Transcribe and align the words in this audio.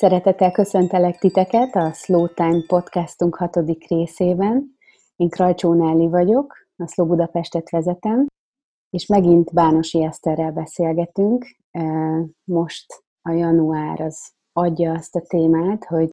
Szeretettel 0.00 0.50
köszöntelek 0.50 1.18
titeket 1.18 1.74
a 1.74 1.92
Slow 1.92 2.28
Time 2.34 2.62
podcastunk 2.66 3.34
hatodik 3.34 3.88
részében. 3.88 4.76
Én 5.16 5.28
Krajcsó 5.28 5.74
Nelli 5.74 6.08
vagyok, 6.08 6.54
a 6.76 6.86
Slow 6.86 7.06
Budapestet 7.06 7.70
vezetem, 7.70 8.26
és 8.90 9.06
megint 9.06 9.54
Bánosi 9.54 10.04
Eszterrel 10.04 10.52
beszélgetünk. 10.52 11.56
Most 12.44 13.04
a 13.22 13.30
január 13.30 14.00
az 14.00 14.32
adja 14.52 14.92
azt 14.92 15.16
a 15.16 15.20
témát, 15.20 15.84
hogy 15.84 16.10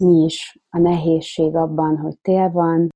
mi 0.00 0.24
is 0.24 0.58
a 0.70 0.78
nehézség 0.78 1.54
abban, 1.54 1.96
hogy 1.96 2.18
tél 2.20 2.50
van, 2.50 2.88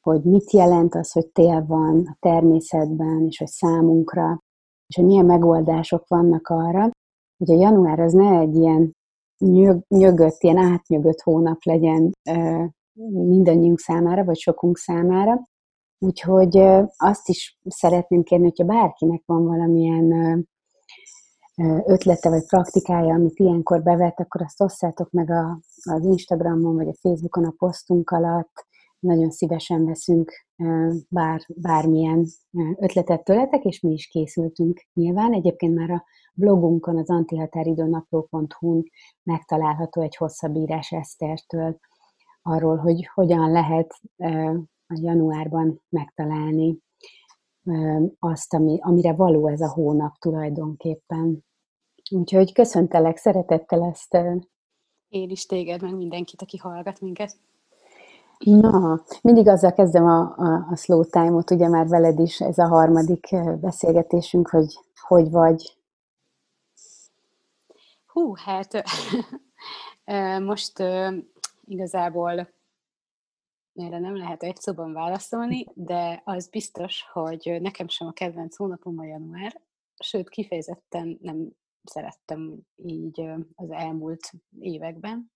hogy 0.00 0.22
mit 0.22 0.50
jelent 0.50 0.94
az, 0.94 1.12
hogy 1.12 1.30
tél 1.32 1.64
van 1.66 2.06
a 2.06 2.16
természetben, 2.20 3.26
és 3.26 3.38
hogy 3.38 3.48
számunkra, 3.48 4.38
és 4.86 4.96
hogy 4.96 5.04
milyen 5.04 5.26
megoldások 5.26 6.08
vannak 6.08 6.48
arra, 6.48 6.90
hogy 7.36 7.50
a 7.50 7.60
január 7.60 8.00
az 8.00 8.12
ne 8.12 8.38
egy 8.38 8.54
ilyen 8.54 8.92
nyög, 9.42 9.82
nyögött, 9.88 10.42
ilyen 10.42 10.56
átnyögött 10.56 11.20
hónap 11.20 11.58
legyen 11.62 12.12
mindannyiunk 13.10 13.78
számára, 13.78 14.24
vagy 14.24 14.38
sokunk 14.38 14.78
számára. 14.78 15.48
Úgyhogy 15.98 16.56
azt 16.96 17.28
is 17.28 17.58
szeretném 17.68 18.22
kérni, 18.22 18.44
hogyha 18.44 18.64
bárkinek 18.64 19.22
van 19.26 19.44
valamilyen 19.44 20.46
ötlete 21.84 22.28
vagy 22.28 22.46
praktikája, 22.46 23.14
amit 23.14 23.38
ilyenkor 23.38 23.82
bevet, 23.82 24.20
akkor 24.20 24.42
azt 24.42 24.60
osszátok 24.60 25.10
meg 25.10 25.30
a, 25.30 25.60
az 25.82 26.04
Instagramon 26.04 26.74
vagy 26.74 26.88
a 26.88 26.94
Facebookon 27.00 27.44
a 27.44 27.54
posztunk 27.56 28.10
alatt. 28.10 28.66
Nagyon 28.98 29.30
szívesen 29.30 29.84
veszünk 29.84 30.32
bár, 31.08 31.40
bármilyen 31.48 32.26
ötletet 32.76 33.24
tőletek, 33.24 33.64
és 33.64 33.80
mi 33.80 33.92
is 33.92 34.06
készültünk 34.06 34.86
nyilván. 34.94 35.32
Egyébként 35.32 35.74
már 35.74 35.90
a 35.90 36.04
blogunkon, 36.34 36.96
az 36.96 37.10
antihatáridőnapló.hu-n 37.10 38.82
megtalálható 39.22 40.02
egy 40.02 40.16
hosszabb 40.16 40.56
írás 40.56 40.90
Esztertől 40.92 41.78
arról, 42.42 42.76
hogy 42.76 43.10
hogyan 43.14 43.50
lehet 43.50 44.00
a 44.86 44.98
januárban 45.00 45.82
megtalálni 45.88 46.78
azt, 48.18 48.54
ami, 48.54 48.78
amire 48.80 49.12
való 49.12 49.48
ez 49.48 49.60
a 49.60 49.72
hónap 49.72 50.14
tulajdonképpen. 50.18 51.44
Úgyhogy 52.10 52.52
köszöntelek 52.52 53.16
szeretettel 53.16 53.82
ezt. 53.82 54.14
Én 55.08 55.30
is 55.30 55.46
téged, 55.46 55.82
meg 55.82 55.96
mindenkit, 55.96 56.42
aki 56.42 56.56
hallgat 56.56 57.00
minket. 57.00 57.36
Na, 58.44 59.02
mindig 59.22 59.48
azzal 59.48 59.72
kezdem 59.72 60.04
a, 60.04 60.34
a, 60.36 60.66
a 60.70 60.76
slow 60.76 61.04
time-ot, 61.04 61.50
ugye 61.50 61.68
már 61.68 61.88
veled 61.88 62.18
is 62.18 62.40
ez 62.40 62.58
a 62.58 62.66
harmadik 62.66 63.36
beszélgetésünk, 63.60 64.48
hogy 64.48 64.78
hogy 65.06 65.30
vagy, 65.30 65.76
Hú, 68.12 68.34
hát 68.36 68.82
most 70.50 70.82
igazából 71.64 72.52
erre 73.74 73.98
nem 73.98 74.16
lehet 74.16 74.42
egy 74.42 74.56
szóban 74.56 74.92
válaszolni, 74.92 75.66
de 75.74 76.22
az 76.24 76.48
biztos, 76.48 77.04
hogy 77.12 77.58
nekem 77.60 77.88
sem 77.88 78.06
a 78.06 78.12
kedvenc 78.12 78.56
hónapom 78.56 78.98
a 78.98 79.04
január, 79.04 79.60
sőt, 79.98 80.28
kifejezetten 80.28 81.18
nem 81.20 81.48
szerettem 81.82 82.58
így 82.76 83.20
az 83.54 83.70
elmúlt 83.70 84.30
években. 84.58 85.32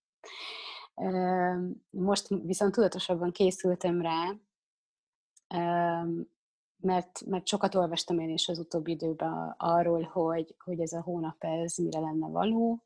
Most 1.91 2.29
viszont 2.29 2.73
tudatosabban 2.73 3.33
készültem 3.33 4.01
rá, 4.01 4.35
mert, 6.77 7.25
mert 7.27 7.47
sokat 7.47 7.75
olvastam 7.75 8.19
én 8.19 8.31
is 8.31 8.49
az 8.49 8.59
utóbbi 8.59 8.91
időben 8.91 9.55
arról, 9.59 10.03
hogy, 10.03 10.55
hogy 10.59 10.81
ez 10.81 10.93
a 10.93 11.03
hónap 11.03 11.45
ez 11.45 11.77
mire 11.77 12.01
lenne 12.01 12.29
való, 12.29 12.85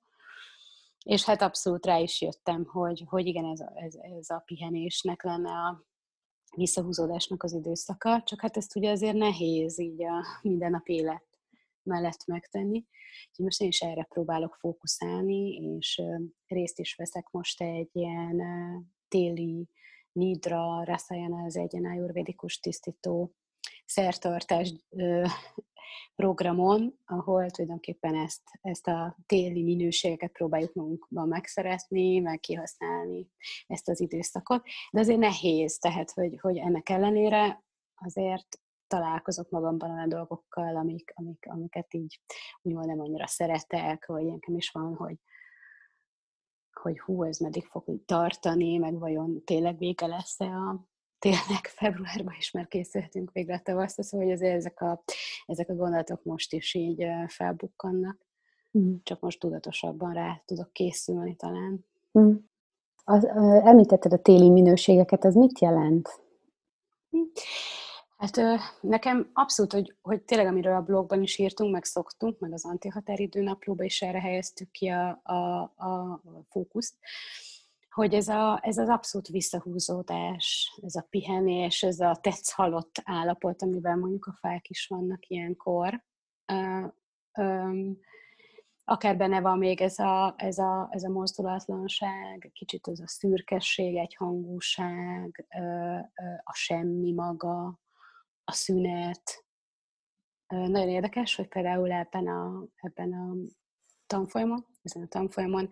és 1.04 1.24
hát 1.24 1.42
abszolút 1.42 1.86
rá 1.86 1.98
is 1.98 2.20
jöttem, 2.20 2.64
hogy, 2.64 3.04
hogy 3.06 3.26
igen, 3.26 3.44
ez 3.44 3.60
a, 3.60 3.72
ez, 3.74 3.94
ez 3.94 4.30
a 4.30 4.42
pihenésnek 4.44 5.22
lenne 5.22 5.50
a 5.50 5.84
visszahúzódásnak 6.56 7.42
az 7.42 7.52
időszaka, 7.52 8.22
csak 8.22 8.40
hát 8.40 8.56
ezt 8.56 8.76
ugye 8.76 8.90
azért 8.90 9.16
nehéz 9.16 9.78
így 9.78 10.04
a 10.04 10.24
mindennap 10.42 10.88
élet 10.88 11.24
mellett 11.82 12.26
megtenni. 12.26 12.86
Úgyhogy 13.28 13.44
most 13.44 13.60
én 13.60 13.68
is 13.68 13.80
erre 13.80 14.02
próbálok 14.02 14.54
fókuszálni, 14.54 15.54
és 15.54 16.02
részt 16.46 16.78
is 16.78 16.94
veszek 16.94 17.28
most 17.30 17.62
egy 17.62 17.90
ilyen 17.92 18.42
téli 19.08 19.68
Nidra 20.12 20.84
Rasayana, 20.84 21.44
ez 21.44 21.56
egy 21.56 21.72
ilyen 21.72 21.90
ayurvédikus 21.90 22.60
tisztító 22.60 23.34
szertartás 23.90 24.74
programon, 26.16 26.98
ahol 27.04 27.50
tulajdonképpen 27.50 28.14
ezt, 28.14 28.42
ezt 28.60 28.86
a 28.86 29.16
téli 29.26 29.62
minőségeket 29.62 30.32
próbáljuk 30.32 30.74
magunkban 30.74 31.28
megszerezni, 31.28 32.18
meg 32.18 32.40
kihasználni 32.40 33.28
ezt 33.66 33.88
az 33.88 34.00
időszakot. 34.00 34.62
De 34.90 35.00
azért 35.00 35.18
nehéz, 35.18 35.78
tehát 35.78 36.10
hogy, 36.10 36.38
hogy 36.40 36.56
ennek 36.56 36.88
ellenére 36.88 37.62
azért 37.94 38.60
találkozok 38.86 39.50
magamban 39.50 39.90
olyan 39.90 40.08
dolgokkal, 40.08 40.76
amik, 40.76 41.12
amik, 41.14 41.46
amiket 41.48 41.94
így 41.94 42.20
úgymond 42.62 42.86
nem 42.86 43.00
annyira 43.00 43.26
szeretek, 43.26 44.06
vagy 44.06 44.24
nekem 44.24 44.56
is 44.56 44.70
van, 44.70 44.94
hogy, 44.94 45.16
hogy 46.72 47.00
hú, 47.00 47.22
ez 47.22 47.38
meddig 47.38 47.66
fog 47.66 48.04
tartani, 48.04 48.76
meg 48.76 48.98
vajon 48.98 49.44
tényleg 49.44 49.78
vége 49.78 50.06
lesz-e 50.06 50.46
a, 50.46 50.88
tényleg 51.20 51.66
februárban 51.66 52.34
is 52.38 52.50
már 52.50 52.68
készülhetünk 52.68 53.32
végre 53.32 53.54
a 53.54 53.60
tavaszra, 53.62 54.02
szóval 54.02 54.26
hogy 54.26 54.34
azért 54.34 54.56
ezek 54.56 54.80
a, 54.80 55.02
ezek 55.46 55.68
a 55.68 55.74
gondolatok 55.74 56.22
most 56.24 56.52
is 56.52 56.74
így 56.74 57.06
felbukkannak. 57.26 58.18
Mm. 58.78 58.94
Csak 59.02 59.20
most 59.20 59.40
tudatosabban 59.40 60.12
rá 60.12 60.42
tudok 60.44 60.72
készülni 60.72 61.36
talán. 61.36 61.86
Mm. 62.18 62.34
Az, 63.04 63.24
említetted 63.64 64.12
a 64.12 64.22
téli 64.22 64.50
minőségeket, 64.50 65.24
az 65.24 65.34
mit 65.34 65.60
jelent? 65.60 66.08
Hm. 67.10 67.18
Hát 68.16 68.40
nekem 68.80 69.30
abszolút, 69.32 69.72
hogy, 69.72 69.94
hogy 70.02 70.22
tényleg 70.22 70.46
amiről 70.46 70.74
a 70.74 70.82
blogban 70.82 71.22
is 71.22 71.38
írtunk, 71.38 71.72
meg 71.72 71.84
szoktunk, 71.84 72.38
meg 72.38 72.52
az 72.52 72.64
antihatáridő 72.64 73.42
naplóba 73.42 73.84
is 73.84 74.02
erre 74.02 74.20
helyeztük 74.20 74.70
ki 74.70 74.88
a, 74.88 75.20
a, 75.22 75.60
a 75.62 76.20
fókuszt, 76.48 76.94
hogy 77.90 78.14
ez, 78.14 78.28
a, 78.28 78.60
ez 78.62 78.78
az 78.78 78.88
abszolút 78.88 79.28
visszahúzódás, 79.28 80.78
ez 80.82 80.94
a 80.94 81.06
pihenés, 81.10 81.82
ez 81.82 82.00
a 82.00 82.18
tetsz 82.20 82.50
halott 82.52 83.00
állapot, 83.04 83.62
amiben 83.62 83.98
mondjuk 83.98 84.26
a 84.26 84.38
fák 84.40 84.68
is 84.68 84.86
vannak 84.86 85.26
ilyenkor. 85.26 86.04
Uh, 86.52 86.92
um, 87.38 87.98
akár 88.90 89.16
benne 89.16 89.40
van 89.40 89.58
még 89.58 89.80
ez 89.80 89.98
a, 89.98 90.34
ez 90.36 90.58
a, 90.58 90.88
ez 90.90 91.04
a 91.04 91.08
mozdulatlanság, 91.08 92.50
kicsit 92.52 92.88
ez 92.88 93.00
a 93.00 93.08
szürkesség, 93.08 93.96
egy 93.96 94.14
hangúság, 94.14 95.46
a 96.42 96.54
semmi 96.54 97.12
maga, 97.12 97.80
a 98.44 98.52
szünet. 98.52 99.44
Nagyon 100.46 100.88
érdekes, 100.88 101.34
hogy 101.34 101.48
például 101.48 101.92
ebben 101.92 102.26
a, 102.26 102.64
ebben 102.76 103.12
a 103.12 103.34
tanfolyamon, 104.06 104.66
ezen 104.82 105.02
a 105.02 105.06
tanfolyamon 105.06 105.70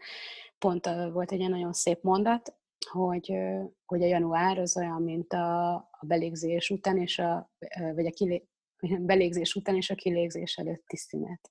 pont 0.58 0.86
volt 1.12 1.32
egy 1.32 1.38
ilyen 1.38 1.50
nagyon 1.50 1.72
szép 1.72 2.02
mondat, 2.02 2.56
hogy, 2.90 3.38
hogy 3.86 4.02
a 4.02 4.06
január 4.06 4.58
az 4.58 4.76
olyan, 4.76 5.02
mint 5.02 5.32
a, 5.32 5.74
a 5.74 6.06
belégzés 6.06 6.70
után, 6.70 6.98
és 6.98 7.18
a, 7.18 7.50
vagy 7.94 8.06
a 8.06 8.10
kilé, 8.10 8.48
belégzés 9.00 9.54
után 9.54 9.76
és 9.76 9.90
a 9.90 9.94
kilégzés 9.94 10.56
előtti 10.56 10.96
szünet. 10.96 11.50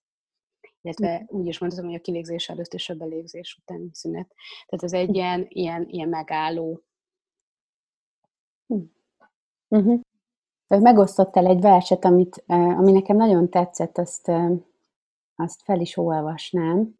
Illetve 0.81 1.25
úgy 1.27 1.47
is 1.47 1.59
mondhatom, 1.59 1.89
hogy 1.89 1.99
a 1.99 2.01
kilégzés 2.01 2.49
előtt 2.49 2.73
és 2.73 2.89
a 2.89 2.95
belégzés 2.95 3.57
utáni 3.61 3.89
szünet. 3.91 4.33
Tehát 4.65 4.83
ez 4.85 4.93
egy 4.93 5.15
ilyen, 5.15 5.45
ilyen, 5.49 5.85
ilyen 5.89 6.09
megálló. 6.09 6.81
Uh-huh. 9.67 10.01
Megosztottál 10.67 11.45
egy 11.45 11.61
verset, 11.61 12.05
amit, 12.05 12.43
ami 12.47 12.91
nekem 12.91 13.15
nagyon 13.15 13.49
tetszett, 13.49 13.97
azt, 13.97 14.31
azt 15.35 15.61
fel 15.63 15.79
is 15.79 15.97
olvasnám. 15.97 16.99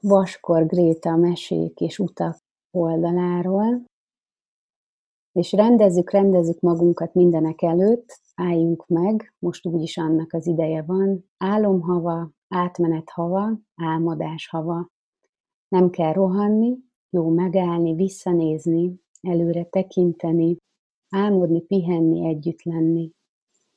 Vaskor 0.00 0.66
Gréta 0.66 1.16
mesék 1.16 1.80
és 1.80 1.98
utak 1.98 2.38
oldaláról, 2.70 3.84
és 5.32 5.52
rendezzük, 5.52 6.10
rendezzük 6.10 6.60
magunkat 6.60 7.14
mindenek 7.14 7.62
előtt, 7.62 8.20
álljunk 8.34 8.86
meg, 8.86 9.34
most 9.38 9.66
úgyis 9.66 9.96
annak 9.96 10.32
az 10.32 10.46
ideje 10.46 10.82
van, 10.82 11.24
álomhava, 11.36 12.30
átmenet 12.48 13.10
hava, 13.10 13.58
álmodás 13.74 14.48
hava. 14.48 14.88
Nem 15.68 15.90
kell 15.90 16.12
rohanni, 16.12 16.78
jó 17.10 17.28
megállni, 17.28 17.94
visszanézni, 17.94 19.00
előre 19.20 19.64
tekinteni, 19.64 20.56
álmodni, 21.08 21.60
pihenni, 21.60 22.28
együtt 22.28 22.62
lenni. 22.62 23.10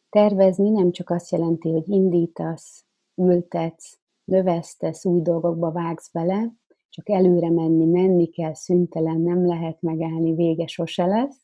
Tervezni 0.10 0.70
nem 0.70 0.92
csak 0.92 1.10
azt 1.10 1.32
jelenti, 1.32 1.72
hogy 1.72 1.90
indítasz, 1.90 2.83
ültetsz, 3.16 4.00
növesztesz, 4.24 5.06
új 5.06 5.22
dolgokba 5.22 5.72
vágsz 5.72 6.12
bele, 6.12 6.52
csak 6.90 7.10
előre 7.10 7.50
menni, 7.50 7.86
menni 7.86 8.30
kell, 8.30 8.54
szüntelen, 8.54 9.22
nem 9.22 9.46
lehet 9.46 9.82
megállni, 9.82 10.34
vége 10.36 10.68
sose 10.68 11.06
lesz. 11.06 11.42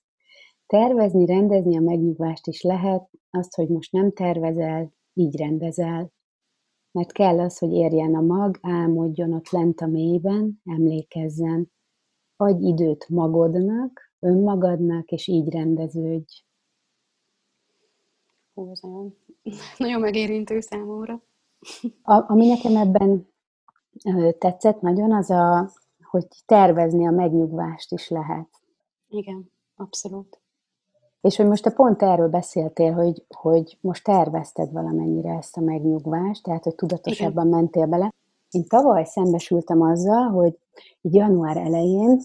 Tervezni, 0.67 1.25
rendezni 1.25 1.77
a 1.77 1.81
megnyugvást 1.81 2.47
is 2.47 2.61
lehet, 2.61 3.09
azt, 3.29 3.55
hogy 3.55 3.67
most 3.67 3.91
nem 3.91 4.11
tervezel, 4.11 4.93
így 5.13 5.37
rendezel. 5.37 6.11
mert 6.91 7.11
kell 7.11 7.39
az, 7.39 7.57
hogy 7.57 7.73
érjen 7.73 8.15
a 8.15 8.21
mag, 8.21 8.59
álmodjon 8.61 9.33
ott 9.33 9.49
lent 9.49 9.81
a 9.81 9.87
mélyben, 9.87 10.61
emlékezzen. 10.65 11.71
Adj 12.35 12.65
időt 12.65 13.09
magodnak, 13.09 14.13
önmagadnak, 14.19 15.09
és 15.11 15.27
így 15.27 15.49
rendeződj. 15.49 16.43
Hú, 18.53 18.71
ez 18.71 18.79
nagyon, 18.81 19.15
nagyon 19.77 20.01
megérintő 20.01 20.59
számomra. 20.59 21.21
A, 22.01 22.31
ami 22.31 22.47
nekem 22.47 22.75
ebben 22.75 23.27
tetszett 24.37 24.81
nagyon, 24.81 25.13
az 25.13 25.29
a, 25.29 25.71
hogy 26.03 26.27
tervezni 26.45 27.07
a 27.07 27.11
megnyugvást 27.11 27.91
is 27.91 28.09
lehet. 28.09 28.47
Igen, 29.09 29.51
abszolút. 29.75 30.39
És 31.21 31.35
hogy 31.35 31.47
most 31.47 31.63
te 31.63 31.71
pont 31.71 32.01
erről 32.01 32.29
beszéltél, 32.29 32.93
hogy, 32.93 33.25
hogy 33.29 33.77
most 33.81 34.03
tervezted 34.03 34.71
valamennyire 34.71 35.29
ezt 35.33 35.57
a 35.57 35.61
megnyugvást, 35.61 36.43
tehát 36.43 36.63
hogy 36.63 36.75
tudatosabban 36.75 37.47
Igen. 37.47 37.59
mentél 37.59 37.85
bele. 37.85 38.13
Én 38.49 38.67
tavaly 38.67 39.05
szembesültem 39.05 39.81
azzal, 39.81 40.29
hogy 40.29 40.57
január 41.01 41.57
elején 41.57 42.19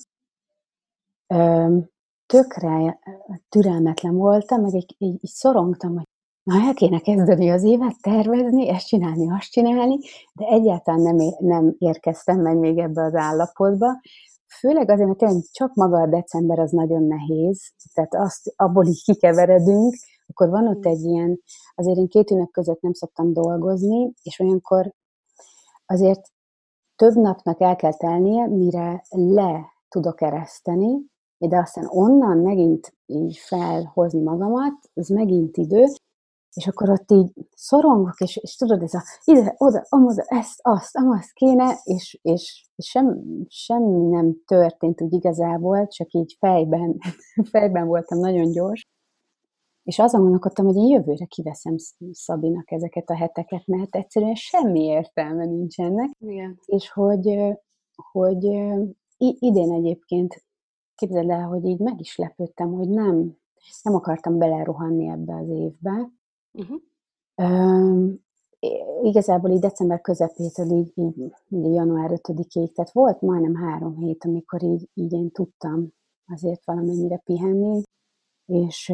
ö, 1.26 1.76
tökre 2.26 2.98
türelmetlen 3.48 4.16
voltam, 4.16 4.60
meg 4.60 4.74
így, 4.74 4.94
így, 4.98 5.14
így 5.14 5.30
szorongtam, 5.30 5.94
hogy 5.94 6.08
na 6.44 6.54
el 6.66 6.74
kéne 6.74 6.98
kezdeni 6.98 7.50
az 7.50 7.62
évet, 7.62 8.00
tervezni, 8.00 8.68
ezt 8.68 8.86
csinálni, 8.86 9.30
azt 9.30 9.50
csinálni, 9.50 9.98
de 10.32 10.46
egyáltalán 10.46 11.00
nem, 11.00 11.16
nem 11.38 11.74
érkeztem 11.78 12.40
meg 12.40 12.56
még 12.56 12.78
ebbe 12.78 13.04
az 13.04 13.14
állapotba, 13.14 14.00
Főleg 14.58 14.90
azért, 14.90 15.06
mert 15.06 15.18
tényleg 15.18 15.42
csak 15.52 15.74
maga 15.74 16.00
a 16.00 16.06
december 16.06 16.58
az 16.58 16.70
nagyon 16.70 17.02
nehéz, 17.02 17.72
tehát 17.92 18.14
azt 18.14 18.52
abból 18.56 18.86
így 18.86 19.02
kikeveredünk, 19.02 19.94
akkor 20.26 20.48
van 20.48 20.68
ott 20.68 20.86
egy 20.86 21.00
ilyen, 21.00 21.40
azért 21.74 21.98
én 21.98 22.08
két 22.08 22.30
ünnep 22.30 22.50
között 22.50 22.80
nem 22.80 22.92
szoktam 22.92 23.32
dolgozni, 23.32 24.12
és 24.22 24.38
olyankor 24.38 24.92
azért 25.86 26.20
több 26.96 27.14
napnak 27.14 27.60
el 27.60 27.76
kell 27.76 27.94
telnie, 27.94 28.46
mire 28.46 29.04
le 29.08 29.72
tudok 29.88 30.20
ereszteni, 30.20 31.12
de 31.38 31.56
aztán 31.58 31.86
onnan 31.88 32.38
megint 32.38 32.94
így 33.06 33.36
felhozni 33.36 34.22
magamat, 34.22 34.90
ez 34.94 35.08
megint 35.08 35.56
idő, 35.56 35.84
és 36.54 36.66
akkor 36.66 36.90
ott 36.90 37.10
így 37.10 37.32
szorongok, 37.54 38.20
és, 38.20 38.36
és 38.36 38.56
tudod, 38.56 38.82
ez 38.82 38.94
a 38.94 39.02
ide, 39.24 39.54
oda, 39.58 39.84
amoda, 39.88 40.22
ezt, 40.26 40.58
azt, 40.62 40.96
amazt 40.96 41.32
kéne, 41.32 41.78
és, 41.84 42.18
és, 42.22 42.68
és 42.76 42.88
sem, 42.88 43.22
semmi 43.48 44.08
nem 44.08 44.36
történt 44.46 45.00
úgy 45.00 45.12
igazából, 45.12 45.86
csak 45.86 46.12
így 46.12 46.36
fejben, 46.38 46.98
fejben 47.52 47.86
voltam 47.86 48.18
nagyon 48.18 48.50
gyors. 48.50 48.88
És 49.82 49.98
azon 49.98 50.20
gondolkodtam, 50.20 50.66
hogy 50.66 50.76
én 50.76 50.88
jövőre 50.88 51.24
kiveszem 51.24 51.74
Szabinak 52.12 52.70
ezeket 52.70 53.10
a 53.10 53.16
heteket, 53.16 53.66
mert 53.66 53.96
egyszerűen 53.96 54.34
semmi 54.34 54.84
értelme 54.84 55.44
nincsenek. 55.44 56.10
Igen. 56.18 56.58
És 56.64 56.90
hogy, 56.90 57.38
hogy 58.12 58.44
idén 59.38 59.72
egyébként 59.72 60.44
képzeld 60.94 61.30
el, 61.30 61.46
hogy 61.46 61.64
így 61.64 61.78
meg 61.78 62.00
is 62.00 62.16
lepődtem, 62.16 62.72
hogy 62.72 62.88
nem, 62.88 63.36
nem 63.82 63.94
akartam 63.94 64.38
belerohanni 64.38 65.08
ebbe 65.08 65.34
az 65.34 65.48
évbe, 65.48 66.10
Uh-huh. 66.54 66.80
Um, 67.36 68.22
igazából 69.02 69.50
így 69.50 69.60
december 69.60 70.00
közepétől 70.00 70.70
így, 70.70 70.92
így, 70.94 71.18
így 71.48 71.74
január 71.74 72.10
5-ig, 72.10 72.72
tehát 72.72 72.92
volt 72.92 73.20
majdnem 73.20 73.54
három 73.54 73.96
hét, 73.96 74.24
amikor 74.24 74.62
így, 74.62 74.88
így 74.94 75.12
én 75.12 75.30
tudtam 75.30 75.88
azért 76.26 76.64
valamennyire 76.64 77.16
pihenni, 77.16 77.82
és, 78.46 78.92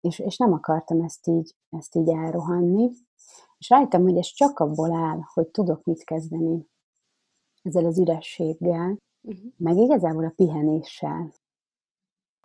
és, 0.00 0.18
és 0.18 0.36
nem 0.36 0.52
akartam 0.52 1.00
ezt 1.00 1.26
így, 1.26 1.54
ezt 1.70 1.94
így 1.94 2.08
elrohanni. 2.08 2.90
És 3.58 3.68
rájöttem, 3.68 4.02
hogy 4.02 4.16
ez 4.16 4.26
csak 4.26 4.58
abból 4.58 4.92
áll, 4.92 5.18
hogy 5.32 5.48
tudok 5.48 5.84
mit 5.84 6.04
kezdeni 6.04 6.66
ezzel 7.62 7.84
az 7.84 7.98
ürességgel, 7.98 8.96
uh-huh. 9.22 9.52
meg 9.56 9.76
igazából 9.76 10.24
a 10.24 10.32
pihenéssel 10.36 11.32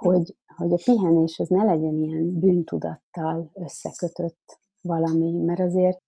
hogy, 0.01 0.36
hogy 0.56 0.74
a 0.74 0.80
pihenés 0.83 1.39
az 1.39 1.48
ne 1.48 1.63
legyen 1.63 2.03
ilyen 2.03 2.39
bűntudattal 2.39 3.51
összekötött 3.53 4.59
valami, 4.81 5.31
mert 5.31 5.59
azért 5.59 6.01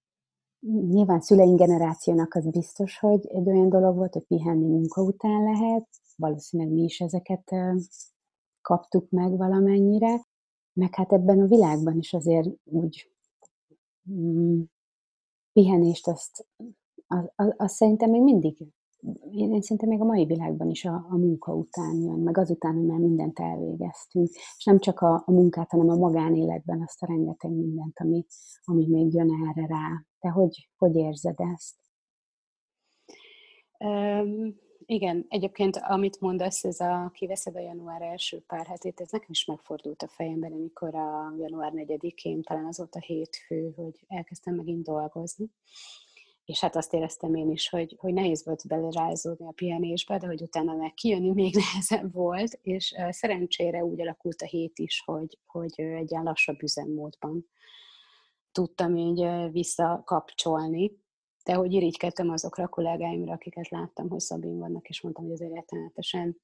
nyilván 0.89 1.21
szüleink 1.21 1.59
generációnak 1.59 2.33
az 2.33 2.49
biztos, 2.49 2.99
hogy 2.99 3.27
egy 3.27 3.47
olyan 3.47 3.69
dolog 3.69 3.95
volt, 3.95 4.13
hogy 4.13 4.25
pihenni 4.25 4.67
munka 4.67 5.01
után 5.01 5.43
lehet, 5.43 5.87
valószínűleg 6.15 6.73
mi 6.73 6.81
is 6.83 6.99
ezeket 6.99 7.51
kaptuk 8.61 9.09
meg 9.09 9.37
valamennyire, 9.37 10.25
meg 10.73 10.95
hát 10.95 11.11
ebben 11.11 11.41
a 11.41 11.47
világban 11.47 11.97
is 11.97 12.13
azért 12.13 12.49
úgy 12.63 13.11
mm, 14.11 14.61
pihenést 15.53 16.07
azt, 16.07 16.47
az, 17.07 17.31
az, 17.35 17.53
az 17.57 17.71
szerintem 17.71 18.09
még 18.09 18.21
mindig 18.21 18.67
én, 19.31 19.53
én 19.53 19.61
szerintem 19.61 19.89
még 19.89 20.01
a 20.01 20.05
mai 20.05 20.25
világban 20.25 20.69
is 20.69 20.85
a, 20.85 21.05
a 21.09 21.17
munka 21.17 21.53
után 21.53 21.95
jön, 21.95 22.19
meg 22.19 22.37
azután, 22.37 22.75
hogy 22.75 22.85
már 22.85 22.99
mindent 22.99 23.39
elvégeztünk, 23.39 24.27
és 24.57 24.63
nem 24.65 24.79
csak 24.79 24.99
a, 24.99 25.23
a 25.25 25.31
munkát, 25.31 25.71
hanem 25.71 25.89
a 25.89 25.95
magánéletben 25.95 26.81
azt 26.81 27.03
a 27.03 27.05
rengeteg 27.05 27.51
mindent, 27.51 27.99
ami, 27.99 28.25
ami 28.63 28.87
még 28.87 29.13
jön 29.13 29.29
erre 29.29 29.67
rá. 29.67 30.05
Te 30.19 30.29
hogy, 30.29 30.69
hogy 30.77 30.95
érzed 30.95 31.39
ezt? 31.53 31.75
Um, 33.79 34.61
igen, 34.85 35.25
egyébként 35.29 35.77
amit 35.77 36.19
mondasz, 36.21 36.63
ez 36.63 36.79
a 36.79 37.11
kiveszed 37.13 37.55
a 37.55 37.59
január 37.59 38.01
első 38.01 38.43
pár 38.47 38.65
hetét, 38.65 39.01
ez 39.01 39.11
nekem 39.11 39.29
is 39.29 39.45
megfordult 39.45 40.01
a 40.01 40.07
fejemben, 40.07 40.51
amikor 40.51 40.95
a 40.95 41.33
január 41.37 41.71
4-én, 41.75 42.41
talán 42.41 42.69
a 42.91 42.99
hétfő, 42.99 43.73
hogy 43.75 43.99
elkezdtem 44.07 44.55
megint 44.55 44.83
dolgozni 44.83 45.51
és 46.45 46.59
hát 46.59 46.75
azt 46.75 46.93
éreztem 46.93 47.35
én 47.35 47.51
is, 47.51 47.69
hogy, 47.69 47.95
hogy 47.99 48.13
nehéz 48.13 48.45
volt 48.45 48.67
belerázódni 48.67 49.45
a 49.45 49.51
pihenésbe, 49.51 50.17
de 50.17 50.27
hogy 50.27 50.41
utána 50.41 50.75
meg 50.75 50.93
kijönni 50.93 51.31
még 51.41 51.55
nehezebb 51.55 52.13
volt, 52.13 52.59
és 52.61 52.95
szerencsére 53.09 53.83
úgy 53.83 54.01
alakult 54.01 54.41
a 54.41 54.45
hét 54.45 54.79
is, 54.79 55.03
hogy, 55.05 55.37
hogy 55.45 55.73
egy 55.75 56.11
ilyen 56.11 56.23
lassabb 56.23 56.61
üzemmódban 56.61 57.47
tudtam 58.51 58.95
így 58.95 59.51
visszakapcsolni, 59.51 61.01
de 61.43 61.53
hogy 61.53 61.73
irigykedtem 61.73 62.29
azokra 62.29 62.63
a 62.63 62.67
kollégáimra, 62.67 63.33
akiket 63.33 63.69
láttam, 63.69 64.09
hogy 64.09 64.19
Szabin 64.19 64.57
vannak, 64.57 64.89
és 64.89 65.01
mondtam, 65.01 65.23
hogy 65.23 65.33
ez 65.33 65.39
egy 65.39 65.53
rettenetesen 65.53 66.41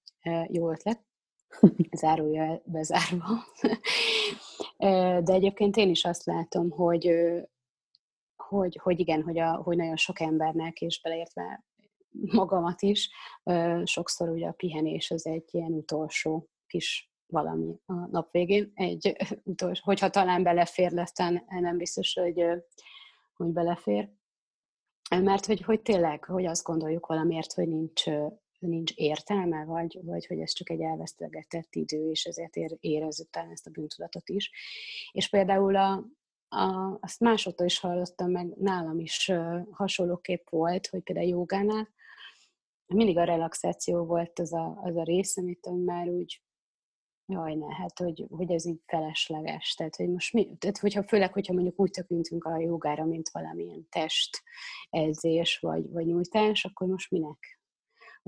jó 0.47 0.71
ötlet, 0.71 1.03
zárója 2.01 2.61
bezárva. 2.65 3.27
De 5.23 5.33
egyébként 5.33 5.77
én 5.77 5.89
is 5.89 6.05
azt 6.05 6.25
látom, 6.25 6.69
hogy 6.69 7.11
hogy, 8.49 8.79
hogy 8.81 8.99
igen, 8.99 9.23
hogy, 9.23 9.39
a, 9.39 9.55
hogy 9.55 9.77
nagyon 9.77 9.97
sok 9.97 10.19
embernek, 10.19 10.81
és 10.81 11.01
beleértve 11.01 11.63
magamat 12.11 12.81
is, 12.81 13.09
sokszor 13.83 14.29
ugye 14.29 14.47
a 14.47 14.51
pihenés 14.51 15.11
az 15.11 15.25
egy 15.25 15.49
ilyen 15.51 15.71
utolsó 15.71 16.49
kis 16.67 17.11
valami 17.25 17.79
a 17.85 17.93
nap 17.93 18.31
végén. 18.31 18.71
Egy 18.75 19.15
utolsó, 19.43 19.81
hogyha 19.85 20.09
talán 20.09 20.43
belefér, 20.43 20.97
aztán 20.97 21.45
nem 21.47 21.77
biztos, 21.77 22.13
hogy, 22.13 22.45
hogy 23.33 23.47
belefér. 23.47 24.09
Mert 25.09 25.45
hogy, 25.45 25.61
hogy 25.61 25.81
tényleg, 25.81 26.23
hogy 26.23 26.45
azt 26.45 26.63
gondoljuk 26.63 27.05
valamiért, 27.05 27.53
hogy 27.53 27.67
nincs, 27.67 28.03
nincs 28.59 28.91
értelme, 28.95 29.65
vagy, 29.65 29.99
vagy 30.01 30.25
hogy 30.25 30.39
ez 30.39 30.51
csak 30.51 30.69
egy 30.69 30.81
elvesztegetett 30.81 31.75
idő, 31.75 32.09
és 32.09 32.23
ezért 32.23 32.55
ér, 32.55 32.77
érezzük 32.79 33.29
talán 33.29 33.51
ezt 33.51 33.67
a 33.67 33.71
bűntudatot 33.71 34.29
is. 34.29 34.51
És 35.11 35.29
például 35.29 35.75
a, 35.75 36.05
a, 36.49 36.97
azt 37.01 37.19
másodtól 37.19 37.65
is 37.65 37.79
hallottam, 37.79 38.31
meg 38.31 38.53
nálam 38.57 38.99
is 38.99 39.31
hasonlóképp 39.71 40.49
volt, 40.49 40.87
hogy 40.87 41.01
például 41.03 41.27
jogánál 41.27 41.89
mindig 42.85 43.17
a 43.17 43.23
relaxáció 43.23 44.05
volt 44.05 44.39
az 44.39 44.53
a, 44.53 44.79
az 44.83 44.95
a 44.95 45.03
rész, 45.03 45.37
amit 45.37 45.85
már 45.85 46.07
úgy 46.07 46.41
jaj, 47.25 47.55
ne, 47.55 47.75
hát 47.75 47.99
hogy, 47.99 48.25
hogy 48.29 48.51
ez 48.51 48.65
így 48.65 48.81
felesleges. 48.85 49.73
Tehát, 49.73 49.95
hogy 49.95 50.09
most 50.09 50.33
mi, 50.33 50.55
tehát 50.57 50.77
hogyha, 50.77 51.03
főleg, 51.03 51.33
hogyha 51.33 51.53
mondjuk 51.53 51.79
úgy 51.79 51.91
tekintünk 51.91 52.43
a 52.43 52.59
jogára, 52.59 53.05
mint 53.05 53.29
valamilyen 53.29 53.87
test 53.89 54.43
edzés 54.89 55.59
vagy, 55.59 55.89
vagy 55.91 56.05
nyújtás, 56.05 56.65
akkor 56.65 56.87
most 56.87 57.11
minek 57.11 57.58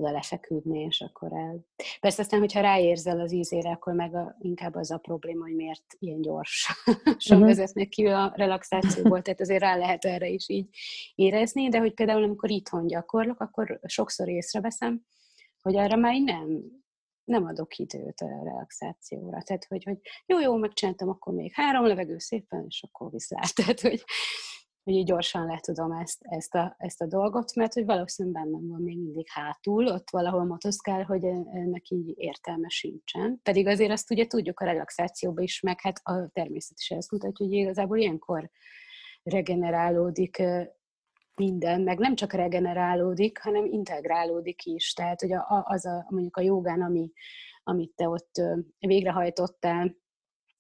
oda 0.02 0.12
lefeküdni, 0.12 0.80
és 0.80 1.02
akkor 1.02 1.34
el... 1.34 1.66
Persze 2.00 2.22
aztán, 2.22 2.40
hogyha 2.40 2.62
ráérzel 2.62 3.20
az 3.20 3.32
ízére, 3.32 3.70
akkor 3.70 3.94
meg 3.94 4.16
a, 4.16 4.36
inkább 4.40 4.76
az 4.76 4.92
a 4.92 4.98
probléma, 4.98 5.44
hogy 5.44 5.56
miért 5.56 5.84
ilyen 6.00 6.22
gyorsan 6.22 6.76
uh-huh. 7.30 7.40
vezetnek 7.40 7.88
ki 7.88 8.06
a 8.06 8.34
relaxációból, 8.36 9.22
tehát 9.22 9.42
azért 9.42 9.62
rá 9.62 9.76
lehet 9.76 10.06
erre 10.06 10.28
is 10.28 10.50
így 10.50 10.68
érezni, 11.16 11.70
de 11.70 11.80
hogy 11.80 11.94
például 11.94 12.24
amikor 12.24 12.50
itthon 12.50 12.88
gyakorlok, 12.88 13.40
akkor 13.40 13.80
sokszor 13.86 14.30
észreveszem, 14.30 15.06
hogy 15.62 15.78
arra 15.78 15.96
már 15.96 16.14
nem, 16.20 16.62
nem 17.24 17.46
adok 17.46 17.78
időt 17.78 18.20
a 18.20 18.44
relaxációra. 18.44 19.42
Tehát, 19.42 19.66
hogy, 19.66 19.84
hogy 19.84 19.98
jó, 20.26 20.40
jó, 20.40 20.56
megcsináltam, 20.56 21.10
akkor 21.10 21.34
még 21.34 21.54
három 21.54 21.86
levegő 21.86 22.18
szépen, 22.18 22.66
és 22.68 22.84
akkor 22.84 23.12
viszlát. 23.12 23.56
Tehát, 23.56 23.80
hogy, 23.82 24.04
hogy 24.84 24.94
így 24.94 25.06
gyorsan 25.06 25.46
le 25.46 25.60
tudom 25.60 25.92
ezt, 25.92 26.18
ezt, 26.22 26.56
a, 26.56 26.76
ezt 26.78 27.02
a 27.02 27.08
dolgot, 27.08 27.56
mert 27.56 27.74
hogy 27.74 27.86
valószínűleg 27.86 28.44
bennem 28.44 28.68
van 28.68 28.82
még 28.82 29.00
mindig 29.00 29.30
hátul, 29.30 29.88
ott 29.88 30.10
valahol 30.10 30.44
motoszkál, 30.44 31.04
hogy 31.04 31.26
ennek 31.26 31.90
így 31.90 32.14
értelme 32.16 32.70
sincsen. 32.70 33.40
Pedig 33.44 33.68
azért 33.68 33.92
azt 33.92 34.12
ugye 34.12 34.28
tudjuk 34.28 34.60
a 34.60 34.66
relaxációban 34.66 35.44
is, 35.44 35.62
meg 35.62 35.82
hát 35.82 36.00
a 36.04 36.30
természet 36.34 36.78
is 36.80 36.90
ezt 36.90 37.12
mutatja, 37.12 37.46
hogy 37.46 37.56
igazából 37.56 37.98
ilyenkor 37.98 38.50
regenerálódik 39.24 40.44
minden, 41.36 41.82
meg 41.82 41.98
nem 41.98 42.16
csak 42.16 42.34
regenerálódik, 42.34 43.40
hanem 43.40 43.66
integrálódik 43.66 44.66
is. 44.66 44.94
Tehát, 44.94 45.22
hogy 45.22 45.32
a, 45.34 45.64
az 45.68 45.86
a, 45.86 46.06
mondjuk 46.10 46.38
a 46.38 46.42
jogán, 46.42 46.82
ami, 46.82 47.12
amit 47.64 47.94
te 47.96 48.10
ott 48.10 48.42
végrehajtottál, 48.80 49.96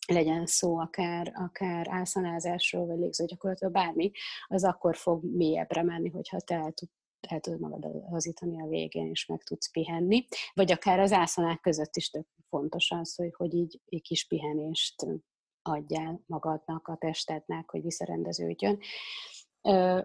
legyen 0.08 0.46
szó 0.46 0.77
akár, 0.77 1.31
akár 1.36 1.88
álszanázásról, 1.89 2.86
vagy 2.86 3.00
légzőgyakorlatról, 3.00 3.72
bármi, 3.72 4.12
az 4.48 4.63
akkor 4.63 4.96
fog 4.96 5.24
mélyebbre 5.24 5.84
menni, 5.84 6.10
hogyha 6.10 6.39
te 6.39 6.55
el, 6.55 6.72
tud, 6.72 6.89
el 7.20 7.39
tudod 7.39 7.60
magad 7.60 8.03
hazítani 8.10 8.62
a 8.62 8.67
végén, 8.67 9.08
és 9.08 9.25
meg 9.25 9.43
tudsz 9.43 9.72
pihenni. 9.72 10.25
Vagy 10.53 10.72
akár 10.72 11.00
az 11.00 11.12
ászanák 11.12 11.60
között 11.62 11.96
is 11.96 12.10
tök 12.10 12.27
fontos 12.50 12.91
az, 12.91 13.15
hogy, 13.15 13.34
hogy 13.38 13.53
így 13.53 13.81
egy 13.86 14.01
kis 14.01 14.27
pihenést 14.27 15.05
adjál 15.62 16.24
magadnak, 16.25 16.88
a 16.88 16.96
testednek, 16.96 17.70
hogy 17.70 17.81
visszarendeződjön. 17.81 18.79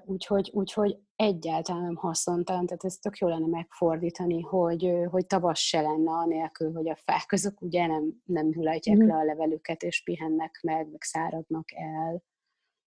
Úgyhogy, 0.05 0.51
úgyhogy 0.55 0.99
egyáltalán 1.17 1.83
nem 1.83 1.97
haszontalan, 1.97 2.67
tehát 2.67 2.85
ez 2.85 2.97
tök 2.97 3.19
jó 3.19 3.29
lenne 3.29 3.47
megfordítani, 3.47 4.41
hogy, 4.41 4.93
hogy 5.11 5.27
tavasz 5.27 5.59
se 5.59 5.81
lenne 5.81 6.11
anélkül, 6.11 6.73
hogy 6.73 6.89
a 6.89 6.97
fák 7.05 7.33
azok 7.33 7.61
ugye 7.61 7.87
nem, 7.87 8.23
nem 8.25 8.53
hullatják 8.55 8.97
mm. 8.97 9.07
le 9.07 9.15
a 9.15 9.25
levelüket, 9.25 9.83
és 9.83 10.03
pihennek 10.03 10.61
meg, 10.63 10.89
meg 10.91 11.03
száradnak 11.03 11.69
el. 11.75 12.23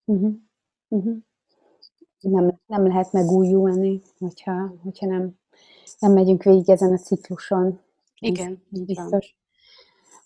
Uh-huh. 0.05 0.33
Uh-huh. 0.87 1.17
Nem, 2.19 2.59
nem 2.65 2.87
lehet 2.87 3.11
megújulni, 3.11 4.01
hogyha, 4.19 4.73
hogyha 4.83 5.05
nem, 5.05 5.39
nem 5.99 6.11
megyünk 6.11 6.43
végig 6.43 6.69
ezen 6.69 6.91
a 6.91 6.97
cikluson. 6.97 7.79
Igen, 8.19 8.63
ez 8.71 8.81
biztos. 8.81 9.37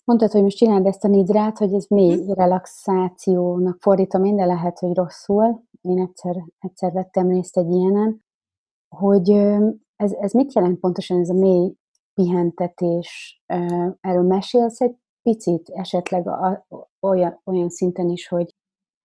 Mondtad, 0.04 0.30
hogy 0.30 0.42
most 0.42 0.56
csináld 0.56 0.86
ezt 0.86 1.04
a 1.04 1.08
nidrát, 1.08 1.58
hogy 1.58 1.74
ez 1.74 1.86
mély 1.88 2.32
relaxációnak 2.34 3.76
fordítom 3.80 4.24
én, 4.24 4.36
de 4.36 4.44
lehet, 4.44 4.78
hogy 4.78 4.94
rosszul. 4.94 5.64
Én 5.88 6.00
egyszer, 6.00 6.44
egyszer 6.58 6.92
vettem 6.92 7.28
részt 7.28 7.56
egy 7.56 7.70
ilyenen, 7.70 8.24
hogy 8.88 9.30
ez, 9.96 10.12
ez 10.12 10.32
mit 10.32 10.54
jelent 10.54 10.80
pontosan 10.80 11.20
ez 11.20 11.28
a 11.28 11.34
mély 11.34 11.74
pihentetés? 12.14 13.42
Erről 14.00 14.22
mesélsz 14.22 14.80
egy 14.80 14.96
picit, 15.22 15.68
esetleg 15.68 16.28
a, 16.28 16.66
olyan, 17.00 17.40
olyan 17.44 17.68
szinten 17.68 18.08
is, 18.08 18.28
hogy 18.28 18.54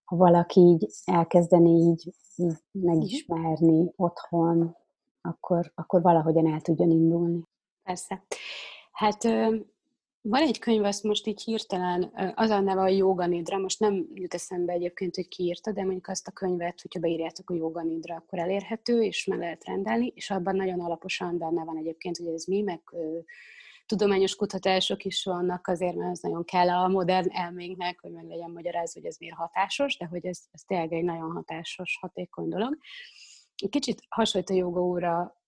ha 0.04 0.16
valaki 0.16 0.60
így 0.60 0.86
elkezdeni 1.04 1.70
így, 1.70 2.14
így 2.36 2.52
megismerni 2.70 3.92
otthon, 3.96 4.76
akkor, 5.20 5.72
akkor 5.74 6.02
valahogyan 6.02 6.46
el 6.46 6.60
tudjon 6.60 6.90
indulni. 6.90 7.42
Persze. 7.82 8.22
Hát 8.92 9.24
van 10.22 10.42
egy 10.42 10.58
könyv, 10.58 10.84
azt 10.84 11.02
most 11.02 11.26
így 11.26 11.42
hirtelen, 11.42 12.12
az 12.34 12.50
a 12.50 12.60
neve 12.60 12.80
a 12.80 12.88
Yoga 12.88 13.26
most 13.58 13.80
nem 13.80 14.06
jut 14.14 14.34
eszembe 14.34 14.72
egyébként, 14.72 15.14
hogy 15.14 15.28
ki 15.28 15.42
írta, 15.42 15.72
de 15.72 15.82
mondjuk 15.82 16.08
azt 16.08 16.26
a 16.26 16.32
könyvet, 16.32 16.80
hogyha 16.80 17.00
beírjátok 17.00 17.50
a 17.50 17.54
Yoga 17.54 17.84
akkor 18.06 18.38
elérhető, 18.38 19.02
és 19.02 19.24
meg 19.24 19.38
lehet 19.38 19.64
rendelni, 19.64 20.12
és 20.14 20.30
abban 20.30 20.56
nagyon 20.56 20.80
alaposan 20.80 21.38
benne 21.38 21.64
van 21.64 21.76
egyébként, 21.76 22.16
hogy 22.16 22.26
ez 22.26 22.44
mi, 22.44 22.60
meg 22.60 22.80
tudományos 23.86 24.36
kutatások 24.36 25.04
is 25.04 25.24
vannak 25.24 25.66
azért, 25.66 25.94
mert 25.94 26.10
ez 26.10 26.20
nagyon 26.20 26.44
kell 26.44 26.68
a 26.68 26.88
modern 26.88 27.28
elménknek, 27.30 28.00
hogy 28.00 28.12
meg 28.12 28.24
legyen 28.24 28.50
magyarázva, 28.50 29.00
hogy 29.00 29.08
ez 29.08 29.16
miért 29.18 29.36
hatásos, 29.36 29.96
de 29.96 30.06
hogy 30.06 30.26
ez, 30.26 30.40
ez 30.50 30.62
tényleg 30.62 30.92
egy 30.92 31.04
nagyon 31.04 31.30
hatásos, 31.30 31.98
hatékony 32.00 32.48
dolog. 32.48 32.78
Kicsit 33.70 34.02
hasonlít 34.08 34.50
a 34.50 34.54
joga 34.54 34.80
óra 34.80 35.39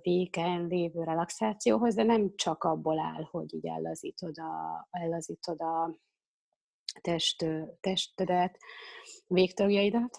véken 0.00 0.66
lévő 0.66 1.02
relaxációhoz, 1.02 1.94
de 1.94 2.02
nem 2.02 2.34
csak 2.36 2.64
abból 2.64 2.98
áll, 2.98 3.22
hogy 3.30 3.54
így 3.54 3.66
ellazítod 3.66 4.38
a, 4.38 4.86
ellazítod 4.90 5.60
a 5.60 5.98
test, 7.00 7.46
testedet, 7.80 8.58
végtagjaidat, 9.26 10.16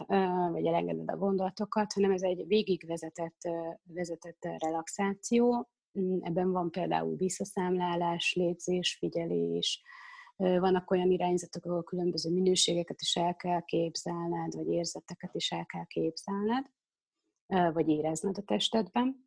vagy 0.51 0.65
elengeded 0.65 1.09
a 1.09 1.17
gondolatokat, 1.17 1.93
hanem 1.93 2.11
ez 2.11 2.21
egy 2.21 2.47
végigvezetett 2.47 3.41
vezetett 3.83 4.47
relaxáció. 4.57 5.69
Mm, 5.99 6.17
ebben 6.21 6.51
van 6.51 6.71
például 6.71 7.15
visszaszámlálás, 7.15 8.33
légzés, 8.33 8.95
figyelés, 8.99 9.81
vannak 10.35 10.91
olyan 10.91 11.11
irányzatok, 11.11 11.65
ahol 11.65 11.83
különböző 11.83 12.31
minőségeket 12.31 13.01
is 13.01 13.15
el 13.15 13.35
kell 13.35 13.61
képzelned, 13.61 14.53
vagy 14.55 14.67
érzeteket 14.67 15.35
is 15.35 15.51
el 15.51 15.65
kell 15.65 15.85
képzelned, 15.85 16.65
vagy 17.73 17.87
érezned 17.89 18.37
a 18.37 18.41
testedben 18.41 19.26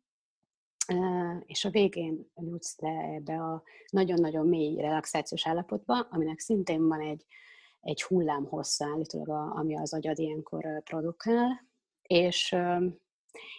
és 1.45 1.65
a 1.65 1.69
végén 1.69 2.31
jutsz 2.35 2.79
le 2.79 2.89
ebbe 2.89 3.33
a 3.33 3.63
nagyon-nagyon 3.89 4.47
mély 4.47 4.81
relaxációs 4.81 5.47
állapotba, 5.47 5.99
aminek 5.99 6.39
szintén 6.39 6.87
van 6.87 7.01
egy, 7.01 7.25
egy 7.81 8.03
hullám 8.03 8.45
hossza 8.45 8.85
állítólag, 8.85 9.57
ami 9.57 9.77
az 9.77 9.93
agyad 9.93 10.19
ilyenkor 10.19 10.83
produkál, 10.83 11.69
és, 12.01 12.55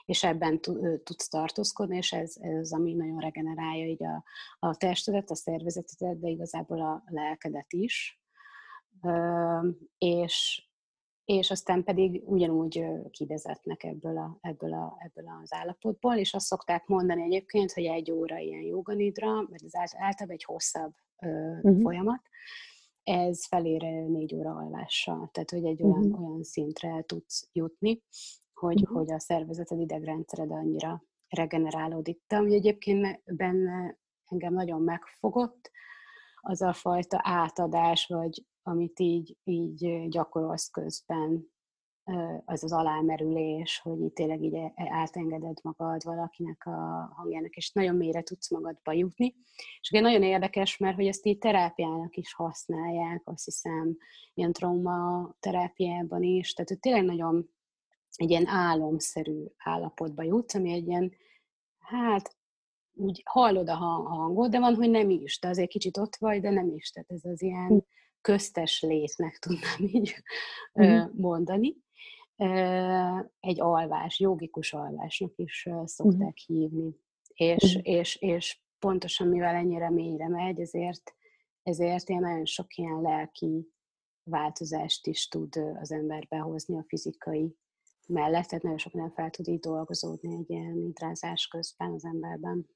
és 0.04 0.24
ebben 0.24 0.60
tudsz 1.04 1.28
tartózkodni, 1.28 1.96
és 1.96 2.12
ez, 2.12 2.36
ez 2.40 2.72
ami 2.72 2.92
nagyon 2.92 3.18
regenerálja 3.18 3.86
így 3.86 4.04
a, 4.04 4.24
a 4.58 4.76
testedet, 4.76 5.30
a 5.30 5.34
szervezetet, 5.34 6.18
de 6.18 6.28
igazából 6.28 6.80
a 6.80 7.02
lelkedet 7.06 7.72
is. 7.72 8.20
És, 9.98 10.66
és 11.24 11.50
aztán 11.50 11.84
pedig 11.84 12.22
ugyanúgy 12.24 12.84
kivezetnek 13.10 13.84
ebből, 13.84 14.18
a, 14.18 14.38
ebből, 14.40 14.72
a, 14.72 14.96
ebből 14.98 15.24
az 15.42 15.52
állapotból, 15.52 16.16
és 16.16 16.34
azt 16.34 16.46
szokták 16.46 16.86
mondani 16.86 17.22
egyébként, 17.22 17.72
hogy 17.72 17.84
egy 17.84 18.10
óra 18.10 18.38
ilyen 18.38 18.62
joganidra, 18.62 19.34
mert 19.34 19.64
ez 19.64 19.74
általában 19.74 20.30
egy 20.30 20.44
hosszabb 20.44 20.92
uh-huh. 21.16 21.80
folyamat, 21.80 22.20
ez 23.02 23.46
felére 23.46 24.06
négy 24.06 24.34
óra 24.34 24.50
alvással, 24.50 25.28
tehát 25.32 25.50
hogy 25.50 25.64
egy 25.64 25.82
olyan, 25.82 26.04
uh-huh. 26.04 26.28
olyan 26.28 26.42
szintre 26.42 27.02
tudsz 27.02 27.48
jutni, 27.52 28.02
hogy, 28.52 28.80
uh-huh. 28.82 28.96
hogy 28.98 29.12
a 29.12 29.18
szervezeted 29.20 29.80
idegrendszered 29.80 30.50
annyira 30.50 31.04
regenerálódik. 31.28 32.22
De 32.26 32.36
ami 32.36 32.54
egyébként 32.54 33.22
benne 33.24 33.98
engem 34.24 34.52
nagyon 34.52 34.82
megfogott, 34.82 35.70
az 36.44 36.62
a 36.62 36.72
fajta 36.72 37.20
átadás, 37.22 38.06
vagy 38.06 38.44
amit 38.62 39.00
így, 39.00 39.36
így 39.44 40.08
gyakorolsz 40.08 40.70
közben, 40.70 41.52
az 42.44 42.64
az 42.64 42.72
alámerülés, 42.72 43.78
hogy 43.78 44.00
itt 44.00 44.14
tényleg 44.14 44.42
így 44.42 44.54
e, 44.54 44.72
átengeded 44.76 45.58
magad 45.62 46.04
valakinek 46.04 46.66
a 46.66 46.70
hangjának, 47.16 47.54
és 47.54 47.72
nagyon 47.72 47.96
mélyre 47.96 48.22
tudsz 48.22 48.50
magadba 48.50 48.92
jutni. 48.92 49.34
És 49.80 49.90
ugye 49.90 50.00
nagyon 50.00 50.22
érdekes, 50.22 50.76
mert 50.76 50.96
hogy 50.96 51.06
ezt 51.06 51.26
így 51.26 51.38
terápiának 51.38 52.16
is 52.16 52.34
használják, 52.34 53.22
azt 53.24 53.44
hiszem, 53.44 53.96
ilyen 54.34 54.52
trauma 54.52 55.30
terápiában 55.40 56.22
is, 56.22 56.52
tehát 56.52 56.70
hogy 56.70 56.78
tényleg 56.78 57.04
nagyon 57.04 57.50
egy 58.16 58.30
ilyen 58.30 58.46
álomszerű 58.46 59.44
állapotba 59.56 60.22
jutsz, 60.22 60.54
ami 60.54 60.72
egy 60.72 60.86
ilyen, 60.86 61.12
hát 61.78 62.36
úgy 62.94 63.22
hallod 63.24 63.68
a 63.68 63.74
hangot, 63.74 64.50
de 64.50 64.58
van, 64.58 64.74
hogy 64.74 64.90
nem 64.90 65.10
is, 65.10 65.38
de 65.38 65.48
azért 65.48 65.70
kicsit 65.70 65.96
ott 65.96 66.16
vagy, 66.16 66.40
de 66.40 66.50
nem 66.50 66.68
is. 66.68 66.90
Tehát 66.90 67.10
ez 67.10 67.24
az 67.24 67.42
ilyen 67.42 67.68
hm 67.68 67.76
köztes 68.22 68.82
létnek 68.82 69.38
tudnám 69.38 69.78
így 69.98 70.14
uh-huh. 70.72 71.10
mondani. 71.14 71.76
Egy 73.40 73.60
alvás, 73.60 74.20
jogikus 74.20 74.72
alvásnak 74.72 75.32
is 75.36 75.68
szokták 75.84 76.38
uh-huh. 76.38 76.58
hívni. 76.58 76.96
És, 77.34 77.74
uh-huh. 77.74 77.94
és, 77.94 78.16
és 78.16 78.60
pontosan 78.78 79.28
mivel 79.28 79.54
ennyire 79.54 79.90
mélyre 79.90 80.28
megy, 80.28 80.60
ezért, 80.60 81.14
ezért 81.62 82.08
ilyen 82.08 82.22
nagyon 82.22 82.44
sok 82.44 82.76
ilyen 82.76 83.00
lelki 83.00 83.72
változást 84.24 85.06
is 85.06 85.28
tud 85.28 85.56
az 85.80 85.92
ember 85.92 86.26
behozni 86.28 86.78
a 86.78 86.84
fizikai 86.88 87.56
mellett, 88.08 88.46
tehát 88.46 88.62
nagyon 88.62 88.78
sok 88.78 88.92
nem 88.92 89.10
fel 89.10 89.30
tud 89.30 89.48
így 89.48 89.60
dolgozódni 89.60 90.34
egy 90.34 90.50
ilyen 90.50 90.76
nitrázás 90.76 91.46
közben 91.46 91.92
az 91.92 92.04
emberben. 92.04 92.66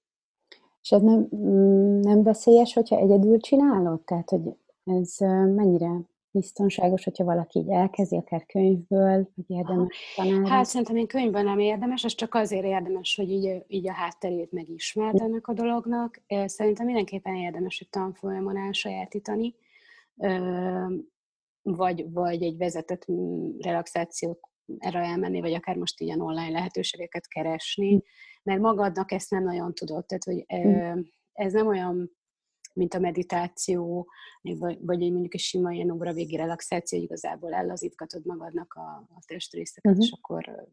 És 0.81 0.91
ez 0.91 1.03
nem, 1.03 1.29
mm, 1.37 2.01
nem 2.01 2.23
veszélyes, 2.23 2.75
hogyha 2.75 2.97
egyedül 2.97 3.41
csinálod? 3.41 4.01
Tehát, 4.01 4.31
hogy 4.31 4.57
ez 4.87 5.17
mennyire 5.55 6.01
biztonságos, 6.31 7.05
hogyha 7.05 7.25
valaki 7.25 7.59
így 7.59 7.69
elkezdi, 7.69 8.17
akár 8.17 8.47
könyvből, 8.47 9.29
hogy 9.35 9.45
érdemes 9.47 9.97
tanálni? 10.17 10.49
Hát 10.49 10.65
szerintem 10.65 10.97
én 10.97 11.07
könyvben 11.07 11.45
nem 11.45 11.59
érdemes, 11.59 12.05
ez 12.05 12.15
csak 12.15 12.35
azért 12.35 12.65
érdemes, 12.65 13.17
hogy 13.17 13.31
így, 13.31 13.65
így 13.69 13.89
a 13.89 13.93
hátterét 13.93 14.53
megismerd 14.53 15.21
ennek 15.21 15.47
a 15.47 15.53
dolognak. 15.53 16.23
Szerintem 16.45 16.87
mindenképpen 16.87 17.35
érdemes 17.35 17.81
egy 17.81 17.89
tanfolyamon 17.89 18.57
elsajátítani, 18.57 19.55
vagy, 21.63 22.13
vagy 22.13 22.43
egy 22.43 22.57
vezetett 22.57 23.07
relaxációt 23.59 24.41
erre 24.79 24.99
elmenni, 24.99 25.41
vagy 25.41 25.53
akár 25.53 25.77
most 25.77 26.01
ilyen 26.01 26.21
online 26.21 26.51
lehetőségeket 26.51 27.29
keresni, 27.29 27.93
hm. 27.93 27.99
mert 28.43 28.61
magadnak 28.61 29.13
ezt 29.13 29.31
nem 29.31 29.43
nagyon 29.43 29.75
tudod. 29.75 30.07
Tehát, 30.07 30.25
hogy 30.25 30.45
hm. 30.47 31.01
ez 31.33 31.53
nem 31.53 31.67
olyan 31.67 32.16
mint 32.77 32.95
a 32.95 32.99
meditáció, 32.99 34.11
vagy, 34.41 34.79
vagy 34.81 35.03
egy 35.03 35.11
mondjuk 35.11 35.35
egy 35.35 35.41
sima 35.41 35.73
ilyen 35.73 35.91
óra 35.91 36.13
végi 36.13 36.37
relaxáció, 36.37 37.01
igazából 37.01 37.55
ellazítgatod 37.55 38.27
magadnak 38.27 38.75
a, 38.75 39.09
a 39.15 39.23
testrészeket, 39.27 39.93
uh-huh. 39.93 40.07
és 40.07 40.13
akkor 40.21 40.69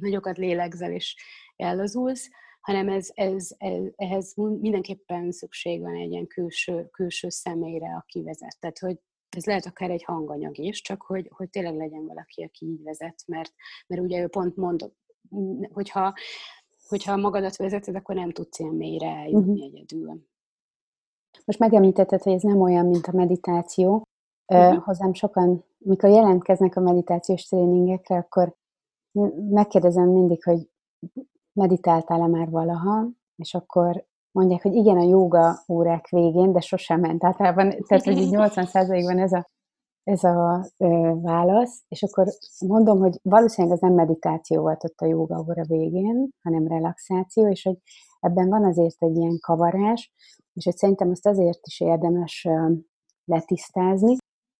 nagyokat 0.00 0.36
lélegzel, 0.36 0.92
és 0.92 1.16
ellazulsz, 1.56 2.28
hanem 2.60 2.88
ez, 2.88 3.08
ez, 3.14 3.48
ez, 3.58 3.82
ehhez 3.96 4.34
mindenképpen 4.60 5.32
szükség 5.32 5.80
van 5.80 5.94
egy 5.94 6.10
ilyen 6.10 6.26
külső, 6.26 6.88
külső 6.90 7.28
személyre, 7.28 7.94
aki 7.96 8.22
vezet. 8.22 8.56
Tehát, 8.60 8.78
hogy 8.78 8.98
ez 9.28 9.44
lehet 9.44 9.66
akár 9.66 9.90
egy 9.90 10.04
hanganyag 10.04 10.58
is, 10.58 10.80
csak 10.80 11.02
hogy, 11.02 11.30
hogy 11.34 11.50
tényleg 11.50 11.76
legyen 11.76 12.06
valaki, 12.06 12.42
aki 12.42 12.66
így 12.66 12.82
vezet, 12.82 13.22
mert, 13.26 13.52
mert 13.86 14.02
ugye 14.02 14.22
ő 14.22 14.28
pont 14.28 14.56
mond 14.56 14.92
hogyha, 15.72 16.14
hogyha 16.88 17.16
magadat 17.16 17.56
vezeted, 17.56 17.94
akkor 17.94 18.14
nem 18.14 18.30
tudsz 18.30 18.58
ilyen 18.58 18.74
mélyre 18.74 19.08
eljutni 19.08 19.52
uh-huh. 19.52 19.64
egyedül. 19.64 20.26
Most 21.44 21.58
megemlítetted, 21.58 22.22
hogy 22.22 22.32
ez 22.32 22.42
nem 22.42 22.60
olyan, 22.60 22.86
mint 22.86 23.06
a 23.06 23.16
meditáció. 23.16 24.02
Uh-huh. 24.46 24.82
Hozzám 24.82 25.12
sokan, 25.12 25.64
mikor 25.78 26.10
jelentkeznek 26.10 26.76
a 26.76 26.80
meditációs 26.80 27.44
tréningekre, 27.44 28.16
akkor 28.16 28.54
megkérdezem 29.50 30.08
mindig, 30.08 30.44
hogy 30.44 30.68
meditáltál-e 31.52 32.26
már 32.26 32.50
valaha, 32.50 33.08
és 33.36 33.54
akkor 33.54 34.04
mondják, 34.30 34.62
hogy 34.62 34.74
igen, 34.74 34.96
a 34.96 35.02
joga 35.02 35.62
órák 35.68 36.08
végén, 36.08 36.52
de 36.52 36.60
sosem 36.60 37.00
ment. 37.00 37.24
Általában, 37.24 37.70
tehát 37.86 38.04
hogy 38.04 38.18
így 38.18 38.34
80%-ban 38.36 39.18
ez 39.18 39.32
a, 39.32 39.48
ez 40.02 40.24
a 40.24 40.66
ö, 40.76 41.12
válasz, 41.22 41.84
és 41.88 42.02
akkor 42.02 42.26
mondom, 42.66 42.98
hogy 42.98 43.18
valószínűleg 43.22 43.76
az 43.76 43.82
nem 43.82 43.92
meditáció 43.92 44.60
volt 44.60 44.84
ott 44.84 45.00
a 45.00 45.06
joga 45.06 45.44
óra 45.48 45.62
végén, 45.66 46.28
hanem 46.42 46.66
relaxáció, 46.66 47.48
és 47.48 47.62
hogy 47.62 47.76
ebben 48.20 48.48
van 48.48 48.64
azért 48.64 49.02
egy 49.02 49.16
ilyen 49.16 49.38
kavarás, 49.40 50.12
és 50.54 50.64
hogy 50.64 50.76
szerintem 50.76 51.10
azt 51.10 51.26
azért 51.26 51.66
is 51.66 51.80
érdemes 51.80 52.48
letisztázni, 53.24 54.16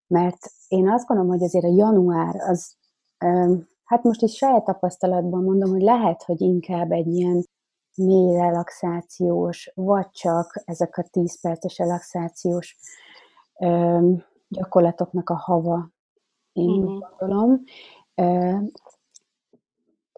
mert 0.07 0.39
én 0.69 0.89
azt 0.89 1.07
gondolom, 1.07 1.33
hogy 1.33 1.43
azért 1.43 1.65
a 1.65 1.75
január 1.77 2.37
az, 2.37 2.77
hát 3.85 4.03
most 4.03 4.23
is 4.23 4.37
saját 4.37 4.65
tapasztalatban 4.65 5.43
mondom, 5.43 5.71
hogy 5.71 5.83
lehet, 5.83 6.23
hogy 6.23 6.41
inkább 6.41 6.91
egy 6.91 7.07
ilyen 7.07 7.45
mély 7.97 8.37
relaxációs, 8.37 9.71
vagy 9.75 10.11
csak 10.11 10.63
ezek 10.65 10.97
a 10.97 11.03
10 11.03 11.41
perces 11.41 11.79
relaxációs 11.79 12.77
gyakorlatoknak 14.49 15.31
a 15.31 15.37
hava, 15.37 15.91
én 16.53 16.69
uh-huh. 16.69 16.99
gondolom. 16.99 17.63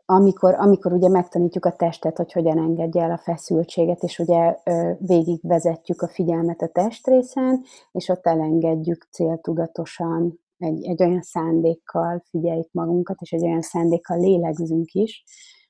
Amikor, 0.09 0.55
amikor 0.55 0.93
ugye 0.93 1.09
megtanítjuk 1.09 1.65
a 1.65 1.77
testet, 1.77 2.17
hogy 2.17 2.33
hogyan 2.33 2.59
engedje 2.59 3.03
el 3.03 3.11
a 3.11 3.19
feszültséget, 3.19 4.03
és 4.03 4.19
ugye 4.19 4.57
végig 4.99 5.41
vezetjük 5.43 6.03
a 6.03 6.09
figyelmet 6.09 6.63
a 6.63 6.69
testrészen, 6.69 7.63
és 7.93 8.09
ott 8.09 8.27
elengedjük 8.27 9.09
céltudatosan, 9.11 10.39
egy, 10.59 10.85
egy 10.85 11.03
olyan 11.03 11.23
szándékkal 11.23 12.23
figyeljük 12.29 12.73
magunkat, 12.73 13.17
és 13.21 13.33
egy 13.33 13.43
olyan 13.43 13.61
szándékkal 13.61 14.19
lélegzünk 14.19 14.93
is, 14.93 15.25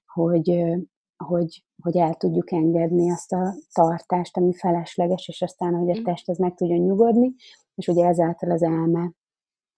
hogy, 0.07 0.65
hogy, 1.17 1.65
hogy 1.83 1.97
el 1.97 2.15
tudjuk 2.15 2.53
engedni 2.53 3.11
azt 3.11 3.33
a 3.33 3.55
tartást, 3.73 4.37
ami 4.37 4.55
felesleges, 4.55 5.29
és 5.29 5.43
aztán, 5.43 5.75
hogy 5.75 5.97
a 5.97 6.01
mm. 6.01 6.03
test 6.03 6.29
az 6.29 6.39
meg 6.39 6.55
tudjon 6.55 6.79
nyugodni, 6.79 7.35
és 7.75 7.89
ugye 7.89 8.07
ezáltal 8.07 8.51
az 8.51 8.63
elme 8.63 9.13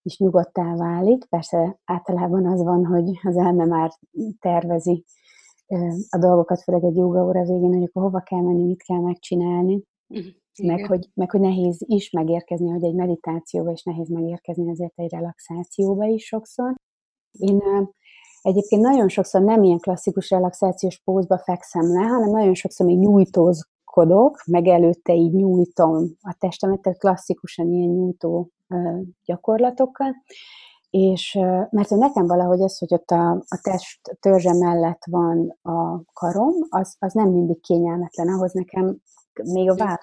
is 0.02 0.18
nyugodtá 0.18 0.76
válik. 0.76 1.24
Persze 1.24 1.78
általában 1.84 2.46
az 2.46 2.62
van, 2.62 2.84
hogy 2.84 3.10
az 3.22 3.36
elme 3.36 3.64
már 3.64 3.90
tervezi 4.40 5.04
a 6.08 6.18
dolgokat, 6.18 6.62
főleg 6.62 6.84
egy 6.84 6.96
joga 6.96 7.24
óra 7.24 7.42
végén, 7.42 7.72
hogy 7.72 7.82
akkor 7.82 8.02
hova 8.02 8.20
kell 8.20 8.40
menni, 8.40 8.64
mit 8.64 8.82
kell 8.82 9.00
megcsinálni. 9.00 9.82
Mm. 10.18 10.26
Meg 10.62 10.86
hogy, 10.86 11.10
meg 11.14 11.30
hogy 11.30 11.40
nehéz 11.40 11.76
is 11.86 12.10
megérkezni, 12.10 12.70
hogy 12.70 12.84
egy 12.84 12.94
meditációba 12.94 13.70
is 13.70 13.82
nehéz 13.82 14.08
megérkezni, 14.08 14.70
azért 14.70 14.98
egy 14.98 15.10
relaxációba 15.10 16.04
is 16.04 16.24
sokszor. 16.24 16.74
Én 17.32 17.62
Egyébként 18.42 18.82
nagyon 18.82 19.08
sokszor 19.08 19.42
nem 19.42 19.62
ilyen 19.62 19.78
klasszikus 19.78 20.30
relaxációs 20.30 21.00
pózba 21.04 21.38
fekszem 21.38 21.92
le, 21.92 22.02
hanem 22.02 22.30
nagyon 22.30 22.54
sokszor 22.54 22.86
még 22.86 22.98
nyújtózkodok, 22.98 24.42
meg 24.46 24.66
előtte 24.66 25.14
így 25.14 25.32
nyújtom 25.32 26.16
a 26.20 26.36
testemet, 26.38 26.80
tehát 26.80 26.98
klasszikusan 26.98 27.72
ilyen 27.72 27.88
nyújtó 27.88 28.50
gyakorlatokkal. 29.24 30.14
És 30.90 31.34
mert 31.70 31.90
nekem 31.90 32.26
valahogy 32.26 32.62
az, 32.62 32.78
hogy 32.78 32.94
ott 32.94 33.10
a, 33.10 33.30
a 33.30 33.60
test 33.62 34.16
törzse 34.20 34.52
mellett 34.52 35.02
van 35.10 35.58
a 35.62 36.02
karom, 36.12 36.54
az, 36.68 36.96
az 36.98 37.12
nem 37.12 37.28
mindig 37.28 37.60
kényelmetlen, 37.60 38.28
ahhoz 38.28 38.52
nekem 38.52 38.96
még 39.42 39.70
a 39.70 39.74
váll 39.74 39.98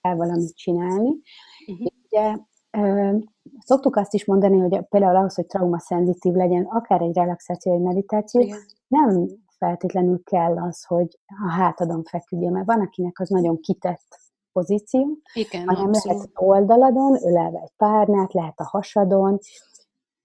kell 0.00 0.14
valamit 0.14 0.56
csinálni. 0.56 1.16
Uh-huh. 1.66 1.86
Ugye 2.04 2.36
Szoktuk 3.58 3.96
azt 3.96 4.14
is 4.14 4.24
mondani, 4.24 4.58
hogy 4.58 4.86
például 4.88 5.16
ahhoz, 5.16 5.34
hogy 5.34 5.46
traumaszenzitív 5.46 6.32
legyen, 6.32 6.64
akár 6.64 7.00
egy 7.00 7.14
relaxáció, 7.14 7.74
egy 7.74 7.80
meditáció, 7.80 8.40
Igen. 8.40 8.58
nem 8.88 9.26
feltétlenül 9.58 10.22
kell 10.22 10.58
az, 10.58 10.84
hogy 10.84 11.18
a 11.26 11.50
hátadon 11.50 12.04
feküdjön, 12.04 12.52
mert 12.52 12.66
van, 12.66 12.80
akinek 12.80 13.20
az 13.20 13.28
nagyon 13.28 13.60
kitett 13.60 14.20
pozíció, 14.56 15.18
Igen, 15.34 15.66
hanem 15.66 15.88
abszolút. 15.88 16.16
lehet 16.16 16.30
oldaladon, 16.34 17.18
ölelve 17.22 17.60
egy 17.60 17.72
párnát, 17.76 18.32
lehet 18.32 18.60
a 18.60 18.64
hasadon, 18.64 19.38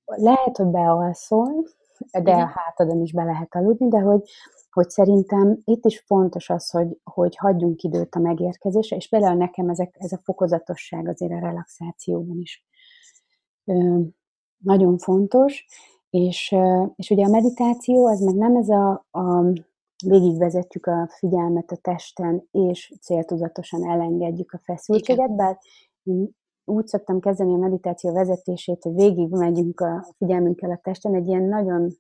lehet, 0.06 0.58
hogy 0.58 0.68
bealszol, 0.68 1.64
de 2.12 2.20
Igen. 2.20 2.40
a 2.40 2.46
hátadon 2.46 3.02
is 3.02 3.12
be 3.12 3.24
lehet 3.24 3.56
aludni, 3.56 3.88
de 3.88 4.00
hogy, 4.00 4.22
hogy 4.72 4.90
szerintem 4.90 5.62
itt 5.64 5.86
is 5.86 6.00
fontos 6.00 6.50
az, 6.50 6.70
hogy, 6.70 7.00
hogy 7.04 7.36
hagyjunk 7.36 7.82
időt 7.82 8.16
a 8.16 8.20
megérkezésre, 8.20 8.96
és 8.96 9.10
például 9.10 9.36
nekem 9.38 9.70
ezek, 9.70 9.96
ez 10.00 10.12
a 10.12 10.22
fokozatosság 10.24 11.08
azért 11.08 11.32
a 11.32 11.40
relaxációban 11.40 12.40
is 12.40 12.66
ö, 13.66 14.00
nagyon 14.58 14.98
fontos, 14.98 15.66
és, 16.10 16.56
és 16.96 17.10
ugye 17.10 17.26
a 17.26 17.30
meditáció 17.30 18.08
az 18.08 18.20
meg 18.20 18.36
nem 18.36 18.56
ez 18.56 18.70
a, 18.70 19.06
a 19.12 19.44
végigvezetjük 20.02 20.86
a 20.86 21.10
figyelmet 21.18 21.72
a 21.72 21.76
testen, 21.76 22.48
és 22.52 22.94
céltudatosan 23.02 23.90
elengedjük 23.90 24.52
a 24.52 24.62
feszültséget, 24.64 25.36
bár 25.36 25.58
én 26.04 26.30
úgy 26.66 26.88
szoktam 26.88 27.20
kezdeni 27.20 27.54
a 27.54 27.58
meditáció 27.58 28.14
vezetését, 28.14 28.84
hogy 28.84 28.94
végig 28.94 29.30
megyünk 29.30 29.80
a 29.80 30.06
figyelmünkkel 30.18 30.72
a 30.72 30.80
testen, 30.84 31.16
egy 31.16 31.28
ilyen 31.28 31.44
nagyon 31.44 31.92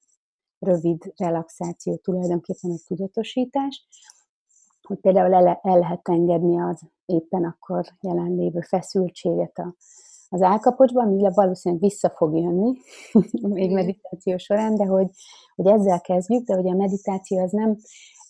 rövid 0.59 1.13
relaxáció, 1.15 1.95
tulajdonképpen 1.95 2.71
egy 2.71 2.83
tudatosítás, 2.87 3.87
hogy 4.81 4.97
például 4.97 5.33
el, 5.33 5.59
el 5.61 5.79
lehet 5.79 6.09
engedni 6.09 6.59
az 6.59 6.81
éppen 7.05 7.43
akkor 7.43 7.85
jelenlévő 8.01 8.59
feszültséget 8.59 9.57
a, 9.57 9.75
az 10.33 10.41
állkapocsban, 10.41 11.07
ami 11.07 11.27
valószínűleg 11.33 11.83
vissza 11.83 12.09
fog 12.09 12.35
jönni 12.35 12.77
még 13.57 13.71
meditáció 13.71 14.37
során, 14.37 14.75
de 14.75 14.85
hogy, 14.85 15.09
hogy 15.55 15.67
ezzel 15.67 16.01
kezdjük, 16.01 16.45
de 16.45 16.53
hogy 16.53 16.67
a 16.67 16.75
meditáció 16.75 17.39
az 17.39 17.51
nem 17.51 17.77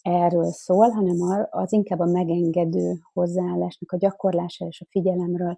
erről 0.02 0.52
szól, 0.52 0.90
hanem 0.90 1.48
az 1.50 1.74
inkább 1.74 2.00
a 2.00 2.06
megengedő 2.06 3.00
hozzáállásnak 3.14 3.92
a 3.92 3.98
gyakorlása 3.98 4.66
és 4.66 4.82
a 4.82 4.90
figyelemről, 4.90 5.56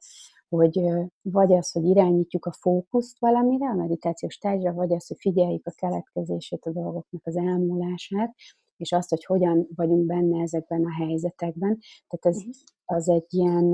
hogy 0.49 0.81
vagy 1.21 1.53
az, 1.53 1.71
hogy 1.71 1.83
irányítjuk 1.83 2.45
a 2.45 2.53
fókuszt 2.59 3.19
valamire, 3.19 3.69
a 3.69 3.75
meditációs 3.75 4.37
tárgyra, 4.37 4.73
vagy 4.73 4.93
az, 4.93 5.07
hogy 5.07 5.17
figyeljük 5.19 5.65
a 5.67 5.73
keletkezését 5.75 6.65
a 6.65 6.71
dolgoknak 6.71 7.21
az 7.25 7.37
elmúlását, 7.37 8.35
és 8.77 8.91
azt, 8.91 9.09
hogy 9.09 9.25
hogyan 9.25 9.67
vagyunk 9.75 10.05
benne 10.05 10.41
ezekben 10.41 10.85
a 10.85 11.03
helyzetekben. 11.03 11.79
Tehát 12.07 12.37
ez 12.37 12.43
mhm. 12.43 12.49
az 12.85 13.09
egy 13.09 13.33
ilyen 13.33 13.65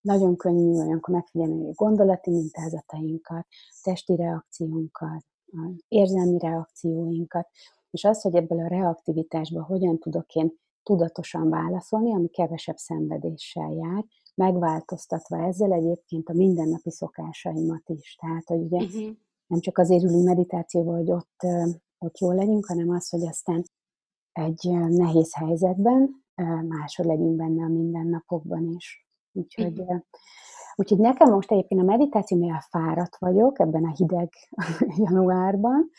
nagyon 0.00 0.36
könnyű 0.36 0.78
olyankor 0.78 1.14
megfigyelni 1.14 1.68
a 1.68 1.72
gondolati 1.74 2.30
mintázatainkat, 2.30 3.46
testi 3.82 4.16
reakciónkat, 4.16 5.24
érzelmi 5.88 6.38
reakcióinkat, 6.38 7.48
és 7.90 8.04
az, 8.04 8.20
hogy 8.20 8.34
ebből 8.34 8.58
a 8.58 8.68
reaktivitásból 8.68 9.62
hogyan 9.62 9.98
tudok 9.98 10.34
én 10.34 10.52
tudatosan 10.82 11.48
válaszolni, 11.48 12.14
ami 12.14 12.28
kevesebb 12.28 12.76
szenvedéssel 12.76 13.72
jár, 13.72 14.04
megváltoztatva 14.34 15.46
ezzel 15.46 15.72
egyébként 15.72 16.28
a 16.28 16.32
mindennapi 16.32 16.90
szokásaimat 16.90 17.88
is. 17.88 18.16
Tehát, 18.20 18.46
hogy 18.46 18.60
ugye 18.60 18.84
uh-huh. 18.84 19.16
nem 19.46 19.60
csak 19.60 19.78
azért 19.78 20.02
ülünk 20.02 20.24
meditációval, 20.24 20.96
hogy 20.96 21.10
ott, 21.10 21.40
ott 21.98 22.18
jól 22.18 22.34
legyünk, 22.34 22.66
hanem 22.66 22.90
az, 22.90 23.08
hogy 23.08 23.26
aztán 23.26 23.64
egy 24.36 24.70
nehéz 24.88 25.34
helyzetben 25.34 26.24
máshogy 26.68 27.06
legyünk 27.06 27.36
benne 27.36 27.64
a 27.64 27.68
mindennapokban 27.68 28.74
is. 28.76 29.06
Úgyhogy, 29.32 29.84
úgyhogy 30.74 30.98
nekem 30.98 31.30
most 31.30 31.52
egyébként 31.52 31.80
a 31.80 31.84
meditáció, 31.84 32.38
mivel 32.38 32.64
fáradt 32.70 33.16
vagyok 33.18 33.60
ebben 33.60 33.84
a 33.84 33.94
hideg 33.96 34.32
januárban, 35.04 35.90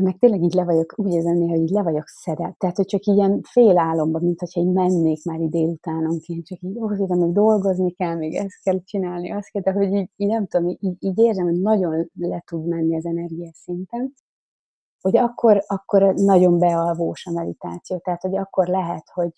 meg 0.00 0.18
tényleg 0.18 0.42
így 0.42 0.52
le 0.52 0.64
vagyok, 0.64 0.94
úgy 0.96 1.12
érzem 1.12 1.36
hogy 1.36 1.60
így 1.60 1.70
le 1.70 1.82
vagyok 1.82 2.06
szedett. 2.06 2.58
Tehát, 2.58 2.76
hogy 2.76 2.86
csak 2.86 3.04
ilyen 3.04 3.40
fél 3.42 3.78
álomban, 3.78 4.22
mint 4.22 4.40
hogyha 4.40 4.60
így 4.60 4.72
mennék 4.72 5.24
már 5.24 5.40
így 5.40 5.48
délutánonként, 5.48 6.46
csak 6.46 6.58
így, 6.60 6.78
ó, 6.78 7.06
de 7.06 7.14
még 7.14 7.32
dolgozni 7.32 7.92
kell, 7.92 8.14
még 8.14 8.34
ezt 8.34 8.62
kell 8.62 8.82
csinálni, 8.84 9.30
azt 9.30 9.50
kell, 9.50 9.62
de 9.62 9.72
hogy 9.72 9.92
így, 9.92 10.10
így 10.16 10.28
nem 10.28 10.46
tudom, 10.46 10.68
így, 10.68 10.96
így 10.98 11.18
érzem, 11.18 11.44
hogy 11.44 11.60
nagyon 11.60 12.10
le 12.14 12.42
tud 12.46 12.66
menni 12.66 12.96
az 12.96 13.06
energia 13.06 13.50
szinten, 13.52 14.14
hogy 15.00 15.16
akkor, 15.16 15.64
akkor 15.66 16.14
nagyon 16.14 16.58
bealvós 16.58 17.26
a 17.26 17.30
meditáció. 17.30 17.98
Tehát, 17.98 18.22
hogy 18.22 18.36
akkor 18.36 18.66
lehet, 18.66 19.10
hogy 19.12 19.32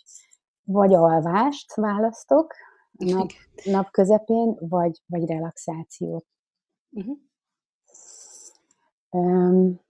vagy 0.64 0.94
alvást 0.94 1.74
választok 1.74 2.54
nap, 2.92 3.30
nap 3.64 3.90
közepén, 3.90 4.56
vagy, 4.60 5.02
vagy 5.06 5.26
relaxációt. 5.26 6.26
Uh-huh. 6.90 7.18
Um, 9.10 9.80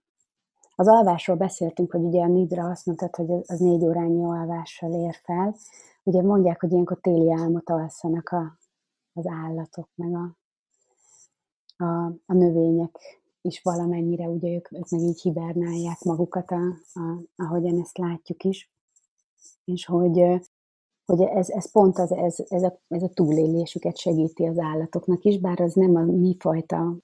az 0.75 0.87
alvásról 0.87 1.37
beszéltünk, 1.37 1.91
hogy 1.91 2.01
ugye 2.01 2.21
a 2.21 2.27
Nidra 2.27 2.69
azt 2.69 2.85
mondtad, 2.85 3.15
hogy 3.15 3.31
az 3.45 3.59
négy 3.59 3.83
órányi 3.83 4.23
alvással 4.23 4.93
ér 4.93 5.15
fel. 5.23 5.55
Ugye 6.03 6.21
mondják, 6.21 6.59
hogy 6.59 6.71
ilyenkor 6.71 6.99
téli 7.01 7.31
álmot 7.31 7.69
alszanak 7.69 8.29
a, 8.29 8.57
az 9.13 9.27
állatok, 9.27 9.89
meg 9.95 10.13
a, 10.13 10.35
a, 11.83 12.05
a 12.25 12.33
növények 12.33 13.20
is 13.41 13.61
valamennyire, 13.61 14.27
ugye 14.27 14.49
ők, 14.49 14.71
ők 14.71 14.89
meg 14.89 15.01
így 15.01 15.21
hibernálják 15.21 16.01
magukat, 16.01 16.51
a, 16.51 16.61
a, 16.93 17.23
ahogyan 17.35 17.79
ezt 17.79 17.97
látjuk 17.97 18.43
is. 18.43 18.71
És 19.63 19.85
hogy, 19.85 20.23
hogy 21.05 21.21
ez, 21.21 21.49
ez 21.49 21.71
pont 21.71 21.97
az, 21.97 22.11
ez, 22.11 22.35
ez, 22.47 22.63
a, 22.63 22.81
ez 22.87 23.03
a 23.03 23.09
túlélésüket 23.09 23.97
segíti 23.97 24.45
az 24.45 24.59
állatoknak 24.59 25.23
is, 25.23 25.39
bár 25.39 25.61
az 25.61 25.73
nem 25.73 25.95
a 25.95 26.03
mi 26.03 26.35
fajta, 26.39 26.97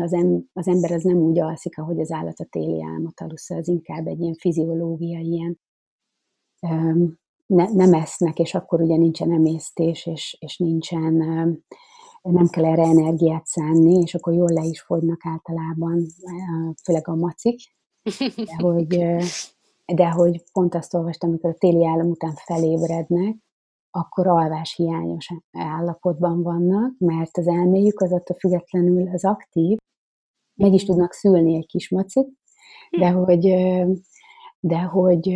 az, 0.00 0.12
em, 0.12 0.44
az 0.52 0.68
ember 0.68 0.92
az 0.92 1.02
nem 1.02 1.16
úgy 1.16 1.38
alszik, 1.38 1.78
ahogy 1.78 2.00
az 2.00 2.10
állat 2.10 2.40
a 2.40 2.44
téli 2.44 2.82
álmot 2.82 3.20
alussza, 3.20 3.56
az 3.56 3.68
inkább 3.68 4.06
egy 4.06 4.20
ilyen 4.20 4.34
fiziológiai, 4.34 5.26
ilyen 5.26 5.60
ne, 7.46 7.72
nem 7.72 7.92
esznek, 7.92 8.38
és 8.38 8.54
akkor 8.54 8.80
ugye 8.80 8.96
nincsen 8.96 9.32
emésztés, 9.32 10.06
és, 10.06 10.36
és 10.40 10.56
nincsen, 10.56 11.22
nem 12.32 12.46
kell 12.46 12.64
erre 12.64 12.82
energiát 12.82 13.46
szánni, 13.46 14.00
és 14.02 14.14
akkor 14.14 14.32
jól 14.34 14.52
le 14.52 14.64
is 14.64 14.80
fogynak 14.80 15.20
általában, 15.26 16.06
főleg 16.84 17.08
a 17.08 17.14
macik, 17.14 17.60
de 18.36 18.54
hogy, 18.66 18.86
de 19.94 20.10
hogy 20.10 20.42
pont 20.52 20.74
azt 20.74 20.94
olvastam, 20.94 21.28
amikor 21.28 21.50
a 21.50 21.58
téli 21.58 21.86
állam 21.86 22.10
után 22.10 22.34
felébrednek, 22.34 23.36
akkor 23.90 24.26
alvás 24.26 24.74
hiányos 24.74 25.30
állapotban 25.52 26.42
vannak, 26.42 26.98
mert 26.98 27.36
az 27.36 27.48
elméjük 27.48 28.00
az 28.00 28.12
attól 28.12 28.36
függetlenül 28.36 29.08
az 29.08 29.24
aktív, 29.24 29.78
meg 30.54 30.72
is 30.72 30.84
tudnak 30.84 31.12
szülni 31.12 31.56
egy 31.56 31.66
kis 31.66 31.88
macit, 31.90 32.28
de 32.90 33.10
hm. 33.10 33.16
hogy, 33.16 33.40
de 34.60 34.78
hogy 34.78 35.28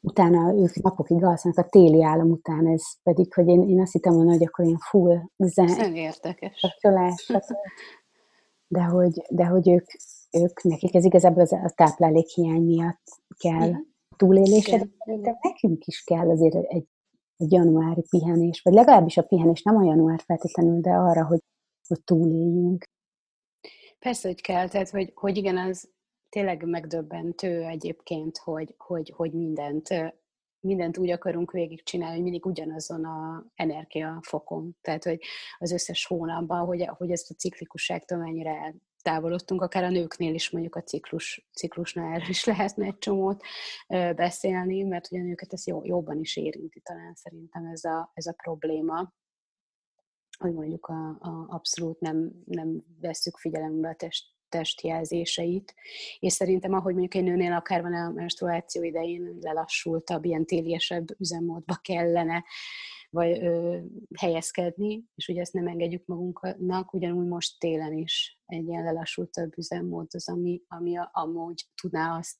utána 0.00 0.54
ők 0.54 0.74
napokig 0.74 1.24
alszanak 1.24 1.58
a 1.58 1.68
téli 1.68 2.02
álom 2.02 2.30
után, 2.30 2.66
ez 2.66 2.82
pedig, 3.02 3.34
hogy 3.34 3.48
én, 3.48 3.68
én 3.68 3.80
azt 3.80 3.92
hittem 3.92 4.12
volna, 4.12 4.30
hogy 4.30 4.44
akkor 4.44 4.64
ilyen 4.64 4.78
full 4.78 5.18
zen. 5.36 5.94
érdekes. 5.94 6.60
Kapcsolás, 6.60 7.32
de 8.74 8.82
hogy, 8.82 9.22
de 9.30 9.44
hogy 9.44 9.68
ők, 9.68 9.86
ők, 10.30 10.62
nekik 10.62 10.94
ez 10.94 11.04
igazából 11.04 11.42
az 11.42 11.52
a 11.52 11.72
táplálékhiány 11.74 12.62
miatt 12.62 13.02
kell 13.38 13.72
túlélésre, 14.16 14.78
de 15.04 15.38
nekünk 15.40 15.84
is 15.84 16.04
kell 16.04 16.30
azért 16.30 16.54
egy, 16.54 16.86
egy 17.36 17.52
januári 17.52 18.04
pihenés, 18.10 18.60
vagy 18.62 18.72
legalábbis 18.72 19.16
a 19.16 19.22
pihenés 19.22 19.62
nem 19.62 19.76
a 19.76 19.84
január 19.84 20.20
feltétlenül, 20.26 20.80
de 20.80 20.90
arra, 20.90 21.26
hogy, 21.26 21.40
hogy 21.86 22.04
túléljünk. 22.04 22.84
Persze, 23.98 24.28
hogy 24.28 24.40
kell, 24.40 24.68
tehát 24.68 24.90
hogy, 24.90 25.12
hogy 25.14 25.36
igen, 25.36 25.56
az, 25.56 25.90
tényleg 26.30 26.64
megdöbbentő 26.64 27.62
egyébként, 27.62 28.38
hogy, 28.38 28.74
hogy, 28.78 29.12
hogy 29.16 29.32
mindent, 29.32 29.88
mindent 30.60 30.98
úgy 30.98 31.10
akarunk 31.10 31.50
végigcsinálni, 31.50 32.14
hogy 32.14 32.22
mindig 32.22 32.46
ugyanazon 32.46 33.04
a 33.04 33.46
energiafokon. 33.54 34.76
Tehát, 34.80 35.04
hogy 35.04 35.20
az 35.58 35.72
összes 35.72 36.06
hónapban, 36.06 36.66
hogy, 36.66 36.86
hogy 36.86 37.10
ezt 37.10 37.30
a 37.30 37.34
ciklikusságtól 37.34 38.18
mennyire 38.18 38.74
távolodtunk, 39.02 39.62
akár 39.62 39.84
a 39.84 39.90
nőknél 39.90 40.34
is 40.34 40.50
mondjuk 40.50 40.76
a 40.76 40.82
ciklus, 40.82 41.48
ciklusnál 41.54 42.20
is 42.28 42.44
lehetne 42.44 42.86
egy 42.86 42.98
csomót 42.98 43.42
beszélni, 44.16 44.82
mert 44.82 45.10
ugye 45.10 45.20
a 45.20 45.24
nőket 45.24 45.52
ez 45.52 45.66
jobban 45.66 46.18
is 46.18 46.36
érinti 46.36 46.80
talán 46.80 47.14
szerintem 47.14 47.64
ez 47.64 47.84
a, 47.84 48.10
ez 48.14 48.26
a 48.26 48.32
probléma 48.32 49.12
hogy 50.38 50.54
mondjuk 50.54 50.86
a, 50.86 51.08
a 51.08 51.46
abszolút 51.48 52.00
nem, 52.00 52.42
nem 52.44 52.84
vesszük 53.00 53.36
figyelembe 53.36 53.88
a 53.88 53.94
test, 53.94 54.26
testjelzéseit, 54.50 55.74
és 56.18 56.32
szerintem 56.32 56.72
ahogy 56.72 56.92
mondjuk 56.92 57.14
egy 57.14 57.30
nőnél 57.30 57.52
akár 57.52 57.82
van 57.82 57.94
a 57.94 58.10
menstruáció 58.10 58.82
idején 58.82 59.38
lelassultabb, 59.40 60.24
ilyen 60.24 60.44
téliesebb 60.44 61.06
üzemmódba 61.18 61.74
kellene 61.82 62.44
vagy 63.10 63.38
ö, 63.42 63.78
helyezkedni, 64.18 65.04
és 65.14 65.28
ugye 65.28 65.40
ezt 65.40 65.52
nem 65.52 65.66
engedjük 65.66 66.06
magunknak, 66.06 66.94
ugyanúgy 66.94 67.26
most 67.26 67.58
télen 67.58 67.92
is 67.92 68.38
egy 68.46 68.68
ilyen 68.68 68.84
lelassultabb 68.84 69.58
üzemmód 69.58 70.06
az, 70.10 70.28
ami, 70.28 70.62
ami 70.68 70.96
a, 70.96 71.10
amúgy 71.12 71.64
tudná 71.82 72.18
azt 72.18 72.36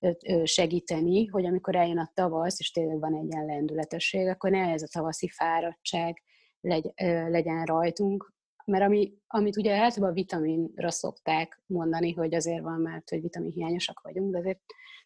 ö, 0.00 0.44
segíteni, 0.44 1.26
hogy 1.26 1.46
amikor 1.46 1.76
eljön 1.76 1.98
a 1.98 2.10
tavasz, 2.14 2.60
és 2.60 2.70
tényleg 2.70 2.98
van 2.98 3.14
egy 3.14 3.32
ilyen 3.32 3.46
lendületesség, 3.46 4.26
akkor 4.26 4.50
ne 4.50 4.72
ez 4.72 4.82
a 4.82 4.88
tavaszi 4.92 5.28
fáradtság 5.28 6.22
legy, 6.60 6.92
ö, 7.02 7.28
legyen 7.30 7.64
rajtunk, 7.64 8.36
mert 8.68 8.84
ami, 8.84 9.12
amit 9.26 9.56
ugye 9.56 9.72
általában 9.72 10.10
a 10.10 10.20
vitaminra 10.20 10.90
szokták 10.90 11.62
mondani, 11.66 12.12
hogy 12.12 12.34
azért 12.34 12.62
van, 12.62 12.80
mert 12.80 13.08
hogy 13.10 13.20
vitaminhiányosak 13.20 14.00
vagyunk, 14.00 14.32
de 14.32 14.38
azért 14.38 14.60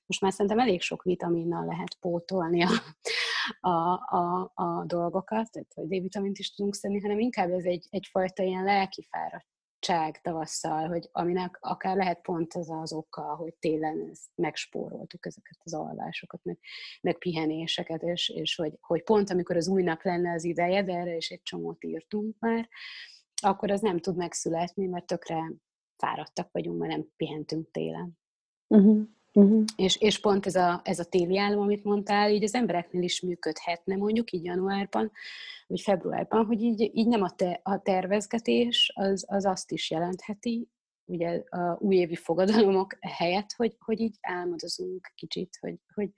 most 0.07 0.21
már 0.21 0.33
szerintem 0.33 0.59
elég 0.59 0.81
sok 0.81 1.03
vitaminnal 1.03 1.65
lehet 1.65 1.97
pótolni 2.01 2.63
a, 2.63 2.71
a, 3.61 3.93
a, 4.17 4.53
a 4.55 4.85
dolgokat, 4.87 5.51
tehát 5.51 5.73
hogy 5.75 5.87
D-vitamint 5.87 6.39
is 6.39 6.55
tudunk 6.55 6.75
szedni, 6.75 7.01
hanem 7.01 7.19
inkább 7.19 7.51
ez 7.51 7.65
egy, 7.65 7.87
egyfajta 7.91 8.43
ilyen 8.43 8.65
lelki 8.65 9.09
fáradtság 9.11 10.21
tavasszal, 10.21 10.89
hogy 10.89 11.09
aminek 11.13 11.59
akár 11.61 11.97
lehet 11.97 12.21
pont 12.21 12.55
az 12.55 12.71
az 12.71 12.93
oka, 12.93 13.35
hogy 13.35 13.55
télen 13.55 14.13
megspóroltuk 14.35 15.27
ezeket 15.27 15.59
az 15.63 15.75
alvásokat, 15.75 16.41
meg, 16.45 16.59
meg 17.01 17.19
pihenéseket, 17.19 18.03
és, 18.03 18.29
és 18.29 18.55
hogy, 18.55 18.73
hogy 18.81 19.03
pont 19.03 19.31
amikor 19.31 19.57
az 19.57 19.69
újnak 19.69 20.05
lenne 20.05 20.33
az 20.33 20.45
ideje, 20.45 20.83
de 20.83 20.93
erre 20.93 21.17
is 21.17 21.31
egy 21.31 21.43
csomót 21.43 21.85
írtunk 21.85 22.37
már, 22.39 22.69
akkor 23.45 23.71
az 23.71 23.81
nem 23.81 23.99
tud 23.99 24.17
megszületni, 24.17 24.87
mert 24.87 25.07
tökre 25.07 25.53
fáradtak 25.97 26.49
vagyunk, 26.53 26.79
mert 26.79 26.93
nem 26.93 27.07
pihentünk 27.17 27.71
télen. 27.71 28.19
Uh-huh. 28.67 29.07
Uh-huh. 29.35 29.65
És, 29.77 29.97
és 29.97 30.21
pont 30.21 30.47
ez 30.47 30.55
a, 30.55 30.81
ez 30.85 30.99
a 30.99 31.05
téli 31.05 31.39
álom, 31.39 31.63
amit 31.63 31.85
mondtál, 31.85 32.31
így 32.31 32.43
az 32.43 32.55
embereknél 32.55 33.03
is 33.03 33.21
működhetne, 33.21 33.97
mondjuk 33.97 34.33
így 34.33 34.45
januárban, 34.45 35.11
vagy 35.67 35.81
februárban, 35.81 36.47
hogy 36.47 36.63
így, 36.63 36.91
így 36.95 37.09
nem 37.09 37.23
a, 37.23 37.31
te, 37.31 37.61
a 37.63 37.83
tervezgetés, 37.83 38.93
az, 38.95 39.25
az 39.29 39.45
azt 39.45 39.73
is 39.73 39.91
jelentheti, 39.91 40.69
ugye 41.05 41.43
a 41.49 41.77
újévi 41.81 42.17
fogadalomok 42.17 42.97
helyett, 43.19 43.53
hogy, 43.57 43.77
hogy 43.79 44.01
így 44.01 44.17
álmodozunk 44.21 45.13
kicsit, 45.15 45.57
hogy, 45.61 45.79
hogy, 45.95 46.11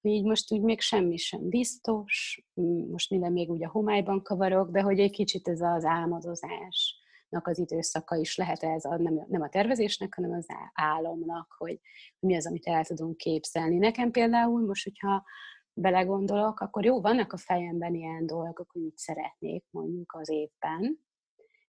így 0.00 0.24
most 0.24 0.52
úgy 0.52 0.60
még 0.60 0.80
semmi 0.80 1.16
sem 1.16 1.48
biztos, 1.48 2.42
most 2.90 3.10
minden 3.10 3.32
még 3.32 3.50
úgy 3.50 3.64
a 3.64 3.68
homályban 3.68 4.22
kavarok, 4.22 4.70
de 4.70 4.80
hogy 4.80 4.98
egy 4.98 5.10
kicsit 5.10 5.48
ez 5.48 5.60
az 5.60 5.84
álmodozásnak 5.84 7.46
az 7.46 7.58
időszaka 7.58 8.16
is 8.16 8.36
lehet 8.36 8.62
ez 8.62 8.84
a, 8.84 8.96
nem, 8.96 9.24
nem 9.28 9.42
a 9.42 9.48
tervezésnek, 9.48 10.14
hanem 10.14 10.32
az 10.32 10.46
álomnak, 10.72 11.54
hogy 11.58 11.80
mi 12.18 12.36
az, 12.36 12.46
amit 12.46 12.66
el 12.66 12.84
tudunk 12.84 13.16
képzelni. 13.16 13.76
Nekem 13.76 14.10
például 14.10 14.66
most, 14.66 14.84
hogyha 14.84 15.24
belegondolok, 15.72 16.60
akkor 16.60 16.84
jó, 16.84 17.00
vannak 17.00 17.32
a 17.32 17.36
fejemben 17.36 17.94
ilyen 17.94 18.26
dolgok, 18.26 18.70
hogy 18.70 18.82
mit 18.82 18.98
szeretnék 18.98 19.64
mondjuk 19.70 20.12
az 20.18 20.28
évben, 20.28 21.06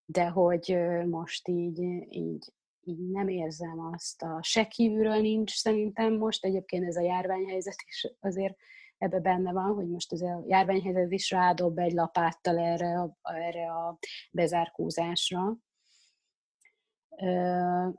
de 0.06 0.28
hogy 0.28 0.78
most 1.10 1.48
így, 1.48 1.80
így 2.10 2.54
így 2.90 3.10
nem 3.10 3.28
érzem 3.28 3.80
azt 3.94 4.22
a 4.22 4.40
se 4.42 4.68
kívülről 4.68 5.22
nincs 5.22 5.52
szerintem 5.56 6.14
most, 6.14 6.46
egyébként 6.46 6.86
ez 6.86 6.96
a 6.96 7.02
járványhelyzet 7.02 7.84
is 7.88 8.08
azért 8.20 8.56
ebbe 9.00 9.20
benne 9.20 9.52
van, 9.52 9.74
hogy 9.74 9.90
most 9.90 10.14
ez 10.14 10.22
a 10.22 10.44
járványhelyzet 10.48 11.12
is 11.12 11.32
rádob 11.32 11.80
egy 11.80 11.92
lapáttal 11.92 12.58
erre 12.58 13.00
a, 13.00 13.18
erre 13.22 13.72
a 13.72 13.98
bezárkózásra. 14.32 15.58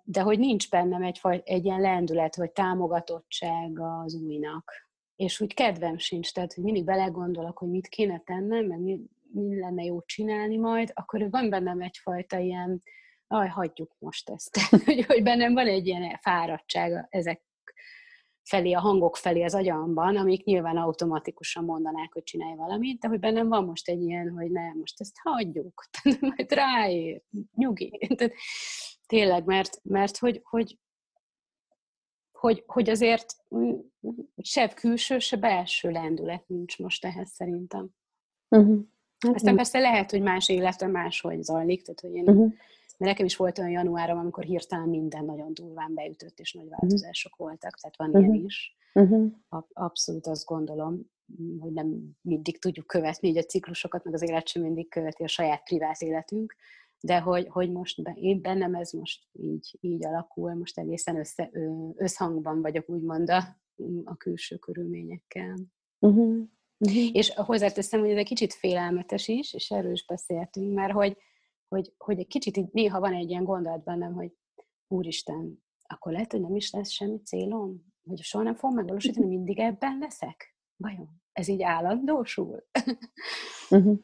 De 0.04 0.20
hogy 0.20 0.38
nincs 0.38 0.70
bennem 0.70 1.02
egy, 1.02 1.20
egy 1.44 1.64
ilyen 1.64 1.80
lendület, 1.80 2.36
vagy 2.36 2.50
támogatottság 2.50 3.80
az 3.80 4.14
újnak. 4.14 4.72
És 5.16 5.40
úgy 5.40 5.54
kedvem 5.54 5.98
sincs, 5.98 6.32
tehát 6.32 6.52
hogy 6.52 6.64
mindig 6.64 6.84
belegondolok, 6.84 7.58
hogy 7.58 7.68
mit 7.68 7.88
kéne 7.88 8.18
tennem, 8.18 8.66
meg 8.66 8.80
mi, 8.80 9.00
mi 9.32 9.58
lenne 9.58 9.84
jó 9.84 10.02
csinálni 10.02 10.56
majd, 10.56 10.90
akkor 10.94 11.30
van 11.30 11.50
bennem 11.50 11.80
egyfajta 11.80 12.38
ilyen, 12.38 12.82
aj, 13.30 13.48
hagyjuk 13.48 13.96
most 13.98 14.30
ezt. 14.30 14.58
hogy, 14.84 15.04
hogy 15.06 15.22
bennem 15.22 15.54
van 15.54 15.66
egy 15.66 15.86
ilyen 15.86 16.18
fáradtság 16.22 17.06
ezek 17.08 17.42
felé, 18.42 18.72
a 18.72 18.80
hangok 18.80 19.16
felé 19.16 19.42
az 19.42 19.54
agyamban, 19.54 20.16
amik 20.16 20.44
nyilván 20.44 20.76
automatikusan 20.76 21.64
mondanák, 21.64 22.12
hogy 22.12 22.22
csinálj 22.22 22.54
valamit, 22.54 23.00
de 23.00 23.08
hogy 23.08 23.18
bennem 23.18 23.48
van 23.48 23.64
most 23.64 23.88
egy 23.88 24.02
ilyen, 24.02 24.30
hogy 24.30 24.50
nem, 24.50 24.78
most 24.78 25.00
ezt 25.00 25.16
hagyjuk, 25.22 25.84
majd 26.20 26.52
ráér, 26.52 27.22
nyugi. 27.56 27.98
Tehát, 28.16 28.34
tényleg, 29.06 29.44
mert, 29.44 29.80
mert 29.82 30.16
hogy, 30.16 30.40
hogy, 30.44 30.78
hogy, 32.32 32.62
hogy 32.66 32.90
azért 32.90 33.36
se 34.42 34.68
külső, 34.68 35.18
se 35.18 35.36
belső 35.36 35.90
lendület 35.90 36.48
nincs 36.48 36.78
most 36.78 37.04
ehhez 37.04 37.30
szerintem. 37.30 37.88
Uh-huh. 38.48 38.80
Aztán 39.32 39.56
persze 39.56 39.78
lehet, 39.78 40.10
hogy 40.10 40.22
más 40.22 40.48
életem 40.48 40.90
máshogy 40.90 41.42
zajlik, 41.42 41.82
tehát 41.82 42.00
hogy 42.00 42.14
én 42.14 42.28
uh-huh 42.28 42.52
mert 43.00 43.12
nekem 43.12 43.26
is 43.26 43.36
volt 43.36 43.58
olyan 43.58 43.70
januárom, 43.70 44.18
amikor 44.18 44.44
hirtelen 44.44 44.88
minden 44.88 45.24
nagyon 45.24 45.54
durván 45.54 45.94
beütött, 45.94 46.38
és 46.38 46.52
nagy 46.52 46.64
mhm. 46.64 46.74
változások 46.78 47.32
uh-huh. 47.32 47.48
voltak, 47.48 47.76
tehát 47.76 47.96
van 47.96 48.08
uh-huh. 48.08 48.24
ilyen 48.24 48.44
is. 48.44 48.76
Uh-huh. 48.94 49.32
Abszolút 49.72 50.26
azt 50.26 50.44
gondolom, 50.44 51.10
hogy 51.58 51.72
nem 51.72 52.16
mindig 52.20 52.58
tudjuk 52.58 52.86
követni 52.86 53.28
így 53.28 53.36
a 53.36 53.42
ciklusokat, 53.42 54.04
meg 54.04 54.14
az 54.14 54.22
élet 54.22 54.48
sem 54.48 54.62
mindig 54.62 54.88
követi 54.88 55.22
a 55.22 55.28
saját 55.28 55.62
privát 55.62 56.00
életünk, 56.00 56.54
de 57.00 57.20
hogy, 57.20 57.46
hogy 57.48 57.70
most 57.70 57.98
én 58.14 58.40
bennem 58.40 58.74
ez 58.74 58.92
most 58.92 59.28
így, 59.32 59.78
így 59.80 60.06
alakul, 60.06 60.54
most 60.54 60.78
egészen 60.78 61.16
össze, 61.16 61.50
összhangban 61.96 62.60
vagyok 62.60 62.88
úgymond 62.88 63.30
a, 63.30 63.42
a 64.04 64.16
külső 64.16 64.56
körülményekkel. 64.56 65.58
Uh-huh. 65.98 66.38
És 67.12 67.32
hozzáteszem, 67.34 68.00
hogy 68.00 68.10
ez 68.10 68.16
egy 68.16 68.26
kicsit 68.26 68.54
félelmetes 68.54 69.28
is, 69.28 69.54
és 69.54 69.70
erről 69.70 69.92
is 69.92 70.06
beszéltünk, 70.06 70.74
mert 70.74 70.92
hogy, 70.92 71.16
hogy, 71.70 71.92
hogy 71.98 72.18
egy 72.18 72.26
kicsit 72.26 72.56
így 72.56 72.68
néha 72.72 73.00
van 73.00 73.12
egy 73.12 73.30
ilyen 73.30 73.44
gondolat 73.44 73.82
bennem, 73.82 74.12
hogy 74.12 74.32
úristen, 74.88 75.62
akkor 75.86 76.12
lehet, 76.12 76.32
hogy 76.32 76.40
nem 76.40 76.56
is 76.56 76.70
lesz 76.70 76.90
semmi 76.90 77.20
célom? 77.24 77.84
Hogy 78.08 78.18
soha 78.18 78.44
nem 78.44 78.54
fogom 78.54 78.76
megvalósítani, 78.76 79.26
mindig 79.36 79.58
ebben 79.58 79.98
leszek? 79.98 80.56
Vajon? 80.76 81.08
Ez 81.32 81.48
így 81.48 81.62
állandósul? 81.62 82.64
uh-huh. 83.70 83.98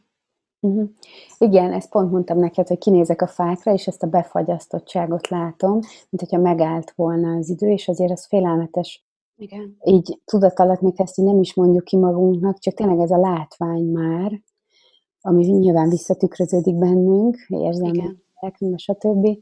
Uh-huh. 0.61 0.91
Igen, 1.39 1.73
ezt 1.73 1.91
pont 1.91 2.11
mondtam 2.11 2.39
neked, 2.39 2.67
hogy 2.67 2.79
kinézek 2.79 3.23
a 3.23 3.27
fákra, 3.27 3.73
és 3.73 3.87
ezt 3.87 4.03
a 4.03 4.07
befagyasztottságot 4.07 5.29
látom, 5.29 5.73
mint 5.73 6.23
hogyha 6.23 6.39
megállt 6.39 6.91
volna 6.91 7.37
az 7.37 7.49
idő, 7.49 7.71
és 7.71 7.89
azért 7.89 8.11
ez 8.11 8.27
félelmetes. 8.27 9.07
Igen. 9.37 9.77
Így 9.85 10.21
tudat 10.25 10.59
alatt 10.59 10.81
még 10.81 11.01
ezt 11.01 11.19
így 11.19 11.25
nem 11.25 11.41
is 11.41 11.55
mondjuk 11.55 11.85
ki 11.85 11.97
magunknak, 11.97 12.59
csak 12.59 12.75
tényleg 12.75 12.99
ez 12.99 13.11
a 13.11 13.19
látvány 13.19 13.85
már, 13.85 14.43
ami 15.27 15.47
nyilván 15.47 15.89
visszatükröződik 15.89 16.77
bennünk, 16.77 17.37
érzelmek, 17.49 18.17
stb., 18.77 19.39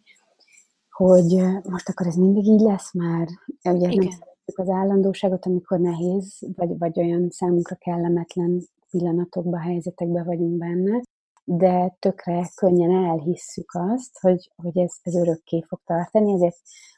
hogy 0.90 1.42
most 1.68 1.88
akkor 1.88 2.06
ez 2.06 2.14
mindig 2.14 2.46
így 2.46 2.60
lesz 2.60 2.92
már. 2.92 3.28
Ugye 3.64 3.88
Igen. 3.88 4.04
nem 4.04 4.10
szeretjük 4.10 4.58
az 4.58 4.68
állandóságot, 4.68 5.46
amikor 5.46 5.78
nehéz, 5.78 6.38
vagy, 6.56 6.78
vagy 6.78 6.98
olyan 6.98 7.30
számunkra 7.30 7.76
kellemetlen 7.76 8.62
pillanatokban, 8.90 9.60
helyzetekben 9.60 10.24
vagyunk 10.24 10.58
benne, 10.58 11.00
de 11.44 11.96
tökre 11.98 12.48
könnyen 12.54 12.90
elhisszük 12.90 13.70
azt, 13.72 14.18
hogy, 14.20 14.50
hogy 14.56 14.78
ez, 14.78 14.94
ez 15.02 15.14
örökké 15.14 15.64
fog 15.68 15.80
tartani, 15.84 16.32
ezért 16.32 16.56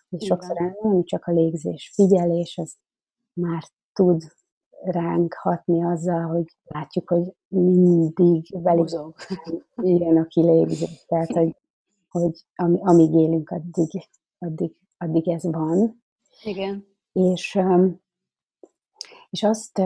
hogy 0.08 0.22
sokszor 0.22 0.60
elmondom, 0.60 1.04
csak 1.04 1.24
a 1.24 1.32
légzés 1.32 1.92
figyelés, 1.94 2.58
az 2.58 2.74
már 3.32 3.62
tud 3.92 4.22
ránk 4.84 5.34
hatni 5.34 5.84
azzal, 5.84 6.22
hogy 6.22 6.44
látjuk, 6.64 7.08
hogy 7.08 7.34
mindig 7.48 8.46
velük 8.62 8.88
jön 9.76 10.18
a 10.18 10.24
kilégzés. 10.24 11.04
Tehát, 11.06 11.32
hogy, 11.32 11.56
hogy 12.08 12.44
am, 12.54 12.78
amíg 12.80 13.14
élünk, 13.14 13.50
addig, 13.50 14.08
addig, 14.38 14.74
addig 14.98 15.28
ez 15.28 15.44
van. 15.44 16.02
Igen. 16.44 16.86
És, 17.12 17.58
és 19.30 19.42
azt, 19.42 19.82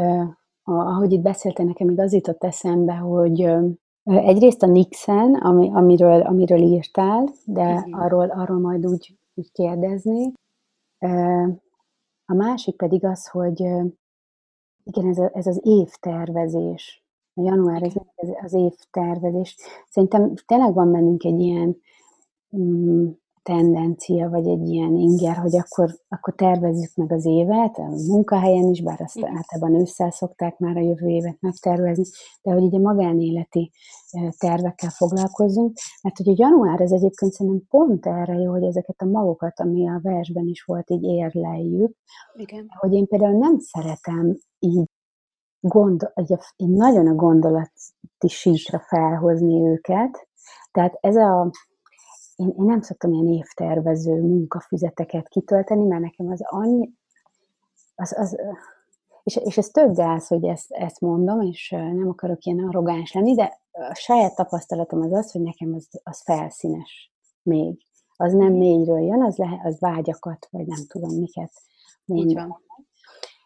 ahogy 0.62 1.12
itt 1.12 1.22
beszéltél 1.22 1.66
nekem, 1.66 1.86
még 1.86 1.98
az 1.98 2.12
jutott 2.12 2.44
eszembe, 2.44 2.94
hogy 2.94 3.40
egyrészt 4.04 4.62
a 4.62 4.66
Nixon, 4.66 5.34
ami, 5.34 5.70
amiről, 5.72 6.20
amiről 6.20 6.58
írtál, 6.58 7.28
de 7.44 7.86
arról, 7.90 8.28
arról 8.28 8.58
majd 8.58 8.86
úgy, 8.86 9.18
úgy 9.34 9.52
kérdezni. 9.52 10.32
A 12.24 12.34
másik 12.34 12.76
pedig 12.76 13.04
az, 13.04 13.28
hogy 13.28 13.62
igen, 14.84 15.08
ez, 15.08 15.18
a, 15.18 15.30
ez 15.34 15.46
az 15.46 15.60
évtervezés. 15.64 17.04
A 17.34 17.42
január, 17.42 17.82
ez, 17.82 17.92
ez 18.14 18.28
az 18.42 18.52
évtervezés. 18.52 19.56
Szerintem 19.88 20.34
tényleg 20.46 20.74
van 20.74 20.92
bennünk 20.92 21.24
egy 21.24 21.40
ilyen 21.40 21.80
mm, 22.56 23.08
tendencia, 23.42 24.28
vagy 24.28 24.46
egy 24.46 24.68
ilyen 24.68 24.96
inger, 24.96 25.36
hogy 25.36 25.56
akkor, 25.56 25.90
akkor 26.08 26.34
tervezzük 26.34 26.94
meg 26.94 27.12
az 27.12 27.26
évet, 27.26 27.78
a 27.78 27.88
munkahelyen 28.08 28.68
is, 28.68 28.82
bár 28.82 29.00
azt 29.00 29.24
általában 29.24 29.80
ősszel 29.80 30.10
szokták 30.10 30.58
már 30.58 30.76
a 30.76 30.80
jövő 30.80 31.08
évet 31.08 31.36
megtervezni, 31.40 32.04
de 32.42 32.52
hogy 32.52 32.62
így 32.62 32.74
a 32.74 32.78
magánéleti 32.78 33.70
tervekkel 34.38 34.90
foglalkozzunk, 34.90 35.76
mert 36.02 36.16
hogy 36.16 36.28
a 36.28 36.34
január 36.36 36.80
ez 36.80 36.92
egyébként 36.92 37.32
szerintem 37.32 37.66
pont 37.68 38.06
erre 38.06 38.34
jó, 38.34 38.50
hogy 38.50 38.64
ezeket 38.64 39.00
a 39.00 39.04
magokat, 39.04 39.60
ami 39.60 39.88
a 39.88 40.00
versben 40.02 40.46
is 40.46 40.62
volt, 40.62 40.90
így 40.90 41.02
érleljük. 41.02 41.96
Igen. 42.34 42.66
Hogy 42.78 42.92
én 42.92 43.06
például 43.06 43.38
nem 43.38 43.58
szeretem 43.58 44.36
így 44.58 44.88
gond, 45.60 46.12
így 46.56 46.68
nagyon 46.68 47.06
a 47.06 47.14
gondolati 47.14 48.28
síkra 48.28 48.78
felhozni 48.78 49.60
őket, 49.60 50.28
tehát 50.72 50.98
ez 51.00 51.16
a 51.16 51.50
én, 52.40 52.54
én 52.58 52.64
nem 52.64 52.80
szoktam 52.80 53.12
ilyen 53.12 53.26
évtervező 53.26 54.20
munkafüzeteket 54.20 55.28
kitölteni, 55.28 55.84
mert 55.84 56.02
nekem 56.02 56.30
az 56.30 56.40
annyi, 56.44 56.90
az, 57.94 58.18
az, 58.18 58.38
és, 59.22 59.36
és 59.36 59.58
ez 59.58 59.68
tök 59.68 59.94
gáz, 59.94 60.26
hogy 60.26 60.44
ezt, 60.44 60.70
ezt 60.72 61.00
mondom, 61.00 61.40
és 61.40 61.70
nem 61.70 62.08
akarok 62.08 62.44
ilyen 62.44 62.68
arrogáns 62.68 63.12
lenni, 63.12 63.34
de 63.34 63.60
a 63.70 63.94
saját 63.94 64.34
tapasztalatom 64.34 65.00
az 65.00 65.12
az, 65.12 65.32
hogy 65.32 65.40
nekem 65.40 65.74
az, 65.74 65.88
az 66.02 66.22
felszínes 66.22 67.12
még. 67.42 67.86
Az 68.16 68.32
nem 68.32 68.52
mélyről 68.52 69.00
jön, 69.00 69.22
az, 69.22 69.36
lehet, 69.36 69.60
az 69.64 69.80
vágyakat, 69.80 70.48
vagy 70.50 70.66
nem 70.66 70.86
tudom 70.88 71.18
miket 71.18 71.52
mondom. 72.04 72.60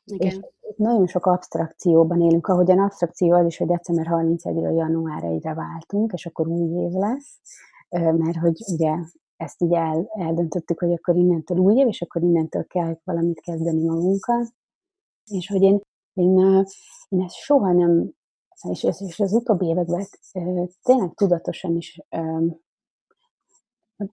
Igen. 0.04 0.28
És 0.28 0.40
nagyon 0.76 1.06
sok 1.06 1.26
abstrakcióban 1.26 2.20
élünk, 2.20 2.46
ahogyan 2.46 2.78
abstrakció 2.78 3.32
az 3.32 3.46
is, 3.46 3.56
hogy 3.56 3.66
december 3.66 4.06
31-ről 4.10 4.76
január 4.76 5.22
1-re 5.24 5.54
váltunk, 5.54 6.12
és 6.12 6.26
akkor 6.26 6.48
új 6.48 6.84
év 6.84 6.90
lesz, 6.90 7.40
mert 7.98 8.36
hogy 8.36 8.64
ugye 8.72 8.94
ezt 9.36 9.62
így 9.62 9.72
el, 9.72 10.10
eldöntöttük, 10.18 10.78
hogy 10.78 10.92
akkor 10.92 11.16
innentől 11.16 11.58
új 11.58 11.78
év, 11.78 11.86
és 11.86 12.02
akkor 12.02 12.22
innentől 12.22 12.64
kell 12.66 12.98
valamit 13.04 13.40
kezdeni 13.40 13.84
magunkkal. 13.84 14.46
És 15.24 15.48
hogy 15.48 15.62
én, 15.62 15.80
én, 16.12 16.38
én 17.08 17.22
ezt 17.22 17.34
soha 17.34 17.72
nem, 17.72 18.10
és, 18.68 18.82
és 18.82 19.20
az 19.20 19.32
utóbbi 19.32 19.66
években 19.66 20.06
tényleg 20.82 21.14
tudatosan 21.14 21.76
is 21.76 22.00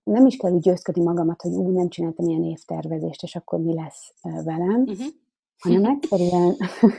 nem 0.03 0.25
is 0.25 0.37
kell 0.37 0.51
úgy 0.51 0.61
győzködni 0.61 1.03
magamat, 1.03 1.41
hogy 1.41 1.51
úgy 1.51 1.73
nem 1.73 1.89
csináltam 1.89 2.27
ilyen 2.27 2.43
évtervezést, 2.43 3.23
és 3.23 3.35
akkor 3.35 3.59
mi 3.59 3.73
lesz 3.73 4.13
velem, 4.21 4.81
uh-huh. 4.81 5.07
hanem 5.57 5.85
egyszerűen, 5.85 6.55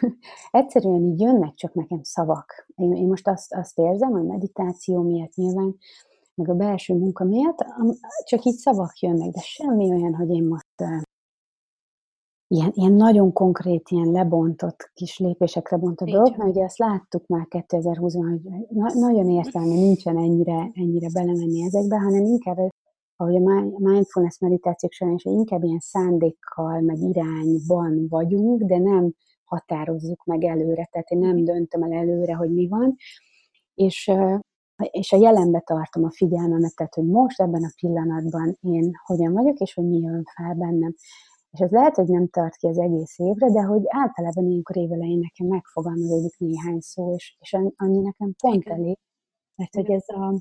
egyszerűen 0.51 1.03
így 1.03 1.21
jönnek 1.21 1.55
csak 1.55 1.75
nekem 1.75 2.03
szavak. 2.03 2.67
Én, 2.77 2.93
én 2.93 3.07
most 3.07 3.29
azt, 3.29 3.55
azt 3.55 3.79
érzem, 3.79 4.11
hogy 4.11 4.25
meditáció 4.25 5.03
miatt 5.03 5.35
nyilván, 5.35 5.77
meg 6.35 6.49
a 6.49 6.55
belső 6.55 6.95
munka 6.95 7.25
miatt, 7.25 7.65
csak 8.25 8.45
így 8.45 8.57
szavak 8.57 8.99
jönnek, 8.99 9.31
de 9.31 9.41
semmi 9.41 9.91
olyan, 9.91 10.15
hogy 10.15 10.31
én 10.31 10.45
most 10.45 10.67
ilyen, 12.53 12.71
ilyen 12.75 12.93
nagyon 12.93 13.33
konkrét, 13.33 13.89
ilyen 13.89 14.11
lebontott 14.11 14.91
kis 14.95 15.19
lépésekre 15.19 15.77
bontott 15.77 16.09
dolgok, 16.09 16.37
mert 16.37 16.51
ugye 16.51 16.65
azt 16.65 16.79
láttuk 16.79 17.27
már 17.27 17.47
2020-ban, 17.51 18.41
hogy 18.43 18.67
na, 18.69 18.93
nagyon 18.95 19.31
értelme 19.31 19.75
nincsen 19.75 20.17
ennyire, 20.17 20.71
ennyire 20.75 21.09
belemenni 21.13 21.63
ezekbe, 21.63 21.97
hanem 21.97 22.25
inkább, 22.25 22.57
ahogy 23.17 23.37
a 23.37 23.41
mindfulness 23.79 24.39
meditációk 24.39 24.93
során 24.93 25.15
is, 25.15 25.25
inkább 25.25 25.63
ilyen 25.63 25.79
szándékkal, 25.79 26.81
meg 26.81 26.99
irányban 26.99 28.07
vagyunk, 28.09 28.63
de 28.63 28.79
nem 28.79 29.13
határozzuk 29.45 30.25
meg 30.25 30.45
előre, 30.45 30.89
tehát 30.91 31.11
én 31.11 31.19
nem 31.19 31.45
döntöm 31.45 31.83
el 31.83 31.93
előre, 31.93 32.35
hogy 32.35 32.53
mi 32.53 32.69
van, 32.69 32.97
és 33.75 34.11
és 34.77 35.13
a 35.13 35.17
jelenbe 35.17 35.61
tartom 35.61 36.05
a 36.05 36.11
figyelmemet, 36.11 36.75
tehát 36.75 36.95
hogy 36.95 37.07
most 37.07 37.41
ebben 37.41 37.65
a 37.65 37.73
pillanatban 37.77 38.59
én 38.61 38.93
hogyan 39.05 39.33
vagyok, 39.33 39.59
és 39.59 39.75
hogy 39.75 39.89
mi 39.89 39.99
jön 39.99 40.25
fel 40.35 40.55
bennem. 40.55 40.95
És 41.51 41.61
ez 41.61 41.71
lehet, 41.71 41.97
hogy 41.97 42.09
nem 42.09 42.29
tart 42.29 42.57
ki 42.57 42.67
az 42.67 42.79
egész 42.79 43.19
évre, 43.19 43.51
de 43.51 43.61
hogy 43.61 43.83
általában 43.87 44.47
ilyenkor 44.47 44.77
évelején 44.77 45.19
nekem 45.19 45.47
megfogalmazódik 45.47 46.39
néhány 46.39 46.81
szó, 46.81 47.15
és, 47.15 47.37
és 47.41 47.57
annyi 47.77 48.01
nekem 48.01 48.35
pont 48.43 48.69
elég, 48.69 48.99
mert 49.55 49.75
hogy 49.75 49.91
ez, 49.91 50.09
a, 50.09 50.35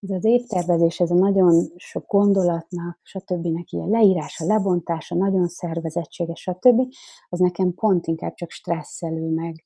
ez 0.00 0.10
az 0.10 0.24
évtervezés, 0.24 1.00
ez 1.00 1.10
a 1.10 1.14
nagyon 1.14 1.64
sok 1.76 2.06
gondolatnak, 2.06 2.98
stb. 3.02 3.44
ilyen 3.44 3.88
leírása, 3.88 4.46
lebontása, 4.46 5.14
nagyon 5.14 5.48
szervezettséges, 5.48 6.40
stb., 6.40 6.80
az 7.28 7.38
nekem 7.38 7.74
pont 7.74 8.06
inkább 8.06 8.34
csak 8.34 8.50
stresszelő, 8.50 9.28
meg, 9.28 9.64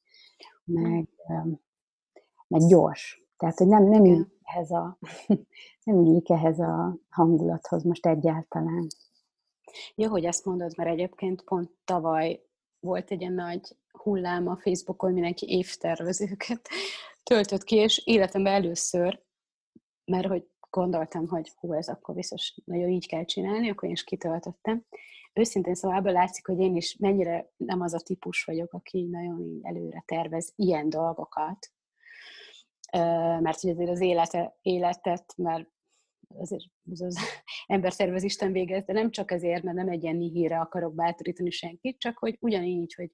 meg, 0.64 1.08
meg 2.48 2.60
gyors. 2.68 3.22
Tehát, 3.42 3.58
hogy 3.58 3.66
nem, 3.66 3.84
nem 3.84 4.04
illik 4.04 4.28
ehhez 4.42 4.70
a, 4.70 4.98
nem 5.84 6.04
illik 6.04 6.30
ehhez 6.30 6.58
a 6.58 6.96
hangulathoz 7.08 7.82
most 7.82 8.06
egyáltalán. 8.06 8.86
Jó, 9.94 10.08
hogy 10.08 10.24
ezt 10.24 10.44
mondod, 10.44 10.76
mert 10.76 10.90
egyébként 10.90 11.42
pont 11.42 11.70
tavaly 11.84 12.42
volt 12.80 13.10
egy 13.10 13.20
ilyen 13.20 13.32
nagy 13.32 13.76
hullám 13.92 14.48
a 14.48 14.56
Facebookon, 14.56 15.12
mindenki 15.12 15.46
évtervezőket 15.48 16.68
töltött 17.30 17.64
ki, 17.64 17.76
és 17.76 18.02
életemben 18.04 18.52
először, 18.52 19.22
mert 20.04 20.26
hogy 20.26 20.48
gondoltam, 20.70 21.28
hogy 21.28 21.52
hú, 21.60 21.72
ez 21.72 21.88
akkor 21.88 22.14
biztos 22.14 22.54
nagyon 22.64 22.88
így 22.88 23.06
kell 23.06 23.24
csinálni, 23.24 23.70
akkor 23.70 23.84
én 23.88 23.94
is 23.94 24.04
kitöltöttem. 24.04 24.84
Őszintén 25.32 25.74
szóval 25.74 25.96
ebből 25.96 26.12
látszik, 26.12 26.46
hogy 26.46 26.58
én 26.58 26.76
is 26.76 26.96
mennyire 26.96 27.52
nem 27.56 27.80
az 27.80 27.94
a 27.94 28.00
típus 28.00 28.44
vagyok, 28.44 28.72
aki 28.72 29.02
nagyon 29.10 29.60
előre 29.62 30.02
tervez 30.06 30.52
ilyen 30.56 30.88
dolgokat, 30.88 31.70
mert 33.40 33.60
hogy 33.60 33.70
azért 33.70 33.90
az 33.90 34.00
élete, 34.00 34.58
életet, 34.62 35.34
mert 35.36 35.68
azért 36.38 36.64
az, 36.90 37.00
az 37.00 37.18
ember 37.66 37.92
szervez 37.92 38.22
Isten 38.22 38.52
végez, 38.52 38.84
de 38.84 38.92
nem 38.92 39.10
csak 39.10 39.30
ezért, 39.30 39.62
mert 39.62 39.76
nem 39.76 39.88
egy 39.88 40.02
ilyen 40.02 40.16
nihíre 40.16 40.60
akarok 40.60 40.94
bátorítani 40.94 41.50
senkit, 41.50 41.98
csak 41.98 42.18
hogy 42.18 42.36
ugyanígy, 42.40 42.94
hogy 42.94 43.10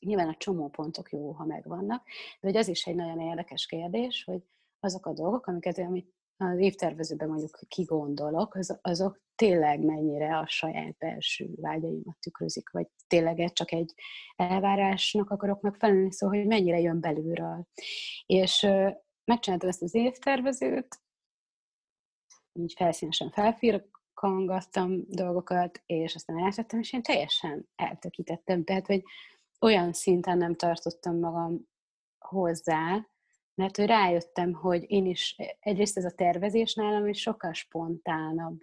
nyilván 0.00 0.28
a 0.28 0.36
csomópontok 0.36 1.10
jó, 1.10 1.32
ha 1.32 1.44
megvannak, 1.44 2.06
de 2.40 2.48
hogy 2.48 2.56
az 2.56 2.68
is 2.68 2.86
egy 2.86 2.94
nagyon 2.94 3.20
érdekes 3.20 3.66
kérdés, 3.66 4.24
hogy 4.24 4.42
azok 4.80 5.06
a 5.06 5.12
dolgok, 5.12 5.46
amiket 5.46 5.78
amit 5.78 6.14
az 6.40 6.58
évtervezőben 6.58 7.28
mondjuk 7.28 7.58
kigondolok, 7.68 8.54
az, 8.54 8.78
azok 8.82 9.20
tényleg 9.34 9.80
mennyire 9.84 10.38
a 10.38 10.46
saját 10.48 10.96
belső 10.98 11.50
vágyaimat 11.56 12.16
tükrözik, 12.20 12.70
vagy 12.70 12.86
tényleg 13.06 13.52
csak 13.52 13.72
egy 13.72 13.94
elvárásnak 14.36 15.30
akarok 15.30 15.60
megfelelni, 15.60 16.12
szóval, 16.12 16.38
hogy 16.38 16.46
mennyire 16.46 16.80
jön 16.80 17.00
belülről. 17.00 17.66
És 18.26 18.66
megcsináltam 19.24 19.68
ezt 19.68 19.82
az 19.82 19.94
évtervezőt, 19.94 21.00
így 22.52 22.72
felszínesen 22.76 23.30
felfirkangattam 23.30 25.04
dolgokat, 25.08 25.82
és 25.86 26.14
aztán 26.14 26.38
eltettem, 26.38 26.78
és 26.78 26.92
én 26.92 27.02
teljesen 27.02 27.68
eltökítettem. 27.74 28.64
Tehát, 28.64 28.86
hogy 28.86 29.02
olyan 29.60 29.92
szinten 29.92 30.38
nem 30.38 30.54
tartottam 30.54 31.18
magam 31.18 31.68
hozzá, 32.18 33.06
mert 33.60 33.76
hogy 33.76 33.86
rájöttem, 33.86 34.52
hogy 34.52 34.84
én 34.90 35.06
is, 35.06 35.36
egyrészt 35.60 35.96
ez 35.96 36.04
a 36.04 36.10
tervezés 36.10 36.74
nálam 36.74 37.06
is 37.06 37.20
sokkal 37.20 37.52
spontánabb 37.52 38.60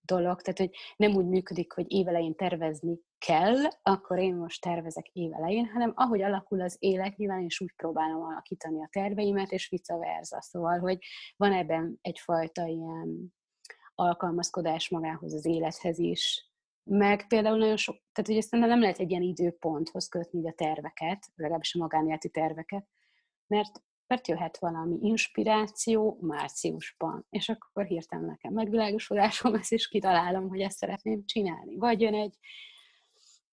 dolog, 0.00 0.40
tehát 0.40 0.58
hogy 0.58 0.70
nem 0.96 1.14
úgy 1.14 1.26
működik, 1.26 1.72
hogy 1.72 1.92
évelején 1.92 2.34
tervezni 2.34 3.00
kell, 3.18 3.56
akkor 3.82 4.18
én 4.18 4.34
most 4.34 4.62
tervezek 4.62 5.06
évelején, 5.12 5.66
hanem 5.66 5.92
ahogy 5.94 6.22
alakul 6.22 6.60
az 6.60 6.76
élet, 6.78 7.16
nyilván 7.16 7.44
is 7.44 7.60
úgy 7.60 7.72
próbálom 7.76 8.22
alakítani 8.22 8.82
a 8.82 8.88
terveimet, 8.90 9.52
és 9.52 9.68
vice 9.68 9.96
versa. 9.96 10.40
Szóval, 10.40 10.78
hogy 10.78 10.98
van 11.36 11.52
ebben 11.52 11.98
egyfajta 12.00 12.66
ilyen 12.66 13.34
alkalmazkodás 13.94 14.88
magához 14.88 15.34
az 15.34 15.46
élethez 15.46 15.98
is, 15.98 16.50
meg 16.82 17.26
például 17.26 17.58
nagyon 17.58 17.76
sok, 17.76 17.96
tehát 18.12 18.30
hogy 18.30 18.36
ezt 18.36 18.50
nem 18.50 18.80
lehet 18.80 18.98
egy 18.98 19.10
ilyen 19.10 19.22
időponthoz 19.22 20.08
kötni 20.08 20.48
a 20.48 20.52
terveket, 20.52 21.26
legalábbis 21.34 21.74
a 21.74 21.78
magánéleti 21.78 22.30
terveket, 22.30 22.86
mert 23.46 23.82
mert 24.08 24.28
jöhet 24.28 24.58
valami 24.58 24.98
inspiráció 25.00 26.18
márciusban, 26.20 27.26
és 27.30 27.48
akkor 27.48 27.84
hirtelen 27.84 28.24
nekem 28.24 28.52
megvilágosodásom 28.52 29.52
lesz, 29.52 29.70
és 29.70 29.88
kitalálom, 29.88 30.48
hogy 30.48 30.60
ezt 30.60 30.76
szeretném 30.76 31.24
csinálni. 31.24 31.76
Vagy 31.76 32.00
jön 32.00 32.14
egy, 32.14 32.36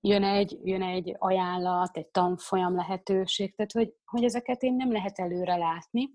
jön 0.01 0.23
egy, 0.23 0.59
jön 0.63 0.81
egy 0.81 1.15
ajánlat, 1.17 1.97
egy 1.97 2.07
tanfolyam 2.07 2.75
lehetőség, 2.75 3.55
tehát 3.55 3.71
hogy, 3.71 3.93
hogy 4.05 4.23
ezeket 4.23 4.63
én 4.63 4.73
nem 4.73 4.91
lehet 4.91 5.19
előre 5.19 5.55
látni, 5.55 6.09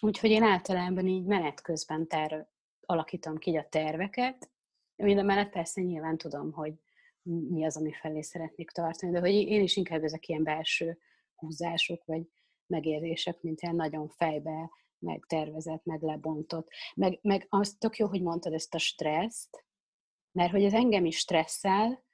úgyhogy 0.00 0.30
én 0.30 0.42
általában 0.42 1.06
így 1.06 1.24
menet 1.24 1.60
közben 1.60 2.08
terv, 2.08 2.40
alakítom 2.80 3.36
ki 3.36 3.56
a 3.56 3.66
terveket, 3.68 4.50
minden 4.96 5.24
mellett 5.24 5.50
persze 5.50 5.80
nyilván 5.80 6.18
tudom, 6.18 6.52
hogy 6.52 6.72
mi 7.22 7.64
az, 7.64 7.76
ami 7.76 7.92
felé 7.92 8.20
szeretnék 8.20 8.70
tartani, 8.70 9.12
de 9.12 9.20
hogy 9.20 9.30
én 9.30 9.62
is 9.62 9.76
inkább 9.76 10.02
ezek 10.02 10.28
ilyen 10.28 10.42
belső 10.42 10.98
húzások, 11.34 12.04
vagy 12.04 12.22
megérések, 12.72 13.40
mint 13.40 13.60
ilyen 13.60 13.76
nagyon 13.76 14.08
fejbe, 14.08 14.70
meg 14.98 15.24
tervezett, 15.28 15.84
meg 15.84 16.02
lebontott. 16.02 16.68
Meg, 16.94 17.18
meg 17.22 17.46
az 17.48 17.76
tök 17.78 17.96
jó, 17.96 18.06
hogy 18.06 18.22
mondtad 18.22 18.52
ezt 18.52 18.74
a 18.74 18.78
stresszt, 18.78 19.64
mert 20.32 20.50
hogy 20.50 20.64
ez 20.64 20.74
engem 20.74 21.04
is 21.04 21.16
stresszel, 21.16 22.04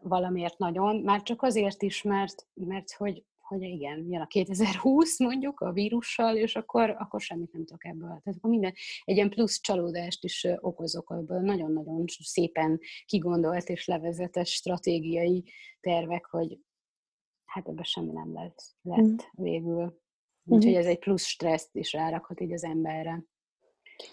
valamiért 0.00 0.58
nagyon, 0.58 0.96
már 0.96 1.22
csak 1.22 1.42
azért 1.42 1.82
is, 1.82 2.02
mert, 2.02 2.46
mert 2.54 2.92
hogy, 2.92 3.24
hogy 3.38 3.62
igen, 3.62 4.06
jön 4.08 4.20
a 4.20 4.26
2020 4.26 5.18
mondjuk 5.18 5.60
a 5.60 5.72
vírussal, 5.72 6.36
és 6.36 6.56
akkor, 6.56 6.90
akkor 6.98 7.20
semmit 7.20 7.52
nem 7.52 7.64
tudok 7.64 7.84
ebből. 7.84 8.08
Tehát 8.08 8.34
akkor 8.36 8.50
minden, 8.50 8.74
egy 9.04 9.16
ilyen 9.16 9.30
plusz 9.30 9.60
csalódást 9.60 10.24
is 10.24 10.46
okozok 10.56 11.14
ebből 11.18 11.40
nagyon-nagyon 11.40 12.04
szépen 12.22 12.80
kigondolt 13.04 13.68
és 13.68 13.86
levezetett 13.86 14.46
stratégiai 14.46 15.44
tervek, 15.80 16.24
hogy 16.24 16.58
hát 17.48 17.68
ebben 17.68 17.84
semmi 17.84 18.12
nem 18.12 18.32
lesz, 18.34 18.74
lett 18.82 19.00
mm. 19.00 19.16
végül. 19.30 19.98
Úgyhogy 20.44 20.72
mm. 20.72 20.78
ez 20.78 20.86
egy 20.86 20.98
plusz 20.98 21.24
stresszt 21.24 21.76
is 21.76 21.92
rárakhat 21.92 22.40
így 22.40 22.52
az 22.52 22.64
emberre, 22.64 23.24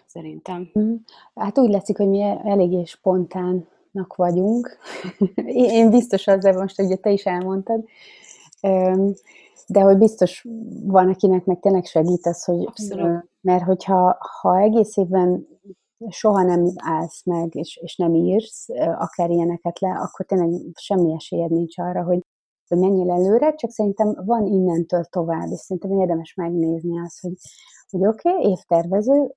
szerintem. 0.06 0.72
Mm. 0.80 0.96
Hát 1.36 1.58
úgy 1.58 1.70
látszik, 1.70 1.98
hogy 1.98 2.08
mi 2.08 2.22
eléggé 2.44 2.84
spontánnak 2.84 4.16
vagyunk. 4.16 4.78
Én 5.46 5.90
biztos 5.90 6.28
azzal 6.28 6.54
most, 6.54 6.76
hogy 6.76 7.00
te 7.00 7.12
is 7.12 7.26
elmondtad, 7.26 7.86
de 9.68 9.80
hogy 9.80 9.98
biztos 9.98 10.46
van, 10.86 11.10
akinek 11.10 11.46
meg 11.46 11.60
tényleg 11.60 11.86
segít 11.86 12.26
az, 12.26 12.44
hogy 12.44 12.66
Abszolút. 12.66 13.30
mert 13.42 13.64
hogyha 13.64 14.18
ha 14.42 14.60
egész 14.60 14.98
évben 14.98 15.48
soha 16.10 16.44
nem 16.44 16.72
állsz 16.76 17.26
meg, 17.26 17.56
és, 17.56 17.80
és 17.82 17.96
nem 17.96 18.14
írsz 18.14 18.70
akár 18.98 19.30
ilyeneket 19.30 19.80
le, 19.80 19.90
akkor 19.90 20.26
tényleg 20.26 20.62
semmi 20.80 21.14
esélyed 21.14 21.52
nincs 21.52 21.78
arra, 21.78 22.04
hogy 22.04 22.20
hogy 22.68 22.78
menjél 22.78 23.12
előre, 23.12 23.56
csak 23.56 23.70
szerintem 23.70 24.14
van 24.26 24.46
innentől 24.46 25.04
tovább, 25.04 25.52
és 25.52 25.60
szerintem 25.60 26.00
érdemes 26.00 26.34
megnézni 26.34 27.00
azt, 27.00 27.20
hogy, 27.20 27.34
hogy 27.90 28.08
oké, 28.08 28.30
okay, 28.30 28.50
évtervező, 28.50 29.34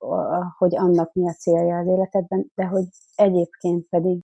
hogy 0.58 0.76
annak 0.76 1.12
mi 1.12 1.28
a 1.28 1.32
célja 1.32 1.78
az 1.78 1.86
életedben, 1.86 2.50
de 2.54 2.64
hogy 2.64 2.84
egyébként 3.14 3.86
pedig 3.88 4.20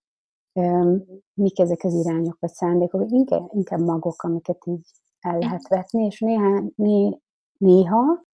um, 0.53 1.05
mik 1.35 1.59
ezek 1.59 1.85
az 1.85 1.95
irányok 1.95 2.37
vagy 2.41 2.53
szándékok, 2.53 3.11
inkább, 3.11 3.49
inkább 3.53 3.81
magok, 3.81 4.23
amiket 4.23 4.67
így 4.67 4.87
el 5.21 5.39
lehet 5.39 5.69
vetni, 5.69 6.05
és 6.05 6.21
néha, 6.21 6.63
né, 6.75 7.19
néha 7.59 8.25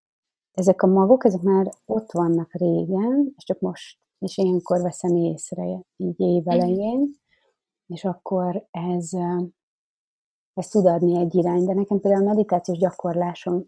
ezek 0.53 0.83
a 0.83 0.87
magok, 0.87 1.25
ezek 1.25 1.43
már 1.43 1.71
ott 1.87 2.13
vannak 2.13 2.53
régen, 2.53 3.33
és 3.37 3.45
csak 3.45 3.61
most, 3.61 3.99
és 4.19 4.37
ilyenkor 4.37 4.81
veszem 4.83 5.17
észre 5.17 5.65
így 5.97 6.21
évelején, 6.21 7.11
és 7.87 8.05
akkor 8.05 8.67
ez 8.71 9.11
ez 10.61 10.69
tud 10.69 10.87
adni 10.87 11.19
egy 11.19 11.35
irányt, 11.35 11.67
de 11.67 11.75
nekem 11.75 12.01
például 12.01 12.23
a 12.23 12.29
meditációs 12.29 12.79
gyakorlásom 12.79 13.65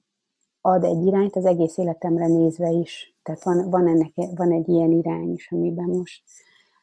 ad 0.60 0.84
egy 0.84 1.06
irányt 1.06 1.36
az 1.36 1.44
egész 1.44 1.76
életemre 1.76 2.26
nézve 2.26 2.68
is. 2.68 3.16
Tehát 3.22 3.42
van, 3.42 3.70
van, 3.70 3.88
ennek, 3.88 4.12
van 4.14 4.52
egy 4.52 4.68
ilyen 4.68 4.90
irány 4.90 5.32
is, 5.32 5.52
amiben 5.52 5.88
most, 5.88 6.22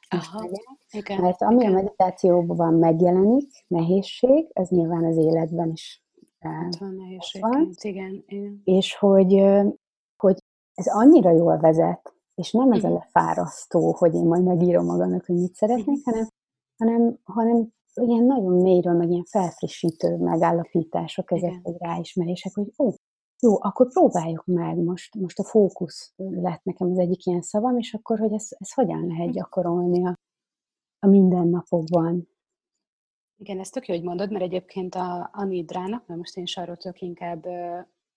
most 0.09 0.29
Aha, 0.33 0.49
igen, 0.91 1.21
Mert 1.21 1.41
ami 1.41 1.55
igen. 1.55 1.71
a 1.71 1.75
meditációban 1.75 2.73
megjelenik, 2.73 3.49
nehézség, 3.67 4.49
ez 4.53 4.69
nyilván 4.69 5.05
az 5.05 5.17
életben 5.17 5.71
is 5.71 6.03
hát 6.39 6.77
van 6.77 6.95
nehézség, 6.95 7.41
van. 7.41 7.69
Igen, 7.81 8.23
igen. 8.27 8.61
És 8.63 8.95
hogy, 8.95 9.45
hogy 10.17 10.37
ez 10.73 10.87
annyira 10.87 11.31
jól 11.31 11.57
vezet, 11.57 12.13
és 12.35 12.51
nem 12.51 12.71
ez 12.71 12.83
a 12.83 12.87
mhm. 12.87 12.97
lefárasztó, 12.97 13.95
hogy 13.97 14.13
én 14.13 14.25
majd 14.25 14.43
megírom 14.43 14.85
magamnak, 14.85 15.25
hogy 15.25 15.35
mit 15.35 15.55
szeretnék, 15.55 16.05
hanem, 16.05 16.27
hanem, 16.77 17.17
hanem 17.23 17.73
ilyen 18.07 18.23
nagyon 18.23 18.61
mélyről, 18.61 18.93
meg 18.93 19.09
ilyen 19.09 19.23
felfrissítő 19.23 20.17
megállapítások, 20.17 21.31
ezek 21.31 21.49
Igen. 21.49 21.61
egy 21.63 21.75
ráismerések, 21.77 22.53
hogy 22.53 22.73
ó, 22.77 22.93
jó, 23.41 23.55
akkor 23.61 23.87
próbáljuk 23.87 24.45
meg, 24.45 24.77
most, 24.77 25.15
most 25.15 25.39
a 25.39 25.43
fókusz 25.43 26.13
lett 26.15 26.63
nekem 26.63 26.89
az 26.89 26.97
egyik 26.97 27.25
ilyen 27.25 27.41
szavam, 27.41 27.77
és 27.77 27.93
akkor, 27.93 28.19
hogy 28.19 28.33
ez, 28.33 28.47
ez 28.57 28.73
hogyan 28.73 29.07
lehet 29.07 29.25
hm. 29.25 29.31
gyakorolni 29.31 30.05
a, 30.05 30.13
a 30.99 31.07
mindennapokban. 31.07 32.27
Igen, 33.37 33.59
ezt 33.59 33.73
tök 33.73 33.87
jó, 33.87 33.95
hogy 33.95 34.03
mondod, 34.03 34.31
mert 34.31 34.43
egyébként 34.43 34.95
a, 34.95 35.29
a 35.33 35.43
Nidrának, 35.43 36.07
mert 36.07 36.19
most 36.19 36.37
én 36.37 36.43
is 36.43 36.57
arról 36.57 36.77
inkább 36.93 37.45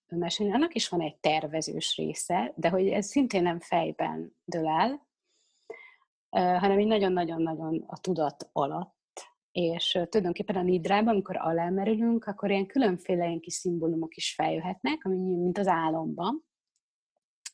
mesélni, 0.09 0.53
annak 0.53 0.75
is 0.75 0.89
van 0.89 1.01
egy 1.01 1.17
tervezős 1.17 1.97
része, 1.97 2.53
de 2.57 2.69
hogy 2.69 2.89
ez 2.89 3.07
szintén 3.07 3.43
nem 3.43 3.61
fejben 3.61 4.37
dől 4.45 4.67
el, 4.67 5.07
hanem 6.59 6.79
így 6.79 6.87
nagyon-nagyon-nagyon 6.87 7.85
a 7.87 8.01
tudat 8.01 8.49
alatt 8.53 9.02
és 9.53 9.91
tulajdonképpen 9.91 10.57
a 10.57 10.63
nidrában, 10.63 11.09
amikor 11.09 11.37
alámerülünk, 11.37 12.25
akkor 12.25 12.51
ilyen 12.51 12.67
különféle 12.67 13.27
ilyen 13.27 13.41
kis 13.41 13.55
szimbólumok 13.55 14.17
is 14.17 14.35
feljöhetnek, 14.35 15.03
mint 15.03 15.59
az 15.59 15.67
álomban, 15.67 16.45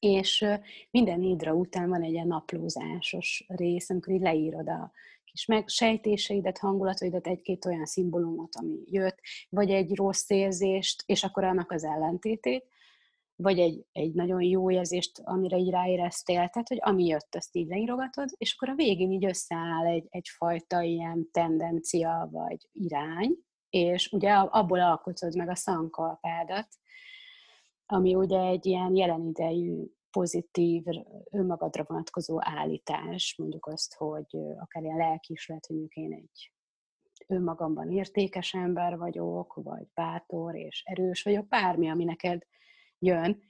és 0.00 0.44
minden 0.90 1.18
nidra 1.20 1.52
után 1.52 1.88
van 1.88 2.02
egy 2.02 2.12
ilyen 2.12 2.26
naplózásos 2.26 3.44
rész, 3.48 3.90
amikor 3.90 4.14
így 4.14 4.20
leírod 4.20 4.68
a 4.68 4.92
kis 5.24 5.46
megsejtéseidet, 5.46 6.58
hangulataidat, 6.58 7.26
egy-két 7.26 7.64
olyan 7.64 7.84
szimbólumot, 7.84 8.54
ami 8.56 8.76
jött, 8.87 9.18
vagy 9.48 9.70
egy 9.70 9.96
rossz 9.96 10.30
érzést, 10.30 11.02
és 11.06 11.24
akkor 11.24 11.44
annak 11.44 11.70
az 11.70 11.84
ellentétét, 11.84 12.64
vagy 13.42 13.59
egy, 13.59 13.87
egy 13.92 14.14
nagyon 14.14 14.42
jó 14.42 14.70
érzést, 14.70 15.20
amire 15.24 15.57
így 15.57 15.70
ráéreztél, 15.70 16.48
tehát, 16.48 16.68
hogy 16.68 16.79
ami 16.81 17.07
jött, 17.07 17.35
azt 17.35 17.57
így 17.57 17.68
leírogatod, 17.68 18.29
és 18.37 18.55
akkor 18.55 18.68
a 18.68 18.74
végén 18.74 19.11
így 19.11 19.24
összeáll 19.24 19.87
egy, 19.87 20.07
egyfajta 20.09 20.81
ilyen 20.81 21.29
tendencia, 21.31 22.29
vagy 22.31 22.68
irány, 22.72 23.37
és 23.70 24.12
ugye 24.12 24.33
abból 24.33 24.81
alkotod 24.81 25.37
meg 25.37 25.48
a 25.48 25.55
szankalpádat, 25.55 26.69
ami 27.87 28.15
ugye 28.15 28.40
egy 28.40 28.67
ilyen 28.67 28.96
jelen 28.96 29.27
idejű 29.27 29.85
pozitív, 30.10 30.85
önmagadra 31.31 31.85
vonatkozó 31.87 32.37
állítás, 32.40 33.35
mondjuk 33.38 33.67
azt, 33.67 33.94
hogy 33.94 34.37
akár 34.58 34.83
ilyen 34.83 34.96
lelki 34.96 35.33
is 35.33 35.48
lehet, 35.48 35.67
hogy 35.67 35.77
én 35.90 36.12
egy 36.12 36.52
önmagamban 37.27 37.90
értékes 37.90 38.54
ember 38.54 38.96
vagyok, 38.96 39.54
vagy 39.54 39.87
bátor 39.94 40.56
és 40.56 40.83
erős 40.87 41.23
vagyok, 41.23 41.48
bármi, 41.48 41.90
ami 41.90 42.04
neked 42.04 42.42
jön. 42.99 43.42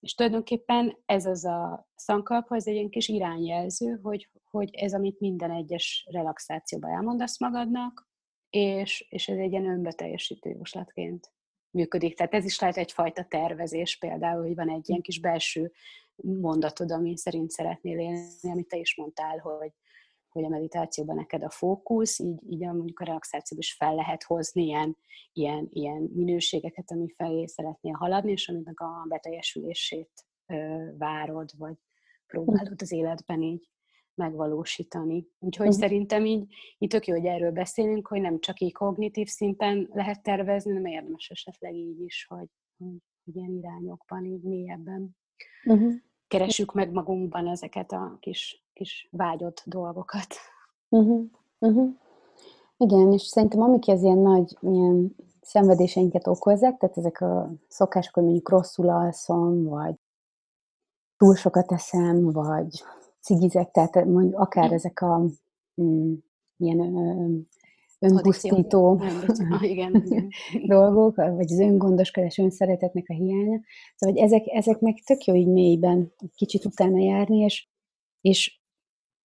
És 0.00 0.14
tulajdonképpen 0.14 0.98
ez 1.06 1.26
az 1.26 1.44
a 1.44 1.88
szankalpa, 1.94 2.56
ez 2.56 2.66
egy 2.66 2.74
ilyen 2.74 2.88
kis 2.88 3.08
irányjelző, 3.08 3.98
hogy, 4.02 4.30
hogy 4.50 4.74
ez, 4.74 4.94
amit 4.94 5.20
minden 5.20 5.50
egyes 5.50 6.06
relaxációban 6.10 6.90
elmondasz 6.90 7.40
magadnak, 7.40 8.08
és, 8.50 9.06
és 9.08 9.28
ez 9.28 9.38
egy 9.38 9.50
ilyen 9.50 9.66
önbeteljesítő 9.66 10.50
jóslatként 10.50 11.32
működik. 11.70 12.16
Tehát 12.16 12.34
ez 12.34 12.44
is 12.44 12.60
lehet 12.60 12.76
egyfajta 12.76 13.24
tervezés 13.24 13.98
például, 13.98 14.42
hogy 14.42 14.54
van 14.54 14.70
egy 14.70 14.88
ilyen 14.88 15.00
kis 15.00 15.20
belső 15.20 15.72
mondatod, 16.16 16.90
ami 16.90 17.16
szerint 17.16 17.50
szeretnél 17.50 17.98
élni, 17.98 18.50
amit 18.50 18.68
te 18.68 18.76
is 18.76 18.96
mondtál, 18.96 19.38
hogy, 19.38 19.72
hogy 20.32 20.44
a 20.44 20.48
meditációban 20.48 21.16
neked 21.16 21.42
a 21.42 21.50
fókusz, 21.50 22.18
így, 22.18 22.40
így 22.48 22.64
a, 22.64 22.72
mondjuk 22.72 23.00
a 23.00 23.04
relaxációban 23.04 23.64
is 23.64 23.74
fel 23.74 23.94
lehet 23.94 24.22
hozni 24.22 24.62
ilyen, 24.62 24.96
ilyen, 25.32 25.68
ilyen 25.72 26.10
minőségeket, 26.14 26.90
ami 26.90 27.08
felé 27.16 27.46
szeretnél 27.46 27.92
haladni, 27.92 28.30
és 28.30 28.48
aminek 28.48 28.80
a 28.80 29.04
beteljesülését 29.08 30.10
ö, 30.46 30.88
várod, 30.98 31.50
vagy 31.58 31.76
próbálod 32.26 32.82
az 32.82 32.92
életben 32.92 33.42
így 33.42 33.70
megvalósítani. 34.14 35.26
Úgyhogy 35.38 35.66
uh-huh. 35.66 35.82
szerintem 35.82 36.24
így, 36.24 36.54
így 36.78 36.88
tök 36.88 37.06
jó, 37.06 37.14
hogy 37.14 37.26
erről 37.26 37.50
beszélünk, 37.50 38.06
hogy 38.06 38.20
nem 38.20 38.40
csak 38.40 38.60
így 38.60 38.72
kognitív 38.72 39.26
szinten 39.28 39.88
lehet 39.92 40.22
tervezni, 40.22 40.70
hanem 40.70 40.92
érdemes 40.92 41.28
esetleg 41.28 41.74
így 41.74 42.00
is, 42.00 42.26
hogy, 42.28 42.48
hogy, 42.78 42.96
ilyen 43.34 43.50
irányokban, 43.50 44.24
így 44.24 44.42
mélyebben 44.42 45.16
uh-huh. 45.64 45.92
keressük 46.28 46.72
meg 46.72 46.92
magunkban 46.92 47.48
ezeket 47.48 47.92
a 47.92 48.16
kis, 48.20 48.64
kis 48.80 49.08
vágyott 49.10 49.62
dolgokat. 49.66 50.26
Uh-huh. 50.88 51.24
Uh-huh. 51.58 51.90
Igen, 52.76 53.12
és 53.12 53.22
szerintem 53.22 53.62
amik 53.62 53.88
ez 53.88 54.02
ilyen 54.02 54.18
nagy 54.18 54.56
ilyen 54.60 55.16
szenvedéseinket 55.40 56.26
okozzák, 56.26 56.76
tehát 56.78 56.96
ezek 56.96 57.20
a 57.20 57.52
szokások, 57.68 58.14
hogy 58.14 58.22
mondjuk 58.22 58.48
rosszul 58.48 58.88
alszom, 58.88 59.64
vagy 59.64 59.94
túl 61.16 61.34
sokat 61.34 61.72
eszem, 61.72 62.32
vagy 62.32 62.82
cigizek, 63.20 63.70
tehát 63.70 64.04
mondjuk 64.04 64.38
akár 64.38 64.70
mm. 64.70 64.72
ezek 64.72 65.00
a 65.00 65.24
mm, 65.82 66.14
ilyen 66.56 66.80
önpusztító 67.98 69.00
igen, 69.60 70.04
dolgok, 70.66 71.16
vagy 71.16 71.52
az 71.52 71.60
öngondoskodás, 71.60 72.38
önszeretetnek 72.38 73.04
a 73.08 73.12
hiánya. 73.12 73.60
Szóval 73.96 74.14
hogy 74.14 74.24
ezek, 74.24 74.42
ezeknek 74.46 75.02
tök 75.04 75.24
jó 75.24 75.34
így 75.34 75.48
mélyben 75.48 76.12
kicsit 76.34 76.64
utána 76.64 76.98
járni, 76.98 77.38
és, 77.38 77.68
és 78.20 78.59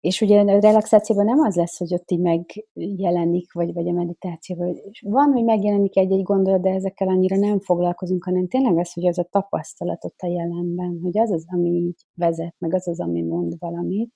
és 0.06 0.22
ugye 0.22 0.40
a 0.40 0.60
relaxációban 0.60 1.26
nem 1.26 1.40
az 1.40 1.56
lesz, 1.56 1.78
hogy 1.78 1.94
ott 1.94 2.12
így 2.12 2.20
megjelenik, 2.20 3.54
vagy, 3.54 3.74
vagy 3.74 3.88
a 3.88 3.92
meditációban. 3.92 4.76
Van, 5.02 5.32
hogy 5.32 5.44
megjelenik 5.44 5.98
egy-egy 5.98 6.24
gondolat, 6.24 6.62
de 6.62 6.70
ezekkel 6.70 7.08
annyira 7.08 7.36
nem 7.36 7.60
foglalkozunk, 7.60 8.24
hanem 8.24 8.48
tényleg 8.48 8.78
az, 8.78 8.94
hogy 8.94 9.08
az 9.08 9.20
a 9.20 9.24
tapasztalat 9.24 10.06
ott 10.06 10.20
a 10.20 10.28
jelenben, 10.28 11.00
hogy 11.04 11.18
az 11.18 11.32
az, 11.32 11.46
ami 11.48 11.70
így 11.70 12.06
vezet, 12.16 12.56
meg 12.58 12.74
az 12.74 12.88
az, 12.88 13.00
ami 13.00 13.22
mond 13.22 13.54
valamit. 13.60 14.14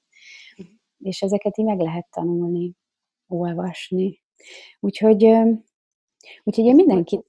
És 0.98 1.22
ezeket 1.22 1.58
így 1.58 1.66
meg 1.66 1.80
lehet 1.80 2.08
tanulni, 2.10 2.74
olvasni. 3.28 4.22
Úgyhogy, 4.80 5.24
úgyhogy 6.44 6.66
én 6.66 6.76
mindenkit 6.76 7.28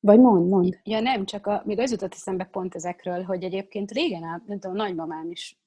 vagy 0.00 0.20
mond, 0.20 0.48
mond. 0.48 0.80
Ja 0.84 1.00
nem, 1.00 1.24
csak 1.24 1.46
a, 1.46 1.62
még 1.64 1.78
az 1.78 1.90
jutott 1.90 2.12
eszembe 2.12 2.44
pont 2.44 2.74
ezekről, 2.74 3.22
hogy 3.22 3.42
egyébként 3.42 3.90
régen, 3.90 4.42
nem 4.46 4.58
tudom, 4.58 4.76
nagymamám 4.76 5.30
is 5.30 5.61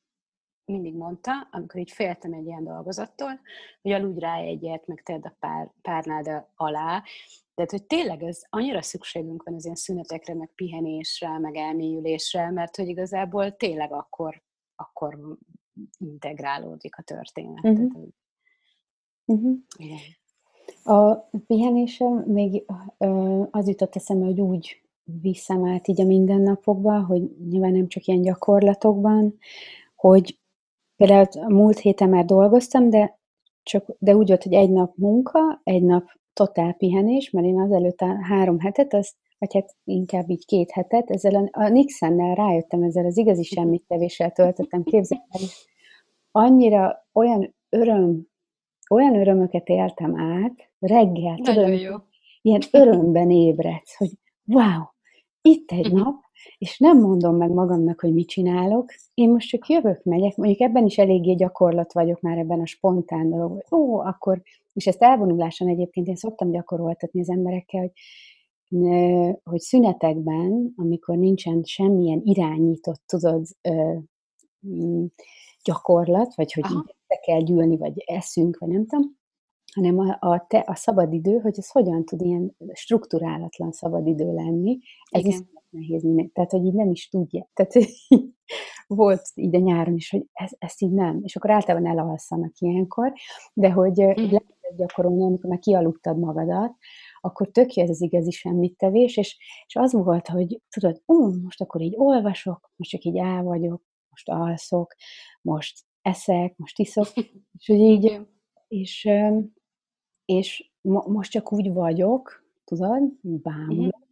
mindig 0.66 0.96
mondta, 0.96 1.32
amikor 1.52 1.80
így 1.80 1.92
féltem 1.92 2.34
egy 2.34 2.46
ilyen 2.46 2.64
dolgozattól, 2.64 3.40
hogy 3.82 3.92
aludj 3.92 4.20
rá 4.20 4.38
egyet, 4.38 4.88
meg 4.88 5.04
tedd 5.04 5.22
a 5.22 5.36
pár, 5.40 5.72
párnád 5.82 6.46
alá, 6.56 7.04
tehát, 7.56 7.72
hogy 7.72 7.84
tényleg 7.84 8.24
ez 8.24 8.42
annyira 8.50 8.82
szükségünk 8.82 9.44
van 9.44 9.54
az 9.54 9.64
ilyen 9.64 9.76
szünetekre, 9.76 10.34
meg 10.34 10.52
pihenésre, 10.56 11.40
meg 11.40 11.56
elmélyülésre, 11.56 12.52
mert 12.52 12.76
hogy 12.76 12.88
igazából 12.88 13.56
tényleg 13.56 13.92
akkor, 13.92 14.44
akkor 14.76 15.38
integrálódik 15.98 16.98
a 16.98 17.02
történet. 17.02 17.64
Uh-huh. 17.64 17.92
Tehát, 17.92 18.08
uh-huh. 19.26 19.56
Igen. 19.78 19.98
A 20.84 21.16
pihenésem 21.48 22.14
még 22.14 22.66
az 23.52 23.68
jutott 23.68 23.96
eszembe, 23.96 24.26
hogy 24.26 24.42
úgy 24.42 24.82
viszem 25.04 25.66
át 25.66 25.88
így 25.88 26.02
a 26.02 26.06
mindennapokba, 26.06 27.06
hogy 27.06 27.38
nyilván 27.50 27.72
nem 27.72 27.88
csak 27.88 28.06
ilyen 28.06 28.22
gyakorlatokban, 28.22 29.38
hogy 29.96 30.40
Például 30.96 31.26
a 31.32 31.50
múlt 31.50 31.80
héten 31.80 32.10
már 32.10 32.26
dolgoztam, 32.26 32.90
de, 32.90 33.20
csak, 33.64 33.96
de 34.00 34.16
úgy 34.16 34.28
volt, 34.28 34.44
hogy 34.44 34.54
egy 34.54 34.70
nap 34.70 34.96
munka, 34.96 35.62
egy 35.64 35.84
nap 35.84 36.04
totál 36.34 36.74
pihenés, 36.74 37.30
mert 37.30 37.46
én 37.48 37.60
azelőtt 37.60 38.00
a 38.00 38.18
három 38.24 38.60
hetet, 38.60 38.94
az, 38.94 39.16
vagy 39.38 39.54
hát 39.54 39.76
inkább 39.84 40.30
így 40.30 40.46
két 40.46 40.72
hetet, 40.72 41.10
ezzel 41.10 41.36
a, 41.36 41.50
a 41.52 41.70
Nixennel 41.70 42.36
rájöttem, 42.36 42.84
ezzel 42.84 43.06
az 43.06 43.18
igazi 43.18 43.44
semmit 43.44 43.84
tevéssel 43.88 44.32
töltöttem, 44.32 44.84
képzelni, 44.84 45.24
annyira 46.32 47.08
olyan 47.14 47.56
öröm, 47.70 48.28
olyan 48.90 49.16
örömöket 49.16 49.68
éltem 49.68 50.20
át, 50.20 50.70
reggel, 50.80 51.36
Nagyon 51.36 51.54
tudom, 51.54 51.72
jó. 51.72 51.96
ilyen 52.42 52.62
örömben 52.72 53.32
ébredsz, 53.32 53.98
hogy 53.98 54.12
wow, 54.46 54.84
itt 55.46 55.72
egy 55.72 55.86
uh-huh. 55.86 56.00
nap, 56.00 56.24
és 56.58 56.80
nem 56.80 57.00
mondom 57.00 57.36
meg 57.36 57.50
magamnak, 57.50 58.00
hogy 58.00 58.14
mit 58.14 58.28
csinálok, 58.28 58.94
én 59.14 59.30
most 59.30 59.50
csak 59.50 59.68
jövök, 59.68 60.04
megyek, 60.04 60.36
mondjuk 60.36 60.60
ebben 60.60 60.86
is 60.86 60.98
eléggé 60.98 61.34
gyakorlat 61.34 61.94
vagyok 61.94 62.22
már 62.22 62.38
ebben 62.38 62.60
a 62.60 62.66
spontán 62.66 63.30
dolog, 63.30 63.52
hogy 63.52 63.80
ó, 63.80 64.00
akkor, 64.00 64.42
és 64.74 64.88
ezt 64.88 65.02
elvonuláson 65.02 65.68
egyébként 65.68 66.08
én 66.08 66.16
szoktam 66.16 66.52
gyakoroltatni 66.52 67.20
az 67.20 67.30
emberekkel, 67.30 67.82
hogy 67.82 67.92
hogy 69.44 69.60
szünetekben, 69.60 70.74
amikor 70.76 71.18
nincsen 71.18 71.64
semmilyen 71.64 72.22
irányított, 72.24 73.02
tudod, 73.06 73.46
gyakorlat, 75.64 76.36
vagy 76.36 76.54
hogy 76.54 76.64
Aha. 76.64 76.86
így 76.88 77.20
kell 77.26 77.42
gyűlni, 77.42 77.78
vagy 77.78 78.04
eszünk, 78.06 78.58
vagy 78.58 78.70
nem 78.70 78.86
tudom, 78.86 79.18
hanem 79.76 80.00
a, 80.00 80.18
a, 80.20 80.46
te, 80.48 80.64
a 80.68 80.76
szabadidő, 80.76 81.38
hogy 81.38 81.54
ez 81.58 81.72
hogyan 81.72 82.06
tud 82.06 82.22
ilyen 82.22 82.56
strukturálatlan 82.74 83.72
szabadidő 83.72 84.34
lenni, 84.34 84.80
ez 85.12 85.26
Igen. 85.26 85.32
is 85.32 85.46
nehéz 85.70 86.04
minden. 86.04 86.32
Tehát, 86.32 86.52
hogy 86.52 86.66
így 86.66 86.74
nem 86.74 86.92
is 86.92 87.10
tudja. 87.10 87.50
Tehát 87.54 87.74
volt 88.88 89.22
így 89.34 89.56
a 89.56 89.60
nyáron 89.60 89.96
is, 89.96 90.10
hogy 90.10 90.26
ez, 90.34 90.52
ezt 90.58 90.82
így 90.82 90.92
nem. 90.92 91.20
És 91.24 91.36
akkor 91.36 91.50
általában 91.50 91.90
elalszanak 91.90 92.60
ilyenkor, 92.60 93.14
de 93.54 93.72
hogy 93.72 94.02
mm. 94.02 94.16
lehet 94.16 94.54
gyakorolni, 94.76 95.24
amikor 95.24 95.50
már 95.50 95.60
kialudtad 95.60 96.20
magadat, 96.20 96.76
akkor 97.22 97.48
tök 97.48 97.76
ez 97.76 97.90
az 97.90 98.02
igazi 98.02 98.32
semmittevés, 98.32 99.18
és, 99.18 99.38
és 99.68 99.76
az 99.76 99.94
volt, 99.94 100.28
hogy 100.28 100.62
tudod, 100.70 101.02
ó, 101.08 101.32
most 101.44 101.62
akkor 101.62 101.82
így 101.82 101.94
olvasok, 101.98 102.72
most 102.76 102.90
csak 102.90 103.04
így 103.04 103.18
el 103.18 103.44
vagyok, 103.44 103.82
most 104.10 104.30
alszok, 104.30 104.96
most 105.42 105.84
eszek, 106.02 106.58
most 106.58 106.80
iszok, 106.80 107.08
és 107.58 107.68
hogy 107.68 107.80
így, 107.80 108.22
és, 108.68 109.10
és 110.26 110.70
mo- 110.82 111.08
most 111.08 111.32
csak 111.32 111.54
úgy 111.54 111.74
vagyok, 111.74 112.44
tudod, 112.66 113.02
bámulok, 113.22 114.04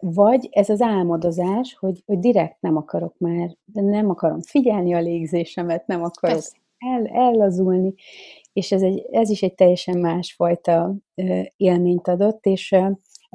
vagy 0.00 0.48
ez 0.50 0.68
az 0.68 0.80
álmodozás, 0.80 1.74
hogy, 1.74 2.02
hogy 2.06 2.18
direkt 2.18 2.60
nem 2.60 2.76
akarok 2.76 3.14
már, 3.18 3.56
de 3.64 3.80
nem 3.80 4.10
akarom 4.10 4.40
figyelni 4.40 4.94
a 4.94 5.00
légzésemet, 5.00 5.86
nem 5.86 6.02
akarok 6.02 6.42
el, 6.78 7.06
ellazulni, 7.06 7.94
és 8.52 8.72
ez, 8.72 8.82
egy, 8.82 9.06
ez 9.10 9.30
is 9.30 9.42
egy 9.42 9.54
teljesen 9.54 9.98
másfajta 9.98 10.94
élményt 11.56 12.08
adott, 12.08 12.46
és 12.46 12.74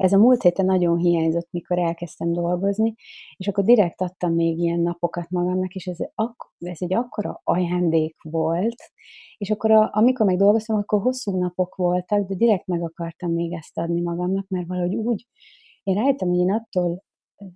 ez 0.00 0.12
a 0.12 0.18
múlt 0.18 0.42
héten 0.42 0.64
nagyon 0.64 0.98
hiányzott, 0.98 1.48
mikor 1.50 1.78
elkezdtem 1.78 2.32
dolgozni, 2.32 2.94
és 3.36 3.48
akkor 3.48 3.64
direkt 3.64 4.00
adtam 4.00 4.34
még 4.34 4.58
ilyen 4.58 4.80
napokat 4.80 5.30
magamnak, 5.30 5.74
és 5.74 5.86
ez, 5.86 5.98
ak- 6.14 6.52
ez 6.58 6.76
egy 6.80 6.94
akkora 6.94 7.40
ajándék 7.44 8.16
volt, 8.22 8.90
és 9.38 9.50
akkor 9.50 9.70
a, 9.70 9.90
amikor 9.92 10.26
meg 10.26 10.36
dolgoztam, 10.36 10.76
akkor 10.76 11.00
hosszú 11.00 11.38
napok 11.38 11.74
voltak, 11.74 12.28
de 12.28 12.34
direkt 12.34 12.66
meg 12.66 12.82
akartam 12.82 13.32
még 13.32 13.52
ezt 13.52 13.78
adni 13.78 14.00
magamnak, 14.00 14.48
mert 14.48 14.66
valahogy 14.66 14.94
úgy, 14.94 15.26
én 15.82 15.94
rájöttem, 15.94 16.28
hogy 16.28 16.38
én 16.38 16.52
attól 16.52 17.02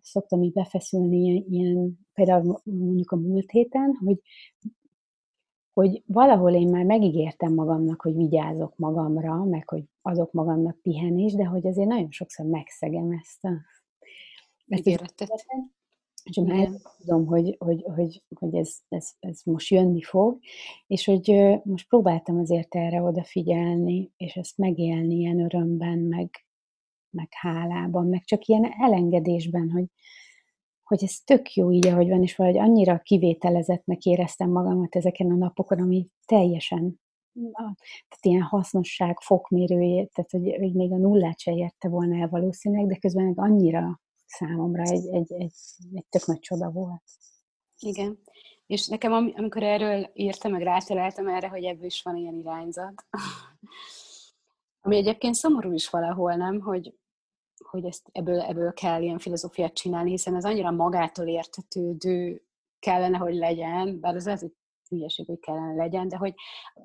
szoktam 0.01 0.43
így 0.43 0.53
befeszülni 0.53 1.17
ilyen, 1.17 1.45
ilyen 1.49 1.99
például 2.15 2.61
mondjuk 2.65 3.11
a 3.11 3.17
múlt 3.17 3.51
héten, 3.51 3.99
hogy 4.05 4.21
hogy 5.75 6.03
valahol 6.07 6.53
én 6.53 6.69
már 6.69 6.85
megígértem 6.85 7.55
magamnak, 7.55 8.01
hogy 8.01 8.15
vigyázok 8.15 8.77
magamra, 8.77 9.45
meg 9.45 9.69
hogy 9.69 9.85
azok 10.03 10.33
magamnak 10.33 10.83
pihenés, 10.83 11.33
de 11.33 11.45
hogy 11.45 11.67
azért 11.67 11.89
nagyon 11.89 12.11
sokszor 12.11 12.47
megszegem 12.47 13.11
ezt 13.11 13.45
a 13.45 13.51
ezt 14.69 14.87
ígéretet. 14.87 15.47
És 16.25 16.37
már 16.37 16.69
tudom, 16.99 17.27
hogy, 17.27 17.57
hogy, 17.59 17.83
hogy, 17.95 18.23
hogy 18.35 18.55
ez, 18.55 18.77
ez, 18.89 19.11
ez 19.21 19.41
most 19.45 19.69
jönni 19.71 20.03
fog, 20.03 20.39
és 20.87 21.05
hogy 21.05 21.35
most 21.65 21.89
próbáltam 21.89 22.39
azért 22.39 22.75
erre 22.75 23.03
odafigyelni, 23.03 24.13
és 24.17 24.37
ezt 24.37 24.59
megélni 24.59 25.15
ilyen 25.15 25.41
örömben, 25.41 25.99
meg, 25.99 26.31
meg 27.11 27.29
hálában, 27.31 28.07
meg 28.07 28.25
csak 28.25 28.47
ilyen 28.47 28.65
elengedésben, 28.79 29.71
hogy, 29.71 29.85
hogy 30.85 31.05
ez 31.05 31.19
tök 31.25 31.53
jó 31.53 31.73
így, 31.73 31.87
ahogy 31.87 32.09
van, 32.09 32.23
és 32.23 32.37
valahogy 32.37 32.61
annyira 32.61 32.99
kivételezettnek 32.99 34.05
éreztem 34.05 34.51
magamat 34.51 34.97
ezeken 34.97 35.31
a 35.31 35.35
napokon, 35.35 35.81
ami 35.81 36.09
teljesen 36.27 37.03
tehát 38.09 38.21
ilyen 38.21 38.43
hasznosság 38.43 39.21
fokmérőjét, 39.21 40.13
tehát 40.13 40.31
hogy, 40.31 40.57
hogy 40.59 40.73
még 40.73 40.93
a 40.93 40.97
nullát 40.97 41.41
se 41.41 41.53
érte 41.53 41.89
volna 41.89 42.21
el 42.21 42.29
valószínűleg, 42.29 42.87
de 42.87 42.97
közben 42.97 43.25
meg 43.25 43.39
annyira 43.39 44.01
számomra 44.27 44.83
egy, 44.83 45.07
egy, 45.07 45.33
egy, 45.33 45.55
egy 45.95 46.07
tök 46.09 46.27
nagy 46.27 46.39
csoda 46.39 46.71
volt. 46.71 47.03
Igen. 47.79 48.19
És 48.67 48.87
nekem, 48.87 49.13
amikor 49.13 49.63
erről 49.63 50.11
írtam, 50.15 50.53
meg 50.53 50.63
rátaláltam 50.63 51.29
erre, 51.29 51.49
hogy 51.49 51.65
ebből 51.65 51.85
is 51.85 52.03
van 52.03 52.17
ilyen 52.17 52.35
irányzat, 52.35 53.07
ami 54.85 54.97
egyébként 54.97 55.35
szomorú 55.35 55.73
is 55.73 55.91
valahol, 55.91 56.35
nem? 56.35 56.61
Hogy, 56.61 56.95
hogy 57.65 57.85
ezt, 57.85 58.09
ebből, 58.13 58.41
ebből 58.41 58.73
kell 58.73 59.03
ilyen 59.03 59.19
filozófiát 59.19 59.75
csinálni, 59.75 60.11
hiszen 60.11 60.35
ez 60.35 60.45
annyira 60.45 60.71
magától 60.71 61.27
értetődő 61.27 62.43
kellene, 62.79 63.19
hogy 63.19 63.35
legyen, 63.35 64.01
bár 64.01 64.15
az 64.15 64.27
egy 64.27 64.55
hülyeség, 64.89 65.27
hogy 65.27 65.39
kellene 65.41 65.75
legyen, 65.75 66.09
de 66.09 66.17
hogy 66.17 66.35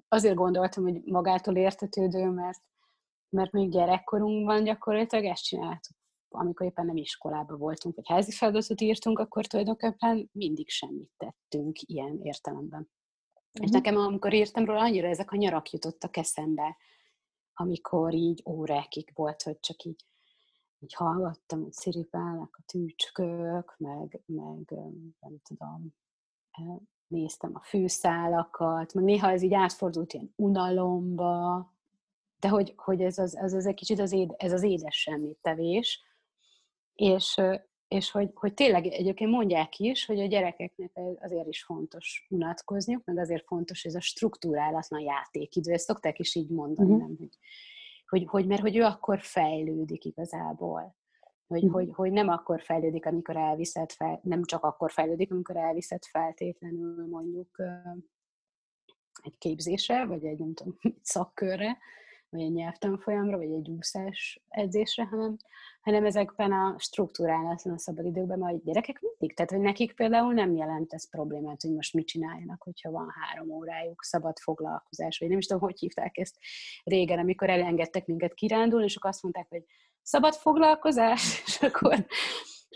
azért 0.08 0.36
gondoltam, 0.36 0.84
hogy 0.84 1.02
magától 1.04 1.56
értetődő, 1.56 2.30
mert, 2.30 2.62
mert 3.30 3.52
még 3.52 3.70
gyerekkorunkban 3.70 4.64
gyakorlatilag 4.64 5.26
ezt 5.26 5.44
csináltuk 5.44 5.98
amikor 6.32 6.66
éppen 6.66 6.86
nem 6.86 6.96
iskolában 6.96 7.58
voltunk, 7.58 7.96
vagy 7.96 8.08
házi 8.08 8.32
feladatot 8.32 8.82
írtunk, 8.82 9.20
akkor 9.20 9.46
tulajdonképpen 9.46 10.30
mindig 10.32 10.70
semmit 10.70 11.12
tettünk 11.18 11.80
ilyen 11.82 12.20
értelemben. 12.22 12.80
Uh-huh. 12.80 13.64
És 13.64 13.70
mhm. 13.70 13.72
nekem, 13.72 13.96
amikor 13.98 14.34
írtam 14.34 14.66
róla, 14.66 14.80
annyira 14.80 15.08
ezek 15.08 15.32
a 15.32 15.36
nyarak 15.36 15.72
jutottak 15.72 16.18
eszembe, 16.18 16.78
amikor 17.54 18.14
így 18.14 18.44
órákig 18.46 19.12
volt, 19.14 19.42
hogy 19.42 19.60
csak 19.60 19.84
így, 19.84 20.06
így 20.80 20.94
hallgattam, 20.94 21.62
hogy 21.62 21.74
sziripálnak 21.74 22.56
a 22.60 22.64
tűcskök, 22.66 23.76
meg, 23.78 24.22
meg 24.26 24.74
nem 25.20 25.38
tudom, 25.44 25.94
néztem 27.08 27.52
a 27.54 27.60
fűszálakat, 27.60 28.94
meg 28.94 29.04
néha 29.04 29.32
ez 29.32 29.42
így 29.42 29.54
átfordult 29.54 30.14
ilyen 30.14 30.34
unalomba, 30.36 31.74
de 32.40 32.48
hogy, 32.48 32.74
hogy 32.76 33.02
ez, 33.02 33.18
az, 33.18 33.38
az, 33.42 33.54
az 33.54 33.66
egy 33.66 33.76
kicsit 33.76 34.00
az 34.00 34.12
éd, 34.12 34.34
ez 34.38 34.52
az 34.52 34.64
édes 34.64 35.10
tevés, 35.42 36.04
és, 36.96 37.42
és 37.88 38.12
hogy, 38.12 38.30
hogy 38.34 38.54
tényleg 38.54 38.86
egyébként 38.86 39.32
mondják 39.32 39.80
is, 39.80 40.06
hogy 40.06 40.20
a 40.20 40.26
gyerekeknek 40.26 40.92
azért 41.20 41.48
is 41.48 41.64
fontos 41.64 42.28
unatkozniuk, 42.30 43.06
meg 43.06 43.18
azért 43.18 43.46
fontos 43.46 43.84
ez 43.84 43.96
a 43.96 44.02
struktúrálatlan 44.02 45.02
játékidő, 45.02 45.72
ezt 45.72 45.86
szokták 45.86 46.20
is 46.20 46.36
így 46.36 46.50
mondani, 46.50 46.92
uh-huh. 46.92 47.08
nem, 47.08 47.18
hogy, 47.20 47.38
hogy, 48.10 48.26
hogy, 48.28 48.46
mert 48.48 48.62
hogy 48.62 48.78
ő 48.78 48.84
akkor 48.84 49.20
fejlődik 49.20 50.06
igazából. 50.06 50.96
Hogy, 51.48 51.64
uh-huh. 51.64 51.74
hogy, 51.74 51.90
hogy 51.96 52.12
nem 52.12 52.28
akkor 52.28 52.62
fejlődik, 52.62 53.06
amikor 53.06 53.36
elviszed 53.38 53.92
fel, 53.92 54.20
nem 54.24 54.44
csak 54.44 54.64
akkor 54.64 54.92
fejlődik, 54.92 55.32
amikor 55.32 55.56
elviszed 55.58 56.04
feltétlenül 56.06 57.08
mondjuk 57.08 57.62
egy 59.24 59.38
képzésre, 59.38 60.06
vagy 60.06 60.26
egy 60.26 60.40
nem 60.40 60.54
tudom, 60.54 60.78
szakkörre, 61.02 61.78
vagy 62.30 62.42
egy 62.42 62.52
nyelvtanfolyamra, 62.52 63.38
vagy 63.38 63.52
egy 63.52 63.70
úszás 63.70 64.42
edzésre, 64.50 65.04
hanem, 65.04 65.38
hanem 65.82 66.06
ezekben 66.06 66.52
a 66.52 66.76
struktúrálatlan 66.78 67.78
szabadidőkben, 67.78 68.40
majd 68.40 68.64
gyerekek 68.64 69.00
mindig, 69.02 69.36
tehát 69.36 69.52
hogy 69.52 69.60
nekik 69.60 69.96
például 69.96 70.34
nem 70.34 70.56
jelent 70.56 70.94
ez 70.94 71.10
problémát, 71.10 71.62
hogy 71.62 71.74
most 71.74 71.94
mit 71.94 72.08
csináljanak, 72.08 72.64
hogyha 72.64 72.92
van 72.92 73.08
három 73.20 73.50
órájuk 73.50 74.04
szabad 74.04 74.38
foglalkozás, 74.40 75.18
vagy 75.18 75.30
nem 75.30 75.38
is 75.38 75.46
tudom, 75.46 75.62
hogy 75.62 75.80
hívták 75.80 76.18
ezt 76.18 76.36
régen, 76.84 77.20
amikor 77.20 77.50
elengedtek 77.50 78.06
minket 78.06 78.34
kirándulni, 78.34 78.86
és 78.86 78.96
akkor 78.96 79.10
azt 79.10 79.24
mondták, 79.24 79.48
hogy 79.50 79.64
szabad 80.02 80.34
foglalkozás, 80.34 81.42
és 81.46 81.62
akkor 81.62 82.06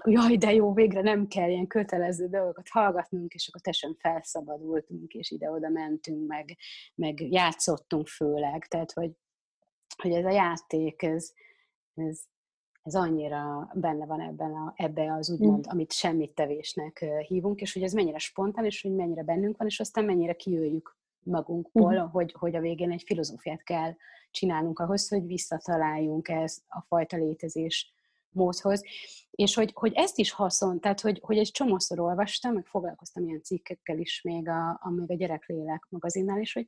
jaj, 0.06 0.38
de 0.38 0.54
jó, 0.54 0.74
végre 0.74 1.01
nem 1.01 1.28
kell 1.28 1.49
ilyen 1.49 1.68
kötelező 1.68 2.28
dolgokat 2.28 2.68
hallgatnunk, 2.70 3.34
és 3.34 3.47
akkor 3.47 3.62
teljesen 3.62 3.95
felszabadultunk, 3.99 5.14
és 5.14 5.32
ide-oda 5.32 5.70
mentünk, 5.70 6.28
meg, 6.28 6.58
meg 6.95 7.32
játszottunk 7.32 8.08
főleg, 8.08 8.68
tehát 8.68 8.91
hogy, 8.91 9.12
hogy 10.02 10.12
ez 10.12 10.26
a 10.26 10.30
játék, 10.30 11.02
ez, 11.02 11.32
ez, 11.96 12.20
ez 12.84 12.96
annyira 12.96 13.72
benne 13.74 14.06
van 14.06 14.22
ebben 14.22 14.52
a, 14.52 14.74
ebbe 14.76 15.14
az 15.14 15.30
úgymond, 15.30 15.68
mm. 15.68 15.70
amit 15.70 15.91
semmit 15.91 16.32
tevésnek 16.36 17.06
hívunk, 17.28 17.62
és 17.62 17.74
hogy 17.74 17.84
ez 17.84 17.94
mennyire 17.94 18.18
spontán, 18.18 18.66
és 18.66 18.82
hogy 18.82 18.96
mennyire 18.96 19.24
bennünk 19.24 19.58
van, 19.58 19.68
és 19.68 19.80
aztán 19.80 20.06
mennyire 20.06 20.34
kijöjjük 20.34 20.98
magunkból, 21.24 21.94
mm. 21.94 22.08
hogy, 22.08 22.36
hogy 22.39 22.56
a 22.56 22.60
végén 22.60 22.91
egy 22.91 23.04
filozófiát 23.06 23.64
kell 23.64 23.94
csinálnunk 24.32 24.80
ahhoz, 24.80 25.08
hogy 25.08 25.26
visszataláljunk 25.26 26.28
ez 26.28 26.58
a 26.68 26.82
fajta 26.82 27.18
létezés 27.18 27.94
módhoz, 28.30 28.84
és 29.32 29.56
hogy, 29.56 29.72
hogy 29.74 29.91
ezt 29.94 30.18
is 30.18 30.32
haszon, 30.32 30.80
tehát 30.80 31.02
hogy, 31.02 31.20
hogy 31.24 31.38
egy 31.38 31.52
csomószor 31.52 32.00
olvastam, 32.00 32.54
meg 32.54 32.66
foglalkoztam 32.66 33.26
ilyen 33.26 33.41
cikkekkel 33.41 33.98
is 33.98 34.22
még 34.22 34.50
a, 34.50 34.80
a, 34.82 34.89
még 34.89 35.12
a 35.12 35.16
Gyereklélek 35.16 35.88
magazinnál 35.89 36.39
is, 36.39 36.54
hogy, 36.54 36.68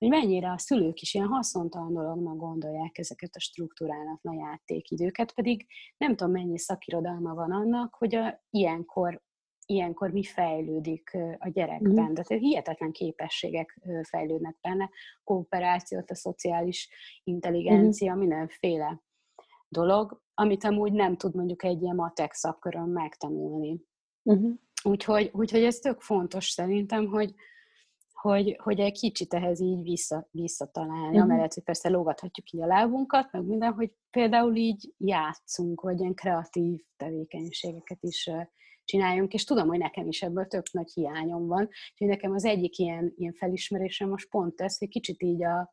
hogy 0.00 0.08
mennyire 0.08 0.50
a 0.50 0.58
szülők 0.58 1.00
is 1.00 1.14
ilyen 1.14 1.26
haszontalan 1.26 1.92
dolognak 1.92 2.36
gondolják 2.36 2.98
ezeket 2.98 3.34
a 3.34 3.40
struktúrálatlan 3.40 4.34
játékidőket, 4.34 5.32
pedig 5.34 5.66
nem 5.96 6.16
tudom, 6.16 6.32
mennyi 6.32 6.58
szakirodalma 6.58 7.34
van 7.34 7.52
annak, 7.52 7.94
hogy 7.94 8.14
a, 8.14 8.44
ilyenkor 8.50 9.22
ilyenkor 9.66 10.10
mi 10.10 10.24
fejlődik 10.24 11.10
a 11.38 11.48
gyerekben. 11.48 12.10
Mm. 12.10 12.14
Tehát 12.14 12.42
hihetetlen 12.42 12.92
képességek 12.92 13.80
fejlődnek 14.02 14.56
benne, 14.60 14.90
kooperációt, 15.24 16.10
a 16.10 16.14
szociális 16.14 16.88
intelligencia, 17.24 18.14
mm. 18.14 18.18
mindenféle 18.18 19.02
dolog, 19.68 20.22
amit 20.34 20.64
amúgy 20.64 20.92
nem 20.92 21.16
tud 21.16 21.34
mondjuk 21.34 21.64
egy 21.64 21.82
ilyen 21.82 21.94
matek 21.94 22.32
szakkörön 22.32 22.88
megtanulni. 22.88 23.80
Mm. 24.32 24.50
Úgyhogy, 24.82 25.30
úgyhogy 25.32 25.62
ez 25.62 25.78
tök 25.78 26.00
fontos 26.00 26.48
szerintem, 26.48 27.06
hogy, 27.06 27.34
hogy, 28.20 28.58
hogy 28.62 28.80
egy 28.80 28.98
kicsit 28.98 29.34
ehhez 29.34 29.60
így 29.60 29.82
vissza, 29.82 30.28
visszatalálni, 30.30 31.06
uh-huh. 31.06 31.22
amellett, 31.22 31.54
hogy 31.54 31.62
persze 31.62 31.88
lógathatjuk 31.88 32.50
így 32.50 32.62
a 32.62 32.66
lábunkat, 32.66 33.32
meg 33.32 33.44
minden, 33.44 33.72
hogy 33.72 33.92
például 34.10 34.56
így 34.56 34.94
játszunk, 34.98 35.80
vagy 35.80 36.00
ilyen 36.00 36.14
kreatív 36.14 36.80
tevékenységeket 36.96 37.98
is 38.00 38.30
csináljunk, 38.84 39.32
és 39.32 39.44
tudom, 39.44 39.68
hogy 39.68 39.78
nekem 39.78 40.08
is 40.08 40.22
ebből 40.22 40.46
tök 40.46 40.72
nagy 40.72 40.90
hiányom 40.92 41.46
van, 41.46 41.68
úgyhogy 41.92 42.08
nekem 42.08 42.32
az 42.32 42.44
egyik 42.44 42.78
ilyen, 42.78 43.12
ilyen 43.16 43.32
felismerésem 43.32 44.08
most 44.08 44.30
pont 44.30 44.60
ez, 44.60 44.78
hogy 44.78 44.88
kicsit 44.88 45.22
így 45.22 45.44
a, 45.44 45.72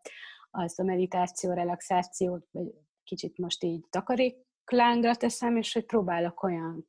az 0.51 0.79
a 0.79 0.83
meditáció, 0.83 1.53
relaxációt, 1.53 2.47
vagy 2.51 2.67
kicsit 3.03 3.37
most 3.37 3.63
így 3.63 3.85
takaréklángra 3.89 5.15
teszem, 5.15 5.57
és 5.57 5.73
hogy 5.73 5.85
próbálok 5.85 6.43
olyan, 6.43 6.87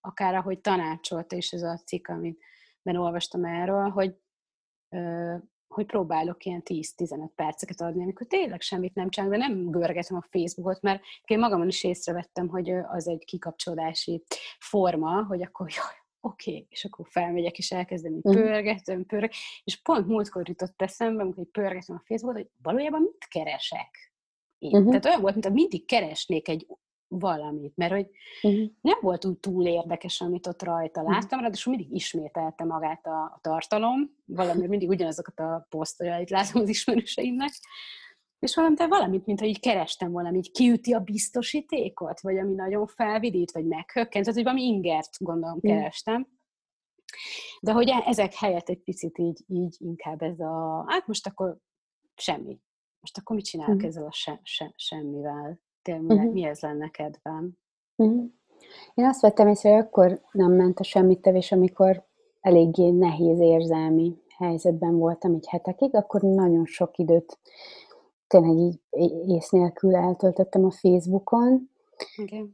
akár 0.00 0.34
ahogy 0.34 0.60
tanácsolta 0.60 1.36
is 1.36 1.52
ez 1.52 1.62
a 1.62 1.76
cikk, 1.84 2.08
amit 2.08 2.42
ben 2.82 2.96
olvastam 2.96 3.44
erről, 3.44 3.88
hogy 3.88 4.14
hogy 5.74 5.86
próbálok 5.86 6.44
ilyen 6.44 6.62
10-15 6.64 7.28
perceket 7.34 7.80
adni, 7.80 8.02
amikor 8.02 8.26
tényleg 8.26 8.60
semmit 8.60 8.94
nem 8.94 9.08
csinálok, 9.08 9.36
de 9.36 9.46
nem 9.46 9.70
görgetem 9.70 10.16
a 10.16 10.26
Facebookot, 10.30 10.80
mert 10.80 11.02
én 11.24 11.38
magamon 11.38 11.68
is 11.68 11.84
észrevettem, 11.84 12.48
hogy 12.48 12.70
az 12.70 13.08
egy 13.08 13.24
kikapcsolódási 13.24 14.22
forma, 14.58 15.24
hogy 15.24 15.42
akkor 15.42 15.70
jaj, 15.70 16.00
oké, 16.20 16.50
okay. 16.50 16.66
és 16.70 16.84
akkor 16.84 17.06
felmegyek, 17.08 17.58
és 17.58 17.72
elkezdem, 17.72 18.12
hogy 18.12 18.34
mhm. 18.34 18.44
pörgetem, 18.44 19.06
pörgetem, 19.06 19.38
és 19.64 19.82
pont 19.82 20.06
múltkor 20.06 20.48
jutott 20.48 20.82
eszembe, 20.82 21.22
amikor 21.22 21.44
pörgetem 21.50 21.96
a 21.96 22.02
Facebookot, 22.04 22.42
hogy 22.42 22.50
valójában 22.62 23.00
mit 23.00 23.26
keresek? 23.28 24.12
Én. 24.58 24.74
Uh-huh. 24.74 24.88
Tehát 24.88 25.04
olyan 25.04 25.20
volt, 25.20 25.34
mint 25.34 25.54
mindig 25.54 25.86
keresnék 25.86 26.48
egy 26.48 26.66
valamit, 27.10 27.76
mert 27.76 27.92
hogy 27.92 28.06
uh-huh. 28.42 28.68
nem 28.80 28.98
volt 29.00 29.24
úgy 29.24 29.38
túl 29.38 29.66
érdekes, 29.66 30.20
amit 30.20 30.46
ott 30.46 30.62
rajta 30.62 31.02
mhm. 31.02 31.12
láttam, 31.12 31.38
uh-huh. 31.38 31.54
és 31.54 31.64
mindig 31.64 31.92
ismételte 31.92 32.64
magát 32.64 33.06
a, 33.06 33.22
a 33.22 33.38
tartalom, 33.40 34.16
valami 34.24 34.66
mindig 34.66 34.88
ugyanazokat 34.88 35.38
a 35.38 35.66
posztoljait 35.68 36.30
látom 36.30 36.62
az 36.62 36.68
ismerőseimnek, 36.68 37.52
és 38.38 38.54
valami, 38.54 38.74
de 38.74 38.86
valamit, 38.86 39.26
mint 39.26 39.40
hogy 39.40 39.48
így 39.48 39.60
kerestem 39.60 40.12
valami, 40.12 40.36
így 40.36 40.50
kiüti 40.50 40.92
a 40.92 41.00
biztosítékot, 41.00 42.20
vagy 42.20 42.38
ami 42.38 42.54
nagyon 42.54 42.86
felvidít, 42.86 43.52
vagy 43.52 43.66
meghökkent, 43.66 44.24
tehát 44.24 44.34
hogy 44.34 44.44
valami 44.44 44.62
ingert 44.62 45.10
gondolom 45.18 45.56
uh-huh. 45.56 45.72
kerestem. 45.72 46.28
De 47.60 47.72
hogy 47.72 47.88
ezek 48.04 48.34
helyett 48.34 48.68
egy 48.68 48.82
picit 48.82 49.18
így, 49.18 49.44
így 49.46 49.76
inkább 49.78 50.22
ez 50.22 50.40
a, 50.40 50.84
hát 50.88 51.06
most 51.06 51.26
akkor 51.26 51.58
semmi. 52.14 52.58
Most 53.00 53.18
akkor 53.18 53.36
mit 53.36 53.44
csinálok 53.44 53.74
uh-huh. 53.74 53.88
ezzel 53.88 54.06
a 54.06 54.12
se, 54.12 54.40
se, 54.42 54.72
semmivel? 54.76 55.60
Te 55.82 55.98
mi, 55.98 56.14
uh-huh. 56.14 56.32
mi 56.32 56.44
ez 56.44 56.60
lenne 56.60 56.88
kedvem? 56.88 57.58
Uh-huh. 57.96 58.24
Én 58.94 59.04
azt 59.04 59.20
vettem 59.20 59.48
észre, 59.48 59.70
hogy 59.70 59.80
akkor 59.80 60.20
nem 60.32 60.52
ment 60.52 60.80
a 60.80 60.82
semmit 60.82 61.20
tevés, 61.20 61.52
amikor 61.52 62.04
eléggé 62.40 62.90
nehéz 62.90 63.40
érzelmi 63.40 64.16
helyzetben 64.36 64.96
voltam 64.96 65.34
egy 65.34 65.46
hetekig, 65.48 65.94
akkor 65.94 66.20
nagyon 66.20 66.64
sok 66.64 66.98
időt 66.98 67.38
tényleg 68.30 68.56
így 68.56 68.80
ész 69.26 69.50
nélkül 69.50 69.94
eltöltöttem 69.96 70.64
a 70.64 70.70
Facebookon. 70.70 71.70
Okay. 72.22 72.52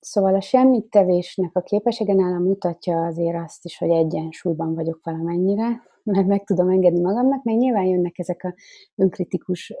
Szóval 0.00 0.34
a 0.34 0.40
semmit 0.40 0.90
tevésnek 0.90 1.56
a 1.56 1.60
képessége 1.60 2.14
nálam 2.14 2.42
mutatja 2.42 3.04
azért 3.04 3.36
azt 3.36 3.64
is, 3.64 3.78
hogy 3.78 3.90
egyensúlyban 3.90 4.74
vagyok 4.74 5.00
valamennyire, 5.02 5.82
mert 6.02 6.26
meg 6.26 6.44
tudom 6.44 6.68
engedni 6.68 7.00
magamnak, 7.00 7.42
mert 7.42 7.58
nyilván 7.58 7.84
jönnek 7.84 8.18
ezek 8.18 8.44
a 8.44 8.54
önkritikus 8.96 9.74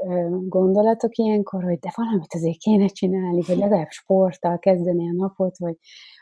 gondolatok 0.46 1.16
ilyenkor, 1.16 1.62
hogy 1.62 1.78
de 1.78 1.92
valamit 1.94 2.34
azért 2.34 2.58
kéne 2.58 2.86
csinálni, 2.86 3.42
vagy 3.46 3.56
legalább 3.56 3.88
sporttal 3.88 4.58
kezdeni 4.58 5.08
a 5.08 5.12
napot, 5.12 5.58
vagy 5.58 5.76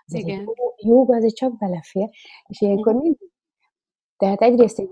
azért 0.06 0.26
Igen. 0.26 0.48
jóga 0.76 1.16
azért 1.16 1.34
csak 1.34 1.58
belefér, 1.58 2.08
és 2.46 2.60
ilyenkor 2.60 2.94
mindig. 2.94 3.30
Tehát 4.16 4.40
egyrészt 4.40 4.78
én 4.78 4.88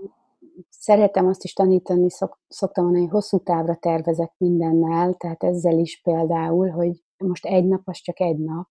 szeretem 0.69 1.27
azt 1.27 1.43
is 1.43 1.53
tanítani, 1.53 2.09
szok, 2.09 2.39
szoktam 2.47 2.83
mondani, 2.83 3.05
hogy 3.05 3.13
hosszú 3.13 3.37
távra 3.37 3.75
tervezek 3.75 4.33
mindennel, 4.37 5.13
tehát 5.13 5.43
ezzel 5.43 5.79
is 5.79 6.01
például, 6.01 6.69
hogy 6.69 7.03
most 7.17 7.45
egy 7.45 7.65
nap, 7.65 7.81
az 7.83 7.97
csak 7.97 8.19
egy 8.19 8.37
nap, 8.37 8.67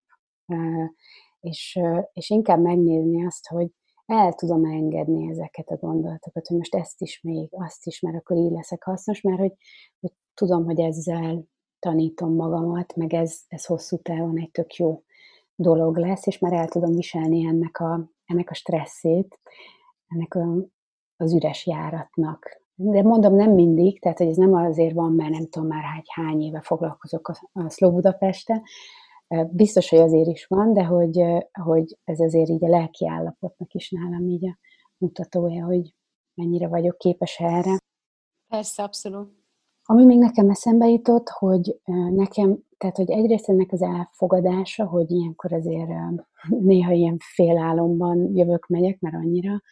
és, 1.41 1.81
és 2.13 2.31
inkább 2.31 2.61
megnézni 2.61 3.27
azt, 3.27 3.49
hogy 3.49 3.71
el 4.07 4.33
tudom 4.33 4.65
engedni 4.65 5.31
ezeket 5.31 5.69
a 5.69 5.77
gondolatokat, 5.77 6.47
hogy 6.47 6.57
most 6.57 6.75
ezt 6.75 7.01
is 7.01 7.21
még, 7.23 7.49
azt 7.51 7.87
is, 7.87 8.01
mert 8.01 8.17
akkor 8.17 8.37
így 8.37 8.51
leszek 8.51 8.83
hasznos, 8.83 9.21
mert 9.21 9.39
hogy, 9.39 9.53
hogy 10.01 10.13
tudom, 10.35 10.65
hogy 10.65 10.81
ezzel 10.81 11.45
tanítom 11.79 12.35
magamat, 12.35 12.97
meg 12.97 13.13
ez, 13.15 13.41
ez 13.49 13.65
hosszú 13.65 13.97
távon 13.97 14.39
egy 14.39 14.51
tök 14.51 14.75
jó 14.75 15.03
dolog 15.55 15.97
lesz, 15.97 16.27
és 16.27 16.39
már 16.39 16.53
el 16.53 16.69
tudom 16.69 16.95
viselni 16.95 17.47
ennek 17.47 17.79
a, 17.79 18.11
ennek 18.25 18.51
a 18.51 18.55
stresszét, 18.55 19.41
ennek 20.09 20.35
a, 20.35 20.67
az 21.17 21.35
üres 21.35 21.67
járatnak. 21.67 22.65
De 22.75 23.03
mondom, 23.03 23.35
nem 23.35 23.51
mindig, 23.51 24.01
tehát 24.01 24.19
hogy 24.19 24.27
ez 24.27 24.37
nem 24.37 24.55
azért 24.55 24.95
van, 24.95 25.13
mert 25.13 25.31
nem 25.31 25.49
tudom 25.49 25.69
már 25.69 25.83
hány, 25.83 26.03
hány 26.07 26.41
éve 26.41 26.61
foglalkozok 26.61 27.29
a, 27.29 27.37
a 27.53 27.91
Budapeste, 27.91 28.63
Biztos, 29.51 29.89
hogy 29.89 29.99
azért 29.99 30.29
is 30.29 30.47
van, 30.47 30.73
de 30.73 30.85
hogy, 30.85 31.23
hogy 31.63 31.99
ez 32.05 32.21
azért 32.21 32.49
így 32.49 32.65
a 32.65 32.69
lelki 32.69 33.09
állapotnak 33.09 33.73
is 33.73 33.91
nálam 33.91 34.29
így 34.29 34.47
a 34.47 34.59
mutatója, 34.99 35.65
hogy 35.65 35.95
mennyire 36.35 36.69
vagyok 36.69 36.99
képes 36.99 37.39
erre. 37.39 37.79
Persze, 38.49 38.83
abszolút. 38.83 39.45
Ami 39.89 40.05
még 40.05 40.19
nekem 40.19 40.51
eszembe 40.51 40.89
jutott, 40.89 41.29
hogy 41.29 41.81
nekem, 42.11 42.59
tehát 42.79 42.97
hogy 42.97 43.11
egyrészt 43.11 43.49
ennek 43.49 43.73
az 43.73 43.83
elfogadása, 43.83 44.87
hogy 44.87 45.11
ilyenkor 45.11 45.53
azért 45.53 45.89
néha 46.49 46.93
ilyen 46.93 47.17
félálomban 47.35 48.37
jövök, 48.37 48.67
megyek, 48.67 49.01
mert 49.01 49.15
annyira 49.15 49.63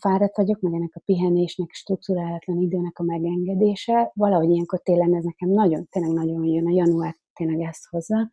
fáradt 0.00 0.36
vagyok, 0.36 0.60
meg 0.60 0.72
ennek 0.72 0.92
a 0.94 1.02
pihenésnek, 1.04 1.70
struktúrálatlan 1.72 2.60
időnek 2.60 2.98
a 2.98 3.02
megengedése, 3.02 4.10
valahogy 4.14 4.50
ilyenkor 4.50 4.80
télen 4.80 5.14
ez 5.14 5.24
nekem 5.24 5.48
nagyon, 5.48 5.86
tényleg 5.90 6.12
nagyon 6.12 6.44
jön, 6.44 6.66
a 6.66 6.70
január 6.70 7.16
tényleg 7.34 7.60
ezt 7.60 7.86
hozza. 7.90 8.30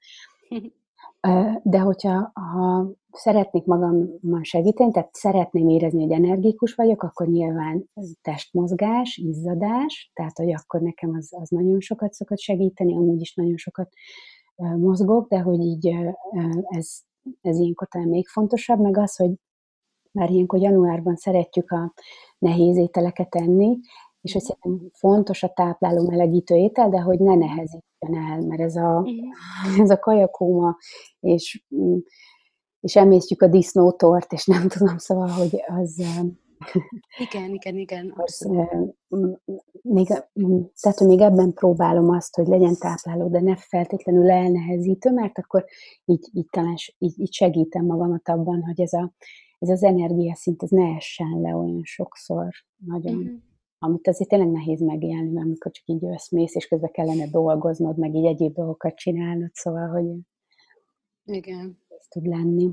De 1.63 1.79
hogyha 1.79 2.31
ha 2.33 2.91
szeretnék 3.11 3.65
magammal 3.65 4.41
segíteni, 4.41 4.91
tehát 4.91 5.15
szeretném 5.15 5.69
érezni, 5.69 6.01
hogy 6.01 6.11
energikus 6.11 6.75
vagyok, 6.75 7.03
akkor 7.03 7.27
nyilván 7.27 7.89
testmozgás, 8.21 9.17
izzadás, 9.17 10.11
tehát 10.13 10.37
hogy 10.37 10.53
akkor 10.53 10.81
nekem 10.81 11.15
az, 11.15 11.33
az 11.41 11.49
nagyon 11.49 11.79
sokat 11.79 12.13
szokott 12.13 12.39
segíteni, 12.39 12.95
amúgy 12.95 13.21
is 13.21 13.35
nagyon 13.35 13.57
sokat 13.57 13.89
mozgok, 14.55 15.27
de 15.27 15.39
hogy 15.39 15.59
így 15.59 15.95
ez, 16.63 16.99
ez 17.41 17.57
ilyenkor 17.57 17.87
talán 17.87 18.07
még 18.07 18.27
fontosabb, 18.27 18.79
meg 18.79 18.97
az, 18.97 19.15
hogy 19.15 19.31
már 20.11 20.29
ilyenkor 20.29 20.59
januárban 20.59 21.15
szeretjük 21.15 21.71
a 21.71 21.93
nehéz 22.37 22.77
ételeket 22.77 23.35
enni, 23.35 23.79
és 24.23 24.33
hogy 24.33 24.41
szerintem 24.41 24.89
fontos 24.93 25.43
a 25.43 25.53
tápláló 25.53 26.09
melegítő 26.09 26.55
étel, 26.55 26.89
de 26.89 26.99
hogy 26.99 27.19
ne 27.19 27.35
nehezítsen 27.35 28.15
el, 28.15 28.41
mert 28.41 28.61
ez 28.61 28.75
a, 28.75 29.07
ez 29.83 29.89
a 29.89 29.99
kajakóma, 29.99 30.77
és, 31.19 31.63
és 32.79 32.95
emésztjük 32.95 33.41
a 33.41 33.47
disznótort, 33.47 34.33
és 34.33 34.45
nem 34.45 34.67
tudom, 34.67 34.97
szóval, 34.97 35.27
hogy 35.27 35.63
az... 35.67 36.03
Igen, 37.17 37.53
igen, 37.53 37.77
igen. 37.77 38.13
Az, 38.15 38.49
még, 39.81 40.07
tehát, 40.81 40.97
hogy 40.97 41.07
még 41.07 41.19
ebben 41.19 41.53
próbálom 41.53 42.09
azt, 42.09 42.35
hogy 42.35 42.47
legyen 42.47 42.75
tápláló, 42.75 43.27
de 43.29 43.41
ne 43.41 43.55
feltétlenül 43.55 44.31
elnehezítő, 44.31 45.11
mert 45.11 45.37
akkor 45.37 45.65
így, 46.05 46.29
így 46.33 46.47
talán 46.49 46.75
így, 46.97 47.19
így 47.19 47.33
segítem 47.33 47.85
magamat 47.85 48.29
abban, 48.29 48.63
hogy 48.63 48.81
ez, 48.81 48.93
a, 48.93 49.13
ez 49.59 49.69
az 49.69 49.83
energiaszint 49.83 50.63
ez 50.63 50.69
ne 50.69 50.95
essen 50.95 51.41
le 51.41 51.55
olyan 51.55 51.81
sokszor 51.83 52.49
nagyon. 52.85 53.15
Mm-hmm 53.15 53.35
amit 53.83 54.07
azért 54.07 54.29
tényleg 54.29 54.51
nehéz 54.51 54.81
megélni, 54.81 55.31
mert 55.31 55.45
amikor 55.45 55.71
csak 55.71 55.87
így 55.87 56.05
összmész, 56.05 56.55
és 56.55 56.67
közben 56.67 56.91
kellene 56.91 57.27
dolgoznod, 57.27 57.97
meg 57.97 58.13
így 58.13 58.25
egyéb 58.25 58.53
dolgokat 58.53 58.95
csinálnod, 58.95 59.53
szóval, 59.53 59.87
hogy 59.87 60.05
Igen. 61.35 61.77
ez 61.87 62.05
tud 62.07 62.25
lenni. 62.25 62.69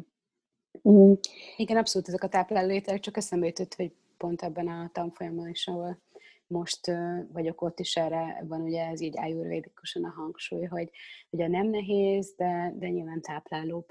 Mm. 0.88 1.12
Igen, 1.56 1.76
abszolút 1.76 2.08
ezek 2.08 2.22
a 2.22 2.28
táplálóételek, 2.28 3.00
csak 3.00 3.16
eszembe 3.16 3.46
jutott, 3.46 3.74
hogy 3.74 3.92
pont 4.16 4.42
ebben 4.42 4.68
a 4.68 4.90
tanfolyamban 4.92 5.48
is, 5.48 5.66
ahol 5.66 6.02
most 6.46 6.88
uh, 6.88 7.32
vagyok 7.32 7.62
ott 7.62 7.80
is 7.80 7.96
erre 7.96 8.44
van 8.48 8.60
ugye 8.60 8.86
ez 8.86 9.00
így 9.00 9.16
ájúrvédikusan 9.16 10.04
a 10.04 10.12
hangsúly, 10.16 10.64
hogy 10.64 10.90
ugye 11.30 11.48
nem 11.48 11.66
nehéz, 11.66 12.34
de, 12.36 12.74
de 12.78 12.88
nyilván 12.88 13.20
táplálóbb 13.20 13.86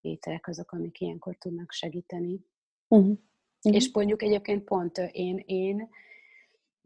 ételek 0.00 0.48
azok, 0.48 0.72
amik 0.72 1.00
ilyenkor 1.00 1.36
tudnak 1.36 1.72
segíteni. 1.72 2.40
Uh-huh. 2.88 3.18
És 3.62 3.90
mondjuk 3.92 4.22
egyébként 4.22 4.64
pont 4.64 4.98
én, 4.98 5.42
én 5.46 5.88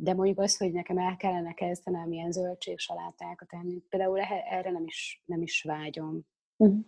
de 0.03 0.15
mondjuk 0.15 0.39
az, 0.39 0.57
hogy 0.57 0.73
nekem 0.73 0.99
el 0.99 1.17
kellene 1.17 1.53
kezdenem 1.53 2.13
ilyen 2.13 2.33
zöldségsalátákat 2.33 3.53
enni, 3.53 3.83
például 3.89 4.19
erre 4.51 4.71
nem 4.71 4.85
is, 4.85 5.23
nem 5.25 5.43
is 5.43 5.63
vágyom. 5.63 6.21
Uh-huh. 6.57 6.79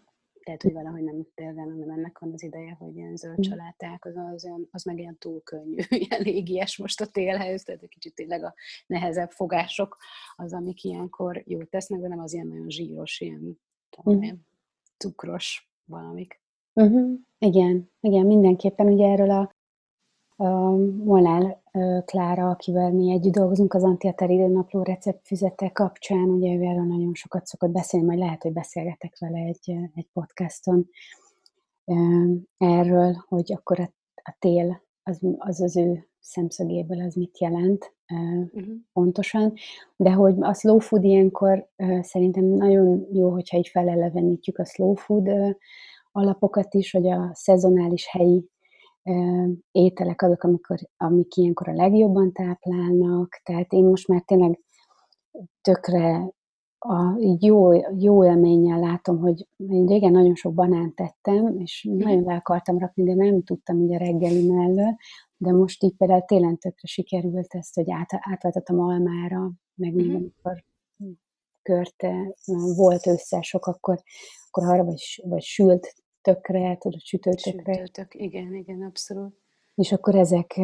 Tehát, 0.42 0.62
hogy 0.62 0.72
valahogy 0.72 1.02
nem, 1.02 1.26
például 1.34 1.74
nem 1.74 1.90
ennek 1.90 2.18
van 2.18 2.32
az 2.32 2.42
ideje, 2.42 2.72
hogy 2.78 2.96
ilyen 2.96 3.16
zöld 3.16 3.38
mhm. 3.38 3.48
saláták, 3.48 4.04
az, 4.04 4.16
az, 4.16 4.44
olyan, 4.44 4.68
az 4.70 4.82
meg 4.82 4.98
ilyen 4.98 5.18
túl 5.18 5.42
könnyű, 5.42 5.76
ilyen 6.08 6.22
égies 6.22 6.76
most 6.76 7.00
a 7.00 7.06
télhez, 7.06 7.62
tehát 7.62 7.82
egy 7.82 7.88
kicsit 7.88 8.14
tényleg 8.14 8.44
a 8.44 8.54
nehezebb 8.86 9.30
fogások 9.30 9.96
az, 10.36 10.52
amik 10.52 10.84
ilyenkor 10.84 11.42
jót 11.46 11.70
tesznek, 11.70 12.00
de 12.00 12.08
nem 12.08 12.20
az 12.20 12.32
ilyen 12.32 12.46
nagyon 12.46 12.70
zsíros, 12.70 13.20
ilyen, 13.20 13.60
tudom, 13.90 14.18
uh-huh. 14.18 14.38
cukros 14.96 15.70
valamik. 15.84 16.40
Uh-huh. 16.72 17.18
Igen, 17.38 17.90
igen, 18.00 18.26
mindenképpen 18.26 18.86
ugye 18.86 19.06
erről 19.06 19.30
a 19.30 19.54
Molnár 21.04 21.62
Klára, 22.04 22.50
akivel 22.50 22.92
mi 22.92 23.12
együtt 23.12 23.32
dolgozunk 23.32 23.74
az 23.74 23.82
Antiater 23.82 24.28
napló 24.28 24.82
receptfüzete 24.82 25.70
kapcsán, 25.70 26.28
ugye 26.28 26.54
ő 26.54 26.62
erről 26.62 26.84
nagyon 26.84 27.14
sokat 27.14 27.46
szokott 27.46 27.70
beszélni, 27.70 28.06
majd 28.06 28.18
lehet, 28.18 28.42
hogy 28.42 28.52
beszélgetek 28.52 29.18
vele 29.18 29.38
egy, 29.38 29.70
egy 29.94 30.08
podcaston 30.12 30.88
erről, 32.58 33.24
hogy 33.28 33.52
akkor 33.52 33.80
a, 33.80 33.92
a 34.14 34.36
tél 34.38 34.82
az, 35.02 35.20
az 35.38 35.60
az 35.60 35.76
ő 35.76 36.08
szemszögéből 36.20 37.00
az 37.00 37.14
mit 37.14 37.38
jelent 37.38 37.94
uh-huh. 38.52 38.74
pontosan, 38.92 39.52
de 39.96 40.12
hogy 40.12 40.34
a 40.40 40.54
slow 40.54 40.78
food 40.78 41.04
ilyenkor 41.04 41.68
szerintem 42.00 42.44
nagyon 42.44 43.06
jó, 43.12 43.30
hogyha 43.30 43.56
így 43.56 43.68
felelevenítjük 43.68 44.58
a 44.58 44.64
slow 44.64 44.94
food 44.94 45.56
alapokat 46.12 46.74
is, 46.74 46.90
hogy 46.90 47.08
a 47.08 47.30
szezonális 47.32 48.08
helyi 48.08 48.52
ételek 49.70 50.22
azok, 50.22 50.42
amikor, 50.42 50.78
amik 50.96 51.36
ilyenkor 51.36 51.68
a 51.68 51.72
legjobban 51.72 52.32
táplálnak, 52.32 53.40
tehát 53.42 53.72
én 53.72 53.84
most 53.84 54.08
már 54.08 54.22
tényleg 54.22 54.60
tökre 55.60 56.32
a, 56.86 57.18
jó, 57.40 57.72
jó 57.98 58.24
élménnyel 58.24 58.78
látom, 58.78 59.18
hogy 59.18 59.48
én 59.56 59.86
régen 59.86 60.12
nagyon 60.12 60.34
sok 60.34 60.54
banánt 60.54 60.94
tettem, 60.94 61.58
és 61.58 61.88
mm. 61.90 61.96
nagyon 61.96 62.22
le 62.22 62.34
akartam 62.34 62.78
rakni, 62.78 63.04
de 63.04 63.14
nem 63.14 63.42
tudtam 63.42 63.80
így 63.80 63.94
a 63.94 63.98
reggeli 63.98 64.46
mellől, 64.46 64.96
de 65.36 65.52
most 65.52 65.82
így 65.82 65.96
például 65.96 66.20
télen 66.20 66.58
tökre 66.58 66.86
sikerült 66.86 67.54
ezt, 67.54 67.74
hogy 67.74 67.90
át, 67.90 68.08
átváltottam 68.20 68.80
almára, 68.80 69.50
meg 69.74 69.94
még 69.94 70.10
mm. 70.10 70.14
amikor 70.14 70.64
körte 71.62 72.34
volt 72.76 73.06
összesok, 73.06 73.66
akkor, 73.66 74.02
akkor 74.50 74.68
arra 74.68 74.84
vagy, 74.84 75.22
vagy 75.24 75.42
sült 75.42 75.94
tökre, 76.24 76.76
tudod, 76.76 77.00
sütőtökre. 77.00 77.74
Sütőtök, 77.74 78.14
igen, 78.14 78.54
igen, 78.54 78.82
abszolút. 78.82 79.34
És 79.74 79.92
akkor 79.92 80.14
ezek, 80.14 80.60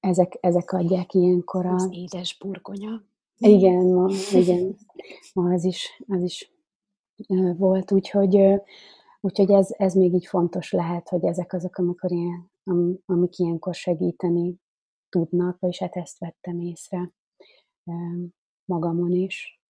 ezek, 0.00 0.38
ezek 0.40 0.72
adják 0.72 1.14
ilyenkor 1.14 1.66
a... 1.66 1.74
Az 1.74 1.88
édes 1.90 2.38
burgonya. 2.38 3.02
Igen, 3.38 3.86
ma, 3.86 4.10
igen, 4.32 4.76
ma 5.34 5.52
az 5.52 5.64
is, 5.64 6.02
az 6.08 6.22
is 6.22 6.52
volt, 7.56 7.92
úgyhogy, 7.92 8.60
úgyhogy 9.20 9.50
ez, 9.50 9.68
ez 9.70 9.94
még 9.94 10.12
így 10.14 10.26
fontos 10.26 10.72
lehet, 10.72 11.08
hogy 11.08 11.24
ezek 11.24 11.52
azok, 11.52 11.76
amikor 11.76 12.10
ilyen, 12.12 12.50
amik 13.06 13.38
ilyenkor 13.38 13.74
segíteni 13.74 14.54
tudnak, 15.08 15.58
vagyis 15.60 15.78
hát 15.78 15.96
ezt 15.96 16.18
vettem 16.18 16.60
észre 16.60 17.12
magamon 18.64 19.12
is. 19.12 19.60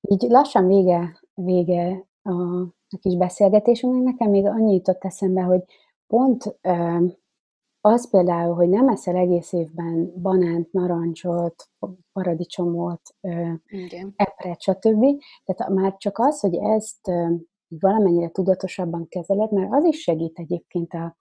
Így 0.00 0.22
lassan 0.22 0.66
vége, 0.66 1.20
vége 1.34 2.06
a 2.22 2.66
a 2.94 2.98
kis 2.98 3.16
beszélgetésünknek 3.16 4.02
nekem 4.02 4.30
még 4.30 4.46
annyi 4.46 4.74
jutott 4.74 5.04
eszembe, 5.04 5.42
hogy 5.42 5.62
pont 6.06 6.58
az 7.80 8.10
például, 8.10 8.54
hogy 8.54 8.68
nem 8.68 8.88
eszel 8.88 9.16
egész 9.16 9.52
évben 9.52 10.12
banánt, 10.22 10.72
narancsot, 10.72 11.68
paradicsomot, 12.12 13.00
Igen. 13.66 14.12
epret, 14.16 14.60
stb. 14.60 15.04
Tehát 15.44 15.72
már 15.72 15.96
csak 15.96 16.18
az, 16.18 16.40
hogy 16.40 16.54
ezt 16.54 17.10
valamennyire 17.68 18.28
tudatosabban 18.28 19.08
kezeled, 19.08 19.52
mert 19.52 19.72
az 19.72 19.84
is 19.84 20.00
segít 20.00 20.38
egyébként 20.38 20.92
a, 20.92 21.16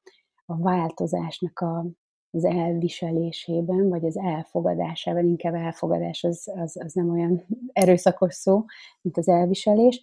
a 0.45 0.57
változásnak 0.57 1.59
a, 1.59 1.85
az 2.31 2.45
elviselésében, 2.45 3.89
vagy 3.89 4.05
az 4.05 4.17
elfogadásában, 4.17 5.25
inkább 5.25 5.53
elfogadás 5.53 6.23
az, 6.23 6.51
az, 6.55 6.77
az 6.83 6.93
nem 6.93 7.09
olyan 7.09 7.45
erőszakos 7.73 8.33
szó, 8.33 8.65
mint 9.01 9.17
az 9.17 9.27
elviselés, 9.27 10.01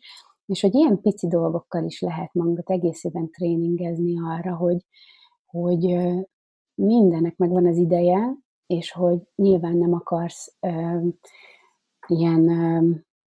és 0.50 0.60
hogy 0.60 0.74
ilyen 0.74 1.00
pici 1.00 1.28
dolgokkal 1.28 1.84
is 1.84 2.00
lehet 2.00 2.34
magunkat 2.34 2.70
egészében 2.70 3.30
tréningezni 3.30 4.18
arra, 4.20 4.56
hogy, 4.56 4.84
hogy 5.46 5.96
mindennek 6.74 7.36
megvan 7.36 7.66
az 7.66 7.76
ideje, 7.76 8.36
és 8.66 8.92
hogy 8.92 9.18
nyilván 9.34 9.76
nem 9.76 9.92
akarsz 9.92 10.56
ö, 10.60 10.98
ilyen 12.06 12.48
ö, 12.48 12.80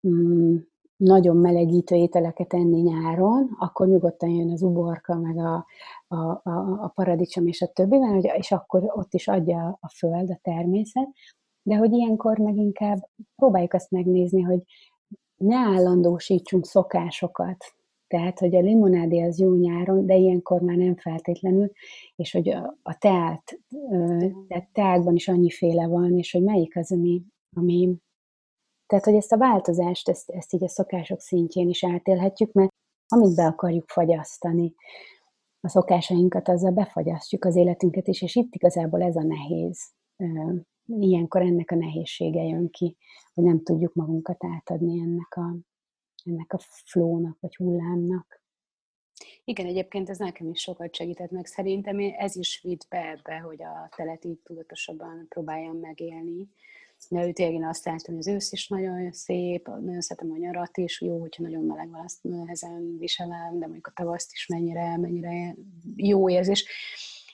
mm, 0.08 0.56
nagyon 0.96 1.36
melegítő 1.36 1.94
ételeket 1.94 2.54
enni 2.54 2.80
nyáron, 2.80 3.56
akkor 3.58 3.88
nyugodtan 3.88 4.28
jön 4.28 4.50
az 4.50 4.62
uborka, 4.62 5.14
meg 5.14 5.38
a, 5.38 5.66
a, 6.08 6.16
a, 6.16 6.82
a 6.82 6.92
paradicsom 6.94 7.46
és 7.46 7.62
a 7.62 7.66
többi, 7.66 7.96
és 8.36 8.52
akkor 8.52 8.82
ott 8.86 9.14
is 9.14 9.28
adja 9.28 9.78
a 9.80 9.88
föld, 9.88 10.30
a 10.30 10.38
természet, 10.42 11.08
de 11.62 11.76
hogy 11.76 11.92
ilyenkor 11.92 12.38
meg 12.38 12.56
inkább 12.56 12.98
próbáljuk 13.36 13.72
azt 13.72 13.90
megnézni, 13.90 14.40
hogy 14.42 14.60
ne 15.44 15.56
állandósítsunk 15.56 16.66
szokásokat. 16.66 17.74
Tehát, 18.06 18.38
hogy 18.38 18.56
a 18.56 18.60
limonádé 18.60 19.20
az 19.20 19.38
jó 19.38 19.54
nyáron, 19.54 20.06
de 20.06 20.14
ilyenkor 20.14 20.60
már 20.60 20.76
nem 20.76 20.96
feltétlenül, 20.96 21.70
és 22.16 22.32
hogy 22.32 22.48
a 22.82 22.98
teát, 22.98 23.60
tehát 24.48 24.68
teátban 24.72 25.14
is 25.14 25.28
annyiféle 25.28 25.86
van, 25.86 26.18
és 26.18 26.32
hogy 26.32 26.42
melyik 26.42 26.76
az, 26.76 26.92
ami, 26.92 27.22
ami, 27.56 27.96
Tehát, 28.86 29.04
hogy 29.04 29.14
ezt 29.14 29.32
a 29.32 29.38
változást, 29.38 30.08
ezt, 30.08 30.30
ezt 30.30 30.52
így 30.52 30.64
a 30.64 30.68
szokások 30.68 31.20
szintjén 31.20 31.68
is 31.68 31.84
átélhetjük, 31.84 32.52
mert 32.52 32.70
amit 33.08 33.34
be 33.34 33.46
akarjuk 33.46 33.88
fagyasztani, 33.88 34.74
a 35.60 35.68
szokásainkat, 35.68 36.48
azzal 36.48 36.70
befagyasztjuk 36.70 37.44
az 37.44 37.56
életünket 37.56 38.08
is, 38.08 38.22
és 38.22 38.34
itt 38.34 38.54
igazából 38.54 39.02
ez 39.02 39.16
a 39.16 39.22
nehéz. 39.22 39.92
Ilyenkor 40.98 41.42
ennek 41.42 41.70
a 41.70 41.74
nehézsége 41.74 42.42
jön 42.42 42.70
ki, 42.70 42.96
hogy 43.34 43.44
nem 43.44 43.62
tudjuk 43.62 43.94
magunkat 43.94 44.44
átadni 44.44 45.00
ennek 45.00 45.36
a, 45.36 45.56
ennek 46.24 46.52
a 46.52 46.58
flónak, 46.58 47.36
vagy 47.40 47.56
hullámnak. 47.56 48.42
Igen, 49.44 49.66
egyébként 49.66 50.08
ez 50.08 50.18
nekem 50.18 50.48
is 50.48 50.60
sokat 50.60 50.94
segített 50.94 51.30
meg. 51.30 51.46
Szerintem 51.46 51.98
ez 52.18 52.36
is 52.36 52.60
vitt 52.62 52.86
be 52.88 53.08
ebbe, 53.08 53.38
hogy 53.38 53.62
a 53.62 53.88
telet 53.96 54.24
így 54.24 54.38
tudatosabban 54.38 55.26
próbáljam 55.28 55.76
megélni. 55.76 56.48
Ő 57.10 57.32
tényleg 57.32 57.68
azt 57.68 57.84
láttam, 57.84 58.14
hogy 58.14 58.18
az 58.18 58.34
ősz 58.34 58.52
is 58.52 58.68
nagyon 58.68 59.12
szép, 59.12 59.66
nagyon 59.66 60.00
szeretem 60.00 60.30
a 60.32 60.36
nyarat 60.36 60.76
is, 60.76 61.00
jó, 61.00 61.20
hogyha 61.20 61.42
nagyon 61.42 61.64
meleg 61.64 61.90
van, 61.90 62.04
azt 62.04 62.22
nehezen 62.22 62.96
viselem, 62.98 63.58
de 63.58 63.64
mondjuk 63.64 63.86
a 63.86 63.92
tavaszt 63.94 64.32
is 64.32 64.46
mennyire, 64.46 64.96
mennyire 64.96 65.54
jó 65.96 66.30
érzés. 66.30 66.66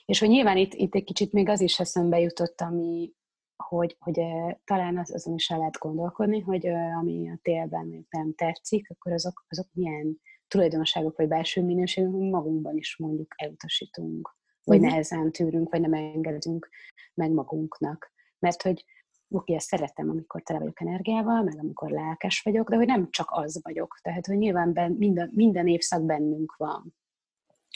És 0.06 0.18
hogy 0.18 0.28
nyilván 0.28 0.56
itt, 0.56 0.74
itt 0.74 0.94
egy 0.94 1.04
kicsit 1.04 1.32
még 1.32 1.48
az 1.48 1.60
is 1.60 1.80
eszembe 1.80 2.20
jutott, 2.20 2.60
ami, 2.60 3.12
hogy, 3.56 3.96
hogy 3.98 4.20
talán 4.64 4.98
az, 4.98 5.14
azon 5.14 5.34
is 5.34 5.50
el 5.50 5.58
lehet 5.58 5.78
gondolkodni, 5.78 6.40
hogy 6.40 6.66
ami 7.00 7.30
a 7.30 7.38
télben 7.42 8.06
nem 8.10 8.34
tetszik, 8.34 8.90
akkor 8.90 9.12
azok, 9.12 9.44
azok 9.48 9.66
milyen 9.72 10.20
tulajdonságok 10.48 11.16
vagy 11.16 11.28
belső 11.28 11.62
minőségek 11.62 12.10
magunkban 12.10 12.76
is 12.76 12.96
mondjuk 12.96 13.34
elutasítunk, 13.36 14.36
vagy 14.64 14.76
uh-huh. 14.76 14.90
nehezen 14.90 15.32
tűrünk, 15.32 15.70
vagy 15.70 15.80
nem 15.80 15.92
engedünk 15.92 16.68
meg 17.14 17.30
magunknak. 17.30 18.12
Mert 18.38 18.62
hogy 18.62 18.84
oké, 19.28 19.54
ezt 19.54 19.66
szeretem, 19.66 20.10
amikor 20.10 20.42
tele 20.42 20.58
vagyok 20.58 20.80
energiával, 20.80 21.42
meg 21.42 21.58
amikor 21.58 21.90
lelkes 21.90 22.42
vagyok, 22.42 22.70
de 22.70 22.76
hogy 22.76 22.86
nem 22.86 23.10
csak 23.10 23.28
az 23.30 23.60
vagyok. 23.62 23.98
Tehát, 24.02 24.26
hogy 24.26 24.36
nyilván 24.36 24.72
ben, 24.72 24.92
minden, 24.92 25.30
minden 25.34 25.66
évszak 25.66 26.02
bennünk 26.02 26.54
van. 26.56 26.94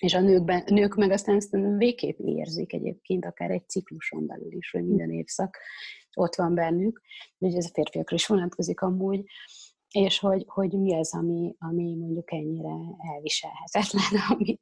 És 0.00 0.14
a 0.14 0.20
nőkben, 0.20 0.62
nők 0.66 0.94
meg 0.94 1.10
aztán 1.10 1.76
végképp 1.76 2.18
érzik 2.18 2.72
egyébként, 2.72 3.24
akár 3.24 3.50
egy 3.50 3.68
cikluson 3.68 4.26
belül 4.26 4.52
is, 4.52 4.70
hogy 4.70 4.86
minden 4.86 5.10
évszak 5.10 5.58
ott 6.14 6.34
van 6.34 6.54
bennük. 6.54 7.00
Ugye 7.38 7.56
ez 7.56 7.64
a 7.64 7.70
férfiakra 7.72 8.16
is 8.16 8.26
vonatkozik 8.26 8.80
amúgy, 8.80 9.24
és 9.90 10.18
hogy, 10.18 10.44
hogy 10.48 10.72
mi 10.72 10.94
az, 10.94 11.14
ami, 11.14 11.54
ami 11.58 11.96
mondjuk 11.96 12.32
ennyire 12.32 12.74
elviselhetetlen, 13.14 14.20
ami, 14.28 14.60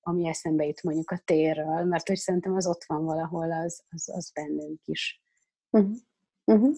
ami 0.00 0.28
eszembe 0.28 0.64
jut 0.66 0.82
mondjuk 0.82 1.10
a 1.10 1.22
térről, 1.24 1.84
mert 1.84 2.08
hogy 2.08 2.16
szerintem 2.16 2.54
az 2.54 2.66
ott 2.66 2.84
van 2.86 3.04
valahol, 3.04 3.52
az, 3.52 3.84
az, 3.88 4.08
az 4.08 4.30
bennünk 4.32 4.80
is. 4.84 5.22
Uh-huh. 5.70 5.96
Uh-huh. 6.44 6.74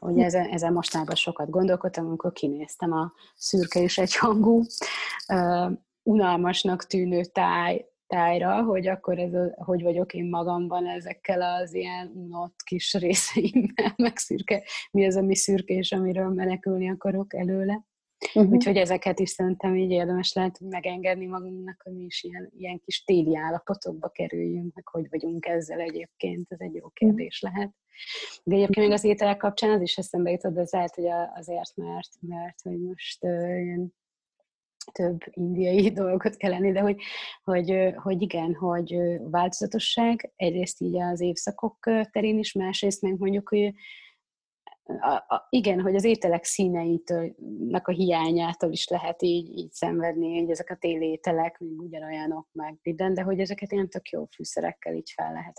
Ugye 0.00 0.24
ezen, 0.24 0.46
ezen 0.46 0.72
mostában 0.72 1.14
sokat 1.14 1.50
gondolkodtam, 1.50 2.06
amikor 2.06 2.32
kinéztem 2.32 2.92
a 2.92 3.12
szürke 3.36 3.80
és 3.80 3.98
egyhangú, 3.98 4.62
uh, 5.28 5.72
unalmasnak 6.02 6.86
tűnő 6.86 7.24
táj, 7.24 7.84
tájra, 8.06 8.62
hogy 8.62 8.88
akkor 8.88 9.18
ez 9.18 9.34
a, 9.34 9.64
hogy 9.64 9.82
vagyok 9.82 10.14
én 10.14 10.28
magamban 10.28 10.86
ezekkel 10.86 11.42
az 11.42 11.74
ilyen 11.74 12.12
unott 12.14 12.62
kis 12.64 12.94
részeimmel, 13.04 13.94
meg 13.96 14.16
szürke, 14.16 14.62
mi 14.90 15.06
az, 15.06 15.16
ami 15.16 15.34
szürke, 15.34 15.74
és 15.74 15.92
amiről 15.92 16.28
menekülni 16.28 16.90
akarok 16.90 17.34
előle. 17.34 17.84
Uh-huh. 18.34 18.52
Úgyhogy 18.52 18.76
ezeket 18.76 19.18
is 19.20 19.30
szerintem 19.30 19.76
így 19.76 19.90
érdemes 19.90 20.32
lehet 20.32 20.60
megengedni 20.60 21.26
magunknak, 21.26 21.80
hogy 21.84 21.92
mi 21.92 22.04
is 22.04 22.22
ilyen, 22.22 22.52
ilyen 22.56 22.80
kis 22.84 23.04
téli 23.04 23.36
állapotokba 23.36 24.08
kerüljünk, 24.08 24.74
meg 24.74 24.88
hogy 24.88 25.06
vagyunk 25.10 25.46
ezzel 25.46 25.80
egyébként, 25.80 26.46
ez 26.52 26.60
egy 26.60 26.74
jó 26.74 26.88
kérdés 26.88 27.40
lehet. 27.40 27.70
De 28.44 28.54
egyébként 28.54 28.86
még 28.86 28.94
az 28.94 29.04
ételek 29.04 29.36
kapcsán 29.36 29.70
az 29.70 29.80
is 29.80 29.96
eszembe 29.96 30.30
jutott, 30.30 30.56
az 30.56 30.72
lehet, 30.72 30.94
hogy 30.94 31.06
azért, 31.34 31.76
mert, 31.76 32.10
mert 32.20 32.60
hogy 32.62 32.80
most 32.80 33.24
uh, 33.24 33.62
ilyen 33.62 33.94
több 34.92 35.18
indiai 35.30 35.90
dolgot 36.02 36.36
kell 36.36 36.50
lenni, 36.50 36.72
de 36.72 36.80
hogy, 36.80 37.02
hogy, 37.44 37.94
hogy 37.96 38.22
igen, 38.22 38.54
hogy 38.54 38.96
változatosság, 39.30 40.32
egyrészt 40.36 40.80
így 40.80 41.00
az 41.00 41.20
évszakok 41.20 41.78
terén 42.10 42.38
is, 42.38 42.52
másrészt 42.52 43.02
meg 43.02 43.18
mondjuk, 43.18 43.48
hogy 43.48 43.74
a, 44.98 45.12
a, 45.34 45.46
igen, 45.50 45.80
hogy 45.80 45.94
az 45.94 46.04
ételek 46.04 46.44
színeitől, 46.44 47.34
a 47.70 47.90
hiányától 47.90 48.72
is 48.72 48.88
lehet 48.88 49.22
így, 49.22 49.58
így 49.58 49.72
szenvedni, 49.72 50.38
hogy 50.40 50.50
ezek 50.50 50.70
a 50.70 50.76
téli 50.76 51.06
ételek 51.06 51.58
még 51.58 51.80
ugyanolyanok 51.80 52.48
meg 52.52 52.78
minden, 52.82 53.14
de 53.14 53.22
hogy 53.22 53.40
ezeket 53.40 53.72
ilyen 53.72 53.88
tök 53.88 54.08
jó 54.08 54.24
fűszerekkel 54.24 54.94
így 54.94 55.12
fel 55.14 55.32
lehet 55.32 55.58